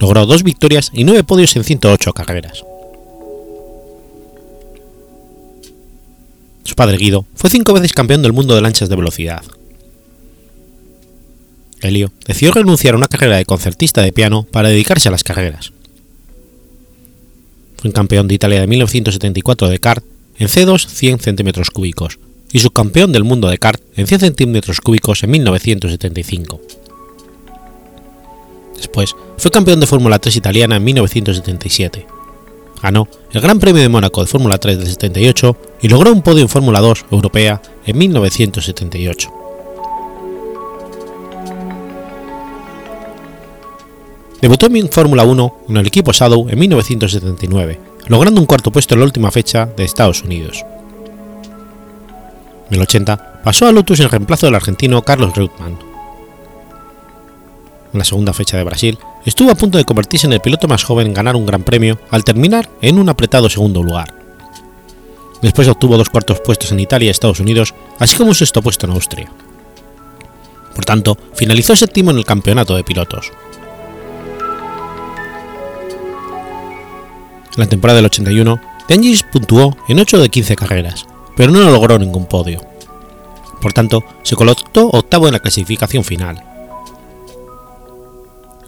Logró 0.00 0.26
dos 0.26 0.42
victorias 0.42 0.90
y 0.92 1.04
nueve 1.04 1.22
podios 1.22 1.54
en 1.54 1.62
108 1.62 2.12
carreras. 2.14 2.64
Su 6.64 6.74
padre 6.74 6.96
Guido 6.96 7.26
fue 7.36 7.48
cinco 7.48 7.74
veces 7.74 7.92
campeón 7.92 8.22
del 8.22 8.32
mundo 8.32 8.56
de 8.56 8.62
lanchas 8.62 8.88
de 8.88 8.96
velocidad. 8.96 9.44
Helio 11.84 12.12
decidió 12.26 12.52
renunciar 12.52 12.94
a 12.94 12.96
una 12.98 13.08
carrera 13.08 13.36
de 13.36 13.44
concertista 13.44 14.02
de 14.02 14.12
piano 14.12 14.44
para 14.44 14.70
dedicarse 14.70 15.08
a 15.08 15.12
las 15.12 15.22
carreras. 15.22 15.72
Fue 17.76 17.92
campeón 17.92 18.26
de 18.28 18.34
Italia 18.34 18.60
de 18.60 18.66
1974 18.66 19.68
de 19.68 19.78
kart 19.78 20.04
en 20.38 20.48
C2 20.48 20.86
100 20.88 21.20
centímetros 21.20 21.70
cúbicos 21.70 22.18
y 22.50 22.60
subcampeón 22.60 23.12
del 23.12 23.24
mundo 23.24 23.48
de 23.48 23.58
kart 23.58 23.82
en 23.96 24.06
100 24.06 24.20
centímetros 24.20 24.80
cúbicos 24.80 25.22
en 25.22 25.30
1975. 25.30 26.60
Después 28.76 29.14
fue 29.36 29.50
campeón 29.50 29.80
de 29.80 29.86
Fórmula 29.86 30.18
3 30.18 30.36
italiana 30.36 30.76
en 30.76 30.84
1977. 30.84 32.06
Ganó 32.82 33.08
el 33.32 33.40
Gran 33.40 33.58
Premio 33.58 33.82
de 33.82 33.88
Mónaco 33.88 34.20
de 34.20 34.26
Fórmula 34.26 34.58
3 34.58 34.78
del 34.78 34.88
78 34.88 35.56
y 35.82 35.88
logró 35.88 36.12
un 36.12 36.22
podio 36.22 36.42
en 36.42 36.48
Fórmula 36.48 36.80
2 36.80 37.06
europea 37.10 37.60
en 37.86 37.98
1978. 37.98 39.43
Debutó 44.44 44.66
en 44.66 44.90
Fórmula 44.90 45.24
1 45.24 45.54
en 45.70 45.76
el 45.78 45.86
equipo 45.86 46.12
Shadow 46.12 46.46
en 46.50 46.58
1979, 46.58 47.80
logrando 48.08 48.42
un 48.42 48.46
cuarto 48.46 48.70
puesto 48.70 48.92
en 48.92 49.00
la 49.00 49.06
última 49.06 49.30
fecha 49.30 49.64
de 49.64 49.84
Estados 49.84 50.22
Unidos. 50.22 50.66
En 52.68 52.74
el 52.74 52.82
80 52.82 53.40
pasó 53.42 53.66
a 53.66 53.72
Lotus 53.72 54.00
en 54.00 54.10
reemplazo 54.10 54.44
del 54.44 54.56
argentino 54.56 55.00
Carlos 55.00 55.34
Reutemann. 55.34 55.78
En 57.94 57.98
la 57.98 58.04
segunda 58.04 58.34
fecha 58.34 58.58
de 58.58 58.64
Brasil, 58.64 58.98
estuvo 59.24 59.50
a 59.50 59.54
punto 59.54 59.78
de 59.78 59.86
convertirse 59.86 60.26
en 60.26 60.34
el 60.34 60.40
piloto 60.40 60.68
más 60.68 60.84
joven 60.84 61.06
en 61.06 61.14
ganar 61.14 61.36
un 61.36 61.46
gran 61.46 61.62
premio 61.62 61.98
al 62.10 62.22
terminar 62.22 62.68
en 62.82 62.98
un 62.98 63.08
apretado 63.08 63.48
segundo 63.48 63.82
lugar. 63.82 64.12
Después 65.40 65.68
obtuvo 65.68 65.96
dos 65.96 66.10
cuartos 66.10 66.40
puestos 66.40 66.70
en 66.70 66.80
Italia 66.80 67.06
y 67.06 67.08
Estados 67.08 67.40
Unidos, 67.40 67.72
así 67.98 68.14
como 68.14 68.28
un 68.28 68.34
sexto 68.34 68.60
puesto 68.60 68.84
en 68.84 68.92
Austria. 68.92 69.32
Por 70.74 70.84
tanto, 70.84 71.16
finalizó 71.32 71.74
séptimo 71.74 72.10
en 72.10 72.18
el 72.18 72.26
campeonato 72.26 72.76
de 72.76 72.84
pilotos. 72.84 73.32
En 77.56 77.60
la 77.62 77.68
temporada 77.68 77.96
del 77.96 78.06
81, 78.06 78.60
De 78.88 79.20
puntuó 79.30 79.76
en 79.88 80.00
8 80.00 80.18
de 80.18 80.28
15 80.28 80.56
carreras, 80.56 81.06
pero 81.36 81.52
no 81.52 81.60
logró 81.70 81.98
ningún 81.98 82.26
podio. 82.26 82.60
Por 83.62 83.72
tanto, 83.72 84.04
se 84.22 84.36
colocó 84.36 84.90
octavo 84.92 85.26
en 85.26 85.32
la 85.32 85.38
clasificación 85.38 86.04
final. 86.04 86.42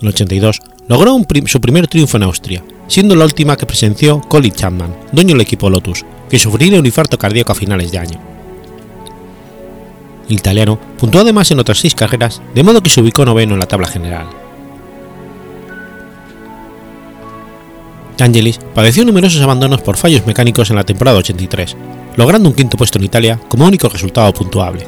En 0.01 0.03
el 0.03 0.09
82, 0.09 0.61
logró 0.89 1.19
su 1.47 1.61
primer 1.61 1.89
triunfo 1.89 2.17
en 2.17 2.23
Austria, 2.23 2.65
siendo 2.87 3.17
la 3.17 3.25
última 3.25 3.57
que 3.57 3.67
presenció 3.67 4.21
Colin 4.21 4.53
Chapman, 4.53 4.95
dueño 5.13 5.35
del 5.35 5.41
equipo 5.41 5.69
Lotus, 5.69 6.05
que 6.31 6.39
sufriría 6.39 6.79
un 6.79 6.87
infarto 6.87 7.19
cardíaco 7.19 7.53
a 7.53 7.57
finales 7.57 7.91
de 7.91 7.99
año. 7.99 8.21
El 10.29 10.37
italiano 10.37 10.79
puntuó 10.99 11.23
además 11.23 11.51
en 11.51 11.61
otras 11.61 11.79
seis 11.79 11.95
carreras, 11.95 12.41
de 12.55 12.63
modo 12.63 12.83
que 12.83 12.91
se 12.91 13.01
ubicó 13.01 13.25
noveno 13.25 13.55
en 13.55 13.61
la 13.61 13.67
tabla 13.67 13.89
general. 13.89 14.46
Angelis 18.25 18.59
padeció 18.75 19.05
numerosos 19.05 19.43
abandonos 19.43 19.83
por 19.83 19.97
fallos 19.97 20.27
mecánicos 20.27 20.71
en 20.71 20.77
la 20.77 20.85
temporada 20.85 21.19
83, 21.19 21.77
logrando 22.17 22.49
un 22.49 22.55
quinto 22.55 22.77
puesto 22.77 22.99
en 22.99 23.05
Italia 23.05 23.41
como 23.49 23.67
único 23.67 23.89
resultado 23.89 24.33
puntuable. 24.33 24.87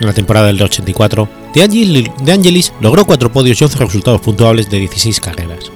En 0.00 0.06
la 0.06 0.12
temporada 0.12 0.48
del 0.48 0.62
84, 0.62 1.28
De 1.54 2.32
Angelis, 2.32 2.72
logró 2.80 3.04
cuatro 3.06 3.32
podios 3.32 3.60
y 3.60 3.64
11 3.64 3.78
resultados 3.78 4.20
puntuables 4.20 4.68
de 4.68 4.78
16 4.80 5.20
carreras. 5.20 5.72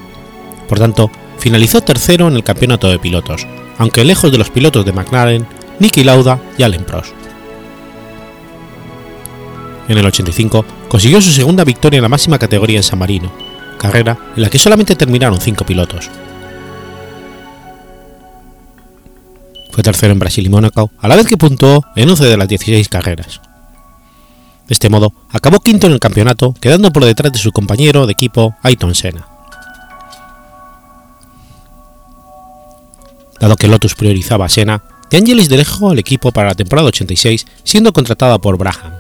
Por 0.69 0.79
tanto, 0.79 1.11
finalizó 1.39 1.81
tercero 1.81 2.29
en 2.29 2.35
el 2.35 2.45
campeonato 2.45 2.89
de 2.89 2.99
pilotos, 2.99 3.47
aunque 3.79 4.05
lejos 4.05 4.31
de 4.31 4.39
los 4.39 4.51
pilotos 4.51 4.85
de 4.85 4.93
McLaren, 4.93 5.47
Nicky 5.79 6.05
Lauda 6.05 6.39
y 6.59 6.63
Alain 6.63 6.85
Prost. 6.85 7.15
En 9.89 9.99
el 9.99 10.07
85 10.07 10.65
consiguió 10.89 11.21
su 11.21 11.33
segunda 11.33 11.65
victoria 11.65 11.97
en 11.97 12.03
la 12.03 12.09
máxima 12.09 12.39
categoría 12.39 12.77
en 12.77 12.83
San 12.85 12.99
Marino, 12.99 13.33
carrera 13.81 14.17
en 14.37 14.43
la 14.43 14.51
que 14.51 14.59
solamente 14.59 14.95
terminaron 14.95 15.41
cinco 15.41 15.65
pilotos. 15.65 16.11
Fue 19.73 19.83
tercero 19.83 20.13
en 20.13 20.19
Brasil 20.19 20.45
y 20.45 20.49
Mónaco, 20.49 20.91
a 21.01 21.09
la 21.09 21.17
vez 21.17 21.27
que 21.27 21.37
puntuó 21.37 21.85
en 21.97 22.09
11 22.09 22.25
de 22.25 22.37
las 22.37 22.49
16 22.49 22.89
carreras. 22.89 23.41
De 24.69 24.75
este 24.75 24.89
modo, 24.89 25.13
acabó 25.31 25.59
quinto 25.61 25.87
en 25.87 25.95
el 25.95 26.01
campeonato, 26.01 26.55
quedando 26.61 26.93
por 26.93 27.05
detrás 27.05 27.33
de 27.33 27.39
su 27.39 27.51
compañero 27.51 28.07
de 28.07 28.13
equipo 28.13 28.55
Ayton 28.63 28.95
Senna. 28.95 29.27
Dado 33.41 33.57
que 33.57 33.69
Lotus 33.69 33.95
priorizaba 33.95 34.45
a 34.45 34.49
Senna, 34.49 34.83
De 35.11 35.17
Angelis 35.17 35.49
dejó 35.49 35.93
el 35.93 35.99
equipo 35.99 36.31
para 36.31 36.49
la 36.49 36.55
temporada 36.55 36.89
86, 36.89 37.47
siendo 37.65 37.93
contratada 37.93 38.39
por 38.39 38.59
Braham. 38.59 39.00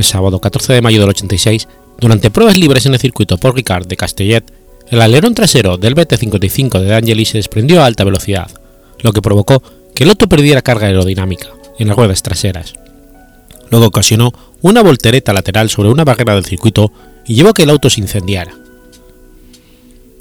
El 0.00 0.04
sábado 0.04 0.40
14 0.40 0.72
de 0.72 0.80
mayo 0.80 0.98
del 0.98 1.10
86, 1.10 1.68
durante 1.98 2.30
pruebas 2.30 2.56
libres 2.56 2.86
en 2.86 2.94
el 2.94 2.98
circuito 2.98 3.36
Paul 3.36 3.54
Ricard 3.54 3.86
de 3.86 3.98
Castellet, 3.98 4.50
el 4.88 5.02
alerón 5.02 5.34
trasero 5.34 5.76
del 5.76 5.94
BT-55 5.94 6.80
de 6.80 6.94
Angelis 6.94 7.28
se 7.28 7.36
desprendió 7.36 7.82
a 7.82 7.84
alta 7.84 8.04
velocidad, 8.04 8.50
lo 9.02 9.12
que 9.12 9.20
provocó 9.20 9.62
que 9.94 10.04
el 10.04 10.08
auto 10.08 10.26
perdiera 10.26 10.62
carga 10.62 10.86
aerodinámica 10.86 11.48
en 11.78 11.88
las 11.88 11.98
ruedas 11.98 12.22
traseras. 12.22 12.72
Luego 13.70 13.88
ocasionó 13.88 14.32
una 14.62 14.82
voltereta 14.82 15.34
lateral 15.34 15.68
sobre 15.68 15.90
una 15.90 16.04
barrera 16.04 16.34
del 16.34 16.46
circuito 16.46 16.90
y 17.26 17.34
llevó 17.34 17.50
a 17.50 17.52
que 17.52 17.64
el 17.64 17.70
auto 17.70 17.90
se 17.90 18.00
incendiara. 18.00 18.54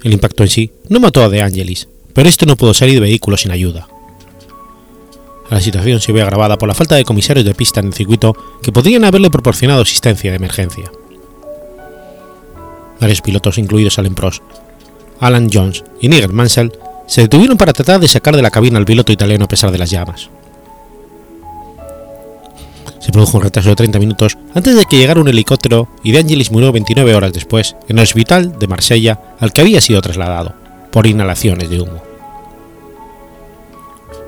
El 0.03 0.11
impacto 0.11 0.43
en 0.43 0.49
sí 0.49 0.71
no 0.89 0.99
mató 0.99 1.23
a 1.23 1.30
De 1.30 1.41
Angelis, 1.41 1.88
pero 2.11 2.27
esto 2.27 2.45
no 2.45 2.57
pudo 2.57 2.73
salir 2.73 2.95
de 2.95 2.99
vehículo 2.99 3.38
sin 3.38 3.51
ayuda. 3.51 3.88
La 5.49 5.59
situación 5.59 5.99
se 5.99 6.11
ve 6.11 6.21
agravada 6.21 6.57
por 6.57 6.67
la 6.67 6.75
falta 6.75 6.95
de 6.95 7.05
comisarios 7.05 7.45
de 7.45 7.55
pista 7.55 7.79
en 7.79 7.87
el 7.87 7.93
circuito 7.93 8.35
que 8.61 8.71
podrían 8.71 9.03
haberle 9.03 9.29
proporcionado 9.29 9.81
asistencia 9.81 10.31
de 10.31 10.37
emergencia. 10.37 10.91
Varios 12.99 13.21
pilotos, 13.21 13.57
incluidos 13.57 13.97
Alan 13.97 14.13
Prost, 14.13 14.43
Alan 15.19 15.49
Jones 15.51 15.83
y 16.01 16.09
Nigel 16.09 16.33
Mansell, 16.33 16.71
se 17.07 17.21
detuvieron 17.21 17.57
para 17.57 17.73
tratar 17.73 17.99
de 17.99 18.07
sacar 18.07 18.35
de 18.35 18.41
la 18.41 18.51
cabina 18.51 18.77
al 18.77 18.85
piloto 18.85 19.11
italiano 19.11 19.45
a 19.45 19.47
pesar 19.47 19.71
de 19.71 19.79
las 19.79 19.89
llamas. 19.89 20.29
Se 22.99 23.11
produjo 23.11 23.37
un 23.37 23.43
retraso 23.43 23.69
de 23.69 23.75
30 23.75 23.97
minutos 23.97 24.37
antes 24.53 24.75
de 24.75 24.85
que 24.85 24.97
llegara 24.97 25.21
un 25.21 25.27
helicóptero 25.27 25.87
y 26.03 26.11
De 26.11 26.19
Angelis 26.19 26.51
murió 26.51 26.71
29 26.71 27.15
horas 27.15 27.33
después 27.33 27.75
en 27.87 27.97
el 27.97 28.03
hospital 28.03 28.59
de 28.59 28.67
Marsella 28.67 29.19
al 29.39 29.51
que 29.51 29.61
había 29.61 29.81
sido 29.81 30.01
trasladado, 30.01 30.53
por 30.91 31.07
inhalaciones 31.07 31.69
de 31.69 31.81
humo. 31.81 32.09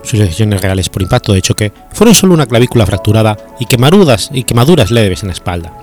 Sus 0.03 0.19
lesiones 0.19 0.61
reales 0.61 0.89
por 0.89 1.01
impacto 1.01 1.33
de 1.33 1.41
choque 1.41 1.71
fueron 1.91 2.15
solo 2.15 2.33
una 2.33 2.45
clavícula 2.45 2.85
fracturada 2.85 3.37
y 3.59 3.65
quemaduras, 3.65 4.29
y 4.33 4.43
quemaduras 4.43 4.91
leves 4.91 5.23
en 5.23 5.27
la 5.27 5.33
espalda. 5.33 5.73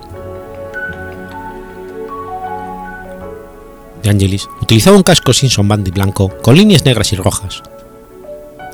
De 4.03 4.11
Angelis 4.11 4.49
utilizaba 4.61 4.97
un 4.97 5.03
casco 5.03 5.33
Simpson 5.33 5.69
Bandy 5.69 5.91
blanco 5.91 6.29
con 6.43 6.57
líneas 6.57 6.85
negras 6.85 7.12
y 7.12 7.16
rojas. 7.16 7.62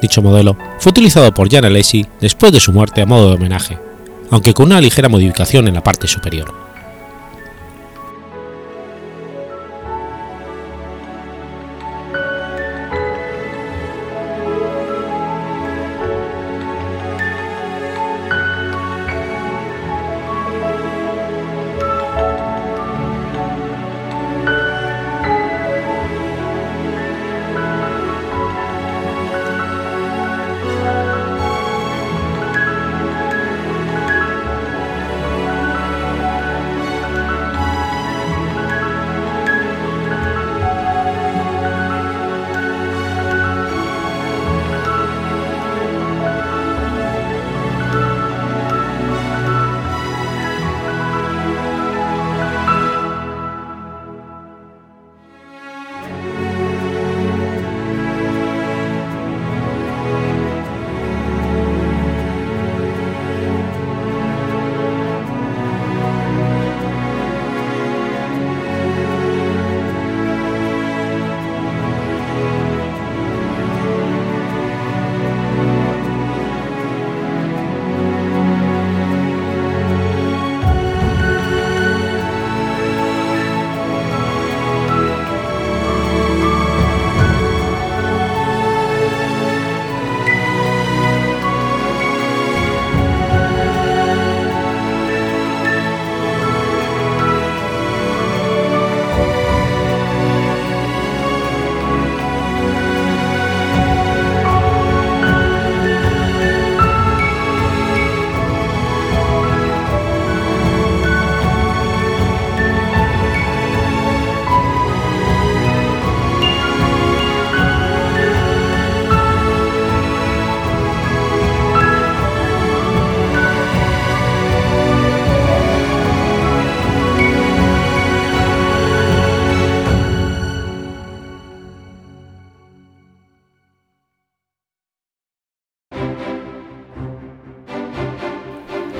Dicho 0.00 0.22
modelo 0.22 0.56
fue 0.78 0.90
utilizado 0.90 1.32
por 1.32 1.50
Jan 1.50 1.64
Alesi 1.64 2.06
después 2.20 2.52
de 2.52 2.60
su 2.60 2.72
muerte 2.72 3.00
a 3.00 3.06
modo 3.06 3.30
de 3.30 3.36
homenaje, 3.36 3.78
aunque 4.30 4.52
con 4.52 4.66
una 4.66 4.80
ligera 4.80 5.08
modificación 5.08 5.68
en 5.68 5.74
la 5.74 5.82
parte 5.82 6.06
superior. 6.06 6.52